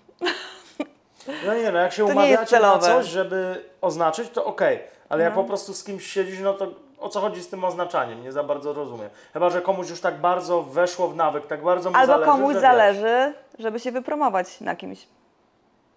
[1.45, 5.35] No nie, no jak się To umawiacie na coś, żeby oznaczyć, to okej, ale jak
[5.35, 5.41] No.
[5.41, 6.67] po prostu z kimś siedzisz, no to
[6.99, 8.23] o co chodzi z tym oznaczaniem?
[8.23, 9.09] Nie za bardzo rozumiem.
[9.33, 12.53] Chyba, że komuś już tak bardzo weszło w nawyk, tak bardzo mu Albo zależy, komuś
[12.53, 15.07] że zależy, żeby się wypromować na kimś.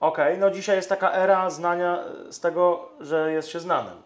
[0.00, 1.98] Okej, no dzisiaj jest taka era znania
[2.30, 4.02] z tego, że jest się znanym.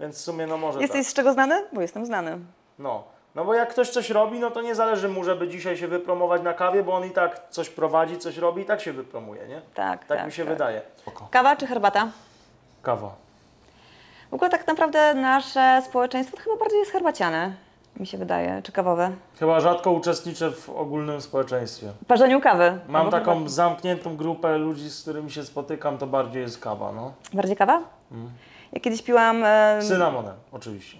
[0.00, 0.82] Więc w sumie no może Mhm.
[0.82, 1.10] Jesteś tak.
[1.12, 1.66] z czego znany?
[1.72, 2.38] Bo jestem znany.
[2.78, 3.04] No.
[3.34, 6.42] no bo jak ktoś coś robi, no to nie zależy mu, żeby dzisiaj się wypromować
[6.42, 9.60] na kawie, bo on i tak coś prowadzi, coś robi i tak się wypromuje, nie?
[9.74, 10.26] Tak, Tak, tak.
[10.26, 10.52] mi się tak.
[10.52, 10.82] wydaje.
[11.30, 12.08] Kawa czy herbata?
[12.82, 13.10] Kawa.
[14.32, 17.52] W ogóle tak naprawdę nasze społeczeństwo to chyba bardziej jest herbaciane,
[17.96, 19.12] mi się wydaje, czy kawowe.
[19.38, 21.92] Chyba rzadko uczestniczę w ogólnym społeczeństwie.
[22.06, 22.78] Parzeniu kawy.
[22.88, 23.50] Mam taką herbaty.
[23.50, 27.12] zamkniętą grupę ludzi, z którymi się spotykam, to bardziej jest kawa, no.
[27.32, 27.82] Bardziej kawa?
[28.72, 29.44] Ja kiedyś piłam...
[29.44, 29.78] E...
[29.82, 30.98] Cynamonem, oczywiście.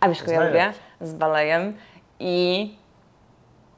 [0.00, 0.72] A wiesz, ja lubię?
[1.00, 1.76] Z balejem.
[2.20, 2.74] I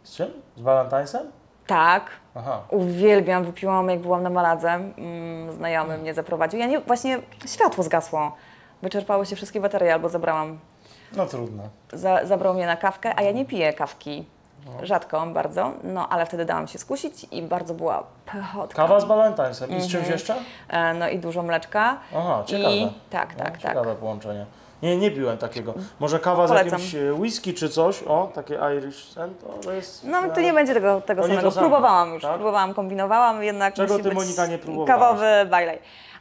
[0.02, 0.28] Z czym?
[0.56, 1.30] Z Valentinesem?
[1.66, 2.60] Tak, Aha.
[2.70, 4.68] uwielbiam, wypiłam jak byłam na Maladze.
[4.70, 6.60] Mm, znajomy mnie zaprowadził.
[6.60, 8.32] Ja nie, właśnie światło zgasło.
[8.82, 10.58] Wyczerpały się wszystkie baterie albo zabrałam.
[11.16, 11.62] No trudno.
[11.92, 14.24] Za, zabrał mnie na kawkę, a ja nie piję kawki.
[14.66, 14.86] No.
[14.86, 18.02] Rzadko bardzo, no ale wtedy dałam się skusić i bardzo była
[18.32, 18.76] pychotka.
[18.82, 19.70] Kawa z Valentinesem.
[19.70, 19.90] I z Mhm.
[19.90, 20.34] czymś jeszcze?
[20.68, 21.96] E, No i dużo mleczka.
[22.16, 22.74] Aha, ciekawe.
[22.74, 23.62] I tak, No, tak, tak.
[23.62, 24.46] Ciekawe połączenie.
[24.82, 25.74] Nie, nie piłem takiego.
[26.00, 26.70] Może kawa z Polecam.
[26.72, 28.02] jakimś e, whisky czy coś?
[28.02, 30.04] O, takie Irish Sen, to jest...
[30.04, 31.50] No to nie będzie tego, tego samego.
[31.50, 32.34] samo, Próbowałam już, tak?
[32.34, 34.88] próbowałam, kombinowałam, jednak Czego musi ty, być Monika, nie próbowałaś?
[35.00, 35.78] kawowy bajlej.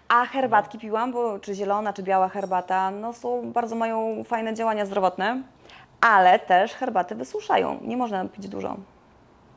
[0.09, 4.85] A herbatki piłam, bo czy zielona, czy biała herbata, no są, bardzo mają fajne działania
[4.85, 5.41] zdrowotne,
[6.01, 7.79] ale też herbaty wysuszają.
[7.81, 8.75] Nie można pić dużo.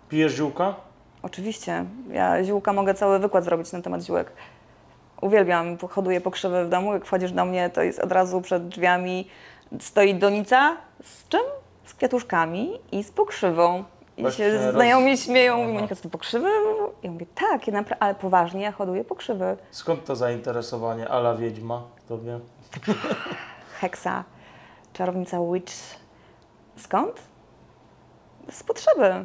[0.09, 0.75] Pijesz ziółka?
[1.23, 1.85] Oczywiście.
[2.11, 4.33] Ja ziółka mogę cały wykład zrobić na temat ziółek.
[5.29, 6.93] Uwielbiam, hoduję pokrzywy w domu.
[6.93, 9.29] Jak wchodzisz do mnie, to jest od razu przed drzwiami
[9.81, 10.77] stoi donica.
[11.03, 11.41] Z czym?
[11.85, 13.85] Z kwiatuszkami i z pokrzywą.
[14.17, 15.53] I się roz- znajomi śmieją.
[15.55, 15.63] Aha.
[15.63, 16.49] Mówi, Monika, ty pokrzywy?
[17.03, 19.57] Ja mówię, tak, ja napra- ale poważnie, ja hoduję pokrzywy.
[19.71, 21.83] Skąd to zainteresowanie ala wiedźma?
[21.97, 22.41] Kto wie?
[23.81, 24.25] Heksa,
[24.93, 25.75] czarownica witch.
[26.77, 27.23] Skąd?
[28.51, 29.25] Z potrzeby.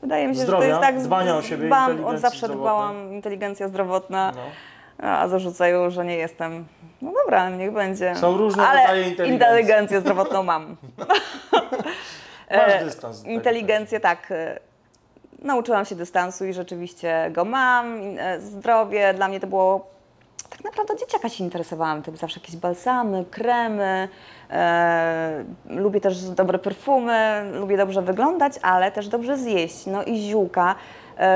[0.00, 0.98] Wydaje mi się, że Zdrowia, to jest tak...
[1.02, 4.32] dbania o siebie, dbam, od zawsze dbałam, inteligencja zdrowotna.
[4.36, 4.42] No.
[5.02, 6.64] A zarzucają, że nie jestem.
[7.02, 8.16] No dobra, niech będzie.
[8.16, 9.34] Są różne Ale rodzaje inteligencji.
[9.34, 10.76] inteligencję zdrowotną mam.
[12.50, 13.16] Masz E, dystans.
[13.18, 14.30] do tego Inteligencję tak.
[14.30, 14.58] e,
[15.42, 18.00] Nauczyłam się dystansu i rzeczywiście go mam.
[18.18, 19.86] E, Zdrowie dla mnie to było.
[20.50, 22.16] Tak naprawdę od dzieciaka się interesowałam tym.
[22.16, 24.08] Zawsze jakieś balsamy, kremy.
[24.50, 29.86] E, lubię też dobre perfumy, lubię dobrze wyglądać, ale też dobrze zjeść.
[29.86, 30.74] No i ziółka,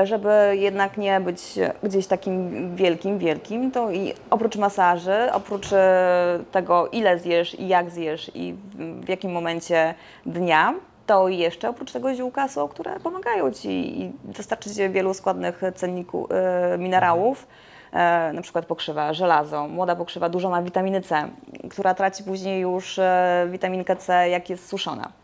[0.03, 6.87] żeby jednak nie być gdzieś takim wielkim, wielkim, to i oprócz masaży, oprócz e, tego,
[6.87, 8.55] ile zjesz i jak zjesz i
[9.01, 9.95] w, jakim momencie
[10.25, 10.73] dnia,
[11.05, 16.31] to jeszcze oprócz tego ziółka są, które pomagają Ci i dostarczy Ci wielu składnych cenników,
[16.31, 17.47] e, minerałów,
[17.91, 19.67] e, na przykład pokrzywa, żelazo.
[19.67, 21.29] Młoda pokrzywa dużo ma witaminy C,
[21.69, 25.22] która traci później już e, witaminkę C, jak jest suszona.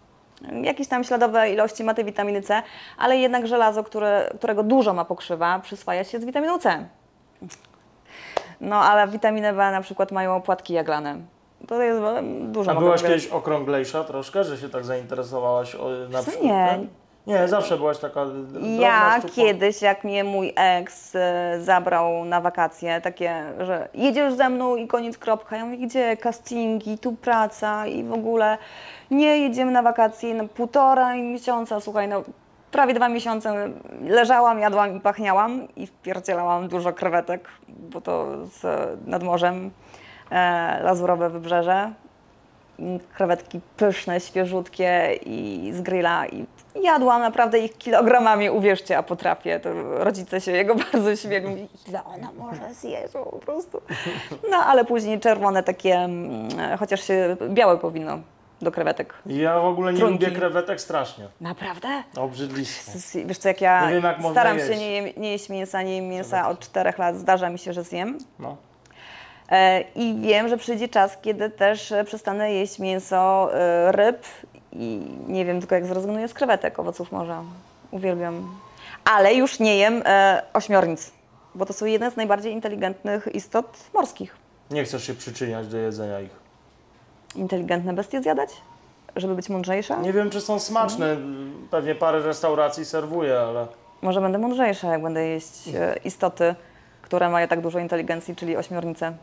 [0.63, 2.63] Jakieś tam śladowe ilości ma tej witaminy C,
[2.97, 6.85] ale jednak żelazo, które, którego dużo ma pokrzywa, przyswaja się z witaminą C.
[8.61, 11.17] No, ale witaminę B na przykład mają opłatki jaglane.
[11.67, 12.01] To jest
[12.41, 16.43] dużo A byłaś kiedyś okrąglejsza troszkę, że się tak zainteresowałaś o, na przykład?
[16.43, 16.67] nie.
[16.69, 16.87] ten?
[17.27, 18.25] Nie, zawsze byłaś taka
[18.79, 24.75] Ja kiedyś, jak mnie mój ex e, zabrał na wakacje, takie, że jedziesz ze mną
[24.75, 25.57] i koniec, kropka.
[25.57, 28.57] Ja mówię, gdzie castingi, tu praca i w ogóle
[29.11, 32.23] nie jedziemy na wakacje na półtora miesiąca, słuchaj, no
[32.71, 33.69] prawie dwa miesiące
[34.01, 38.63] leżałam, jadłam i pachniałam i wpierdzielałam dużo krewetek, bo to z,
[39.07, 39.71] nad morzem,
[40.31, 41.91] e, lazurowe wybrzeże.
[43.15, 46.45] Krewetki pyszne, świeżutkie i z grilla i
[46.83, 49.59] jadłam naprawdę ich kilogramami, uwierzcie, a potrafię.
[49.59, 49.69] To
[50.03, 53.81] rodzice się jego bardzo śmieli, ile ona może zjeść po prostu.
[54.51, 56.49] No ale później czerwone takie, mm,
[56.79, 58.19] chociaż się białe powinno
[58.61, 59.13] do krewetek.
[59.25, 60.25] Ja w ogóle nie Trunki.
[60.25, 61.27] lubię krewetek strasznie.
[61.41, 61.87] Naprawdę?
[62.17, 62.99] Obrzydlistwo.
[62.99, 64.69] Z- Wiesz co, jak ja Nie wiem, jak można staram jeść.
[64.71, 67.73] się nie, jem- nie jeść mięsa, nie jem mięsa od czterech lat, zdarza mi się,
[67.73, 68.17] że zjem.
[68.39, 68.57] No.
[69.51, 74.23] E, I wiem, że przyjdzie czas, kiedy też e, przestanę jeść mięso e, ryb
[74.73, 77.43] i nie wiem tylko jak zrezygnuję z krewetek, owoców morza.
[77.91, 78.55] Uwielbiam.
[79.05, 81.11] Ale już nie jem e, ośmiornic,
[81.55, 84.35] bo to są jedne z najbardziej inteligentnych istot morskich.
[84.71, 86.38] Nie chcesz się przyczyniać do jedzenia ich.
[87.35, 88.49] Inteligentne bestie zjadać?
[89.15, 90.01] Żeby być mądrzejsza?
[90.01, 91.17] Nie wiem, czy są smaczne.
[91.71, 93.67] Pewnie parę restauracji serwuje, ale
[94.01, 96.55] Może będę mądrzejsza, jak będę jeść e, istoty,
[97.01, 99.13] które mają tak dużo inteligencji, czyli ośmiornice.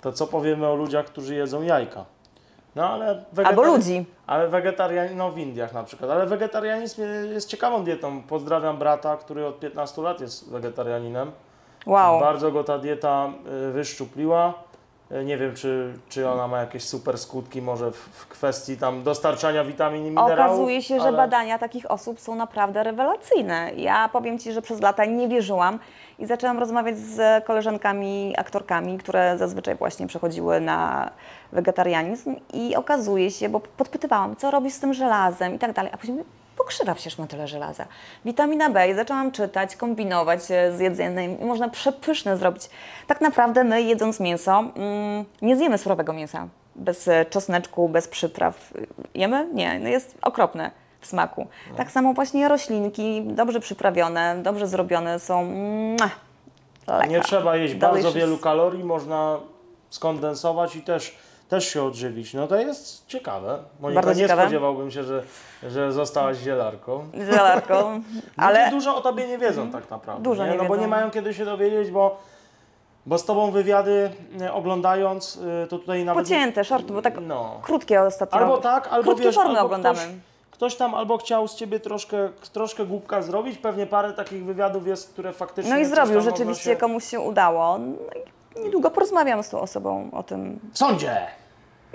[0.00, 2.04] to co powiemy o ludziach, którzy jedzą jajka?
[2.76, 4.04] No ale Albo ludzi.
[4.26, 7.02] Ale wegetarianin, no w Indiach na przykład, ale wegetarianizm
[7.32, 8.22] jest ciekawą dietą.
[8.22, 11.32] Pozdrawiam brata, który od 15 lat jest wegetarianinem.
[11.86, 12.20] Wow.
[12.20, 13.32] Bardzo go ta dieta
[13.68, 14.54] y, wyszczupliła.
[15.10, 19.02] E, Nie wiem, czy, czy ona ma jakieś super skutki może w, w kwestii tam
[19.02, 20.38] dostarczania witamin i minerałów.
[20.40, 23.70] Okazuje się, że ale- badania takich osób są naprawdę rewelacyjne.
[23.76, 25.78] Ja powiem Ci, że przez lata nie wierzyłam
[26.18, 31.10] i zaczęłam rozmawiać z koleżankami, aktorkami, które zazwyczaj właśnie przechodziły na
[31.52, 35.98] wegetarianizm i okazuje się, bo podpytywałam, co robisz z tym żelazem i tak dalej, a
[35.98, 36.18] później
[36.58, 37.86] pokrzywa przecież ma tyle żelaza.
[38.24, 42.70] Witamina B i zaczęłam czytać, kombinować e, z jedzeniem i można przepyszne zrobić.
[43.06, 46.48] Tak naprawdę my jedząc mięso, mm, nie zjemy surowego mięsa.
[46.76, 48.72] Bez e, czosneczku, bez przypraw.
[49.14, 49.48] Jemy?
[49.52, 50.70] Nie, no jest okropne
[51.00, 51.46] w smaku.
[51.76, 55.52] Tak samo właśnie roślinki, dobrze przyprawione, dobrze zrobione są
[56.86, 57.06] lekka.
[57.06, 59.38] Nie trzeba jeść bardzo wielu kalorii, można
[59.90, 61.18] skondensować i też,
[61.48, 62.34] też się odżywić.
[62.34, 63.58] No to jest ciekawe.
[63.80, 64.42] Monika, Bardzo nie ciekawe.
[64.42, 65.22] spodziewałbym się, że,
[65.62, 67.08] że zostałaś zielarką.
[67.14, 68.02] Zielarką,
[68.36, 70.22] Ale dużo o tobie nie wiedzą tak naprawdę.
[70.22, 70.80] Dużo nie No bo wiedzą.
[70.80, 72.18] nie mają kiedy się dowiedzieć, bo,
[73.06, 74.10] bo z tobą wywiady
[74.40, 76.24] e, oglądając, e, to tutaj nawet...
[76.24, 77.60] pocięte, short, bo tak No.
[77.62, 78.38] krótkie ostatnio.
[78.38, 79.98] Albo tak, albo Krótkie wiesz, formy albo oglądamy.
[79.98, 80.08] Ktoś,
[80.50, 85.12] ktoś tam albo chciał z ciebie troszkę, troszkę głupka zrobić, pewnie parę takich wywiadów jest,
[85.12, 85.72] które faktycznie...
[85.72, 86.76] No i zrobił, rzeczywiście się...
[86.76, 87.78] komuś się udało.
[87.78, 87.94] No
[88.60, 90.60] i niedługo porozmawiam z tą osobą o tym.
[90.72, 91.26] W sądzie!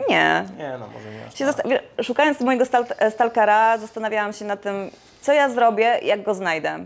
[0.09, 0.45] Nie.
[0.57, 1.65] Nie, no może nie aż Się tak.
[2.05, 4.89] szukając mojego stal- e, stalkera, zastanawiałam się nad tym,
[5.21, 6.79] co ja zrobię, jak go znajdę.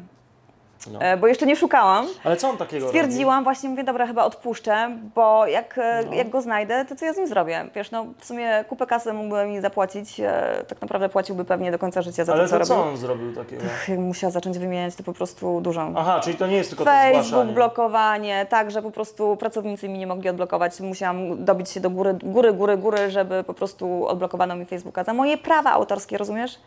[0.92, 1.00] No.
[1.02, 2.06] E, Bo jeszcze nie szukałam.
[2.24, 6.14] Ale co on takiego Stwierdziłam, właśnie mówię, dobra, chyba odpuszczę, bo jak, e, No.
[6.14, 7.66] jak go znajdę, to co ja z nim zrobię?
[7.76, 11.80] Wiesz, no w sumie kupę kasy mógłby mi zapłacić, e, tak naprawdę płaciłby pewnie do
[11.80, 12.90] końca życia za Ale to, co to co robił.
[12.92, 13.64] on zrobił takiego?
[13.98, 15.92] Musiała zacząć wymieniać, to po prostu dużo.
[15.96, 17.54] Aha, czyli to nie jest tylko to Facebook, zgłaszanie.
[17.54, 20.80] blokowanie, tak, że po prostu pracownicy mi nie mogli odblokować.
[20.80, 25.14] Musiałam dobić się do góry, góry, góry, góry, żeby po prostu odblokowano mi Facebooka za
[25.14, 26.60] moje prawa autorskie, rozumiesz?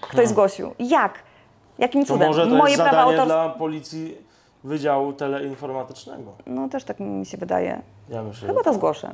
[0.00, 0.74] Ktoś zgłosił.
[0.78, 1.14] Jak?
[1.78, 2.04] Jakim.
[2.04, 2.28] To cudem?
[2.28, 4.18] może to moje jest prawa zadanie dla policji
[4.64, 6.32] Wydziału Teleinformatycznego.
[6.46, 7.82] No też tak mi się wydaje.
[8.08, 8.48] Ja myślę.
[8.48, 8.74] Chyba to tak.
[8.74, 9.12] zgłoszę.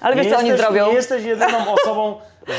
[0.00, 0.86] Ale wiesz, nie co oni jesteś, zrobią?
[0.86, 2.16] Nie jesteś jedyną osobą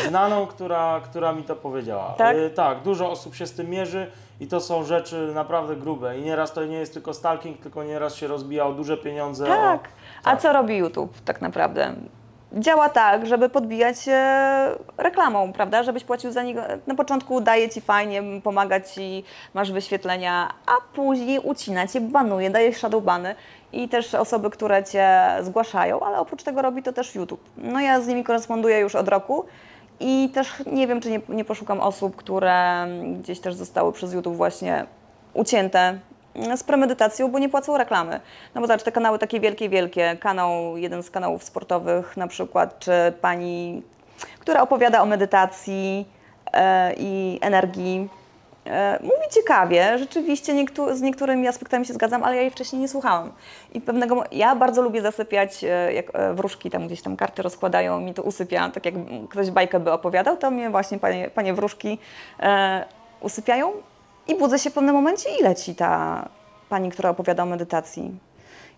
[0.07, 2.13] znaną, która, która mi to powiedziała.
[2.17, 2.37] Tak?
[2.37, 6.19] Y, tak, dużo osób się z tym mierzy i to są rzeczy naprawdę grube.
[6.19, 9.45] I nieraz to nie jest tylko stalking, tylko nieraz się rozbija o duże pieniądze.
[9.45, 9.81] Tak.
[9.81, 9.87] O,
[10.23, 10.41] A tak.
[10.41, 11.93] co robi YouTube tak naprawdę?
[12.53, 15.83] Działa tak, żeby podbijać e, reklamą, prawda?
[15.83, 16.61] Żebyś płacił za niego.
[16.87, 19.23] Na początku daje ci fajnie, pomaga ci,
[19.53, 23.35] masz wyświetlenia, a później ucina cię, banuje, daje shadowbany
[23.71, 27.49] i też osoby, które cię zgłaszają, ale oprócz tego robi to też YouTube.
[27.57, 29.45] No ja z nimi koresponduję już od roku
[29.99, 32.87] i też nie wiem, czy nie, nie poszukam osób, które
[33.19, 34.85] gdzieś też zostały przez YouTube właśnie
[35.33, 35.99] ucięte
[36.55, 38.19] z premedytacją, bo nie płacą reklamy.
[38.55, 42.79] No bo zobacz, te kanały takie wielkie, wielkie, kanał, jeden z kanałów sportowych na przykład,
[42.79, 42.91] czy
[43.21, 43.81] pani,
[44.39, 46.05] która opowiada o medytacji
[46.53, 48.09] e, i energii,
[48.65, 52.87] e, mówi ciekawie, rzeczywiście niektó- z niektórymi aspektami się zgadzam, ale ja jej wcześniej nie
[52.87, 53.31] słuchałam.
[53.73, 58.01] I pewnego, ja bardzo lubię zasypiać, e, jak e, wróżki tam gdzieś tam karty rozkładają,
[58.01, 58.95] mi to usypia, tak jak
[59.29, 61.97] ktoś bajkę by opowiadał, to mnie właśnie panie, panie wróżki
[62.39, 62.85] e,
[63.21, 63.73] usypiają
[64.27, 66.25] i budzę się w pewnym momencie i leci ta
[66.69, 68.11] pani, która opowiada o medytacji.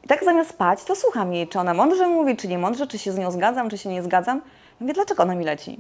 [0.04, 2.98] I tak zamiast spać, to słucham jej, czy ona mądrze mówi, czy nie mądrze, czy
[2.98, 4.42] się z nią zgadzam, czy się nie zgadzam.
[4.82, 5.80] I mówię, dlaczego ona mi leci?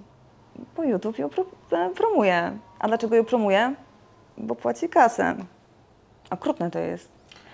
[0.75, 2.57] Bo YouTube ją pro, e, promuje.
[2.79, 3.73] A dlaczego ją promuje?
[4.37, 5.35] Bo płaci kasę.
[6.29, 7.09] Okrutne to jest.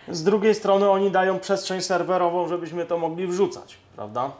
[0.08, 4.32] Z drugiej strony oni dają przestrzeń serwerową, żebyśmy to mogli wrzucać, prawda?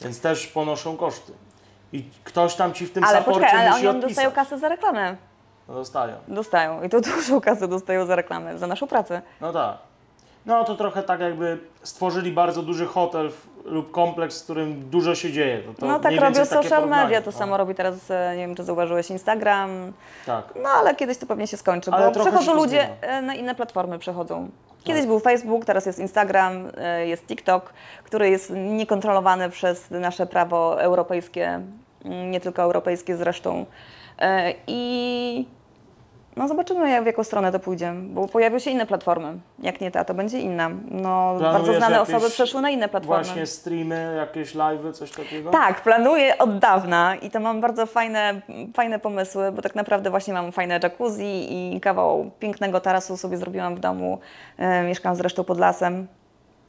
[0.00, 1.32] Więc też ponoszą koszty.
[1.92, 4.24] I ktoś tam ci w tym Ale saporcie poczekaj, ale musi oni odpisać.
[4.24, 5.16] dostają kasę za reklamę.
[5.68, 6.16] No dostają.
[6.28, 6.82] Dostają.
[6.82, 9.22] I to dużą kasę dostają za reklamę, za naszą pracę.
[9.40, 9.78] No tak.
[10.46, 15.14] No to trochę tak jakby stworzyli bardzo duży hotel w, lub kompleks, w którym dużo
[15.14, 15.58] się dzieje.
[15.62, 18.54] To, to no tak robią social media, to No, samo robi teraz, e, nie wiem
[18.54, 19.92] czy zauważyłeś, Instagram.
[20.26, 20.44] Tak.
[20.62, 23.98] No ale kiedyś to pewnie się skończy, Ale bo przechodzą ludzie e, na inne platformy
[23.98, 24.48] przechodzą.
[24.84, 25.08] Kiedyś Tak.
[25.08, 27.72] był Facebook, teraz jest Instagram, e, jest TikTok,
[28.04, 31.60] który jest niekontrolowany przez nasze prawo europejskie,
[32.04, 33.66] mm, nie tylko europejskie zresztą.
[34.24, 35.46] E, I
[36.36, 39.38] no zobaczymy, jak, w jaką stronę to pójdzie, bo pojawią się inne platformy.
[39.58, 40.70] Jak nie ta, to będzie inna.
[40.90, 43.24] No, bardzo znane jakieś osoby przeszły na inne platformy.
[43.24, 45.50] Właśnie streamy, jakieś live'y, coś takiego?
[45.50, 48.40] Tak, planuję od dawna i to mam bardzo fajne,
[48.74, 53.76] fajne pomysły, bo tak naprawdę właśnie mam fajne jacuzzi i kawał pięknego tarasu sobie zrobiłam
[53.76, 54.18] w domu.
[54.58, 56.06] E, mieszkam zresztą pod lasem.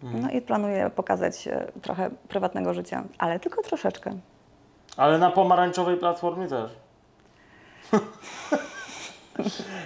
[0.03, 4.11] No i planuję pokazać e, trochę prywatnego życia, ale tylko troszeczkę.
[4.98, 6.84] Ale na pomarańczowej platformie też.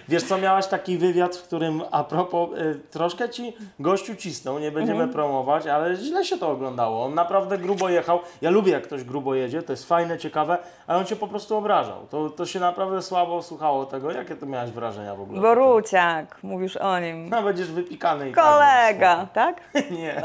[0.10, 4.72] Wiesz co, miałaś taki wywiad, w którym a propos, y, troszkę ci gościu cisnął, nie
[4.72, 5.14] będziemy Mhm.
[5.14, 7.06] promować, ale źle się to oglądało.
[7.06, 8.20] On naprawdę grubo jechał.
[8.42, 10.58] Ja lubię jak ktoś grubo jedzie, to jest fajne, ciekawe,
[10.88, 12.08] ale on cię po prostu obrażał.
[12.10, 14.12] To, to się naprawdę słabo słuchało tego.
[14.12, 15.42] Jakie ty miałaś wrażenia w ogóle?
[15.42, 17.30] Boruciak, mówisz o nim.
[17.30, 19.62] No będziesz wypikany i tak, Kolega, tak?
[19.74, 20.22] więc- Nie.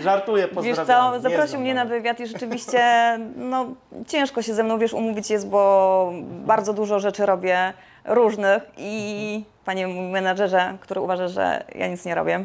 [0.00, 0.86] Żartuję, Wiesz pozdrawiam.
[0.86, 2.82] co, Nie zaprosił znam mnie na wywiad i rzeczywiście
[3.36, 3.66] no,
[4.06, 7.72] ciężko się ze mną, wiesz, umówić jest, bo bardzo dużo rzeczy robię
[8.04, 12.44] różnych i panie mój menadżerze, który uważa, że ja nic nie robię.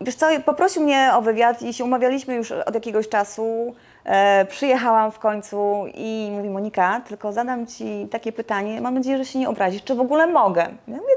[0.00, 3.74] Wiesz co, poprosił mnie o wywiad i się umawialiśmy już od jakiegoś czasu.
[4.04, 9.24] E, przyjechałam w końcu i mówi Monika, tylko zadam Ci takie pytanie, mam nadzieję, że
[9.24, 10.62] się nie obrazisz, czy w ogóle mogę?
[10.62, 11.14] Ja mówię,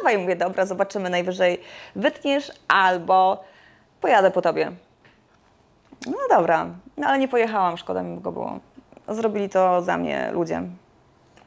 [0.00, 1.60] dawaj, mówię, dobra, zobaczymy, najwyżej
[1.96, 3.44] wytniesz albo
[4.06, 4.72] pojadę po Tobie.
[6.06, 6.66] No dobra,
[6.96, 8.58] no ale nie pojechałam, szkoda mi go było.
[9.08, 10.62] Zrobili to za mnie ludzie,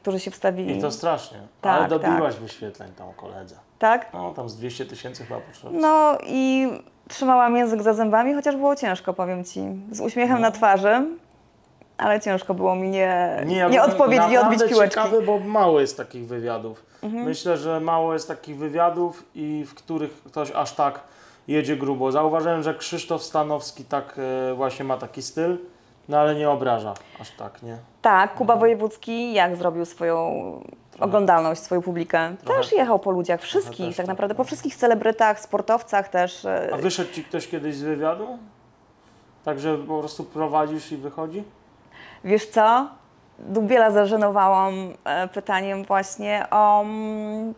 [0.02, 0.78] którzy się wstawili.
[0.78, 1.38] I to strasznie.
[1.60, 3.56] Tak, Ale dobiłaś wyświetleń tam koledze.
[3.78, 4.12] Tak?
[4.12, 5.72] No, tam z 200 tysięcy chyba potrzeba.
[5.80, 6.68] No i
[7.08, 9.60] trzymałam język za zębami, chociaż było ciężko, powiem Ci.
[9.90, 11.06] Z uśmiechem na twarzy,
[11.98, 14.94] ale ciężko było mi nie, nie, ja byłem odpowiedzieć, nie odbić piłeczki.
[14.94, 16.84] ciekawy, bo mało jest takich wywiadów.
[17.02, 17.24] Mhm.
[17.24, 21.00] Myślę, że mało jest takich wywiadów i w których ktoś aż tak
[21.50, 22.12] jedzie grubo.
[22.12, 24.16] Zauważyłem, że Krzysztof Stanowski tak
[24.50, 25.58] e, właśnie ma taki styl,
[26.08, 27.78] no ale nie obraża aż tak, nie?
[28.02, 30.30] Tak, Kuba Wojewódzki jak zrobił swoją
[31.00, 32.36] oglądalność, swoją publikę?
[32.44, 34.36] Trochę- też jechał po ludziach, wszystkich, tak tak, naprawdę, no.
[34.36, 36.44] po wszystkich celebrytach, sportowcach też.
[36.44, 38.38] e, A wyszedł Ci ktoś kiedyś z wywiadu?
[39.44, 41.44] Także po prostu prowadzisz i wychodzi?
[42.24, 42.88] Wiesz co?
[43.38, 44.74] Dubiela zażenowałam
[45.04, 47.54] e, pytaniem właśnie o, mm,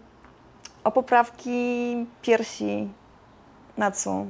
[0.85, 2.89] o poprawki piersi
[3.79, 4.27] Natsu.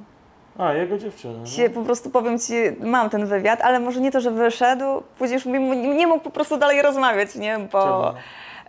[0.58, 1.34] A, jego dziewczyny.
[1.38, 1.46] no.
[1.46, 5.34] Się, po prostu powiem Ci, mam ten wywiad, ale może nie to, że wyszedł, później
[5.36, 5.46] już
[5.96, 7.58] nie mógł po prostu dalej rozmawiać, nie?
[7.72, 8.14] Bo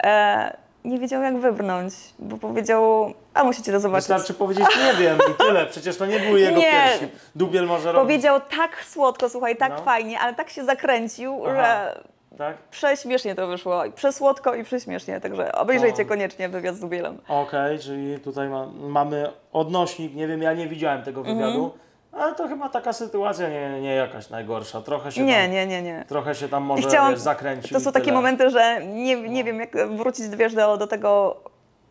[0.03, 4.07] e, nie wiedział jak wybrnąć, bo powiedział, a musicie to zobaczyć.
[4.07, 5.65] Wystarczy powiedzieć nie wiem i tyle.
[5.65, 6.71] Przecież to nie były jego Nie.
[6.71, 7.07] piersi.
[7.35, 8.01] Dubiel może robić.
[8.07, 9.83] Powiedział tak słodko, słuchaj, tak No.
[9.83, 11.55] fajnie, ale tak się zakręcił, Aha.
[11.55, 11.99] że
[12.37, 12.57] Tak?
[12.71, 13.83] prześmiesznie to wyszło.
[13.95, 16.05] Przesłodko i prześmiesznie, także obejrzyjcie O.
[16.05, 17.17] koniecznie wywiad z Dubielem.
[17.27, 21.37] Okej, czyli tutaj ma, mamy odnośnik, nie wiem, ja nie widziałem tego Mhm.
[21.37, 21.73] wywiadu,
[22.11, 24.81] ale to chyba taka sytuacja nie, nie jakaś najgorsza.
[24.81, 26.05] Trochę się Nie, tam, nie, nie, nie.
[26.07, 27.77] Trochę się tam może chciałam- wiesz, zakręcił.
[27.77, 31.41] To są takie momenty, że nie, nie wiem, jak wrócić wiesz, do, do tego,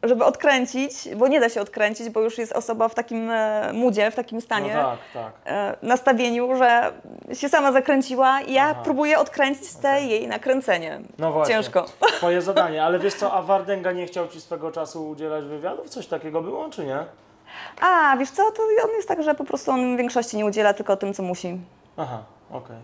[0.02, 4.10] żeby odkręcić, bo nie da się odkręcić, bo już jest osoba w takim e, moodzie,
[4.10, 5.32] w takim No stanie, tak, tak.
[5.46, 6.92] e, nastawieniu, że
[7.32, 8.80] się sama zakręciła i ja Aha.
[8.84, 11.00] próbuję odkręcić z tej jej nakręcenie.
[11.18, 11.54] No właśnie.
[11.54, 11.84] Ciężko.
[12.18, 15.88] Twoje zadanie, ale wiesz co, a Wardęga nie chciał Ci swego czasu udzielać wywiadów?
[15.88, 16.98] Coś takiego było, czy nie?
[17.80, 20.74] A, wiesz co, to on jest tak, że po prostu on w większości nie udziela
[20.74, 21.60] tylko tym, co musi.
[21.96, 22.18] Aha,
[22.50, 22.76] okej.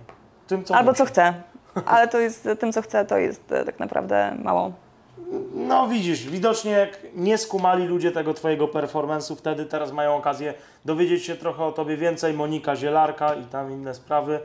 [0.46, 0.98] Tym, co Albo musi.
[0.98, 1.34] co chce.
[1.86, 4.72] Ale to jest, tym, co chce, to jest e, tak naprawdę mało.
[5.54, 11.24] No widzisz, widocznie jak nie skumali ludzie tego Twojego performance'u wtedy, teraz mają okazję dowiedzieć
[11.24, 14.40] się trochę o Tobie więcej, Monika Zielarka i tam inne sprawy.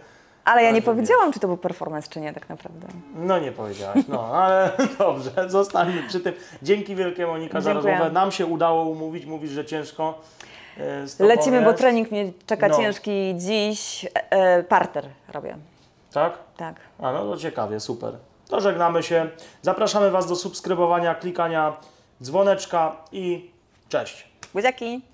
[0.45, 2.87] Ale ja nie powiedziałam, czy to był performance, czy nie, tak naprawdę.
[3.15, 6.33] No nie powiedziałaś, no ale dobrze, zostańmy przy tym.
[6.61, 7.93] Dzięki wielkie Monika za Dziękuję.
[7.93, 8.13] rozmowę.
[8.13, 10.19] Nam się udało umówić, mówisz, że ciężko.
[10.77, 11.79] e, z tobą Lecimy, bo jest.
[11.81, 12.77] trening mnie czeka No.
[12.77, 14.05] ciężki dziś.
[14.29, 15.57] E, parter robię,
[16.13, 16.33] Tak?
[16.57, 16.75] tak.
[16.99, 18.13] A no to ciekawie, super.
[18.49, 19.29] To żegnamy się.
[19.61, 21.77] Zapraszamy Was do subskrybowania, klikania
[22.23, 23.51] dzwoneczka i
[23.89, 24.27] cześć.
[24.53, 25.12] Buziaki!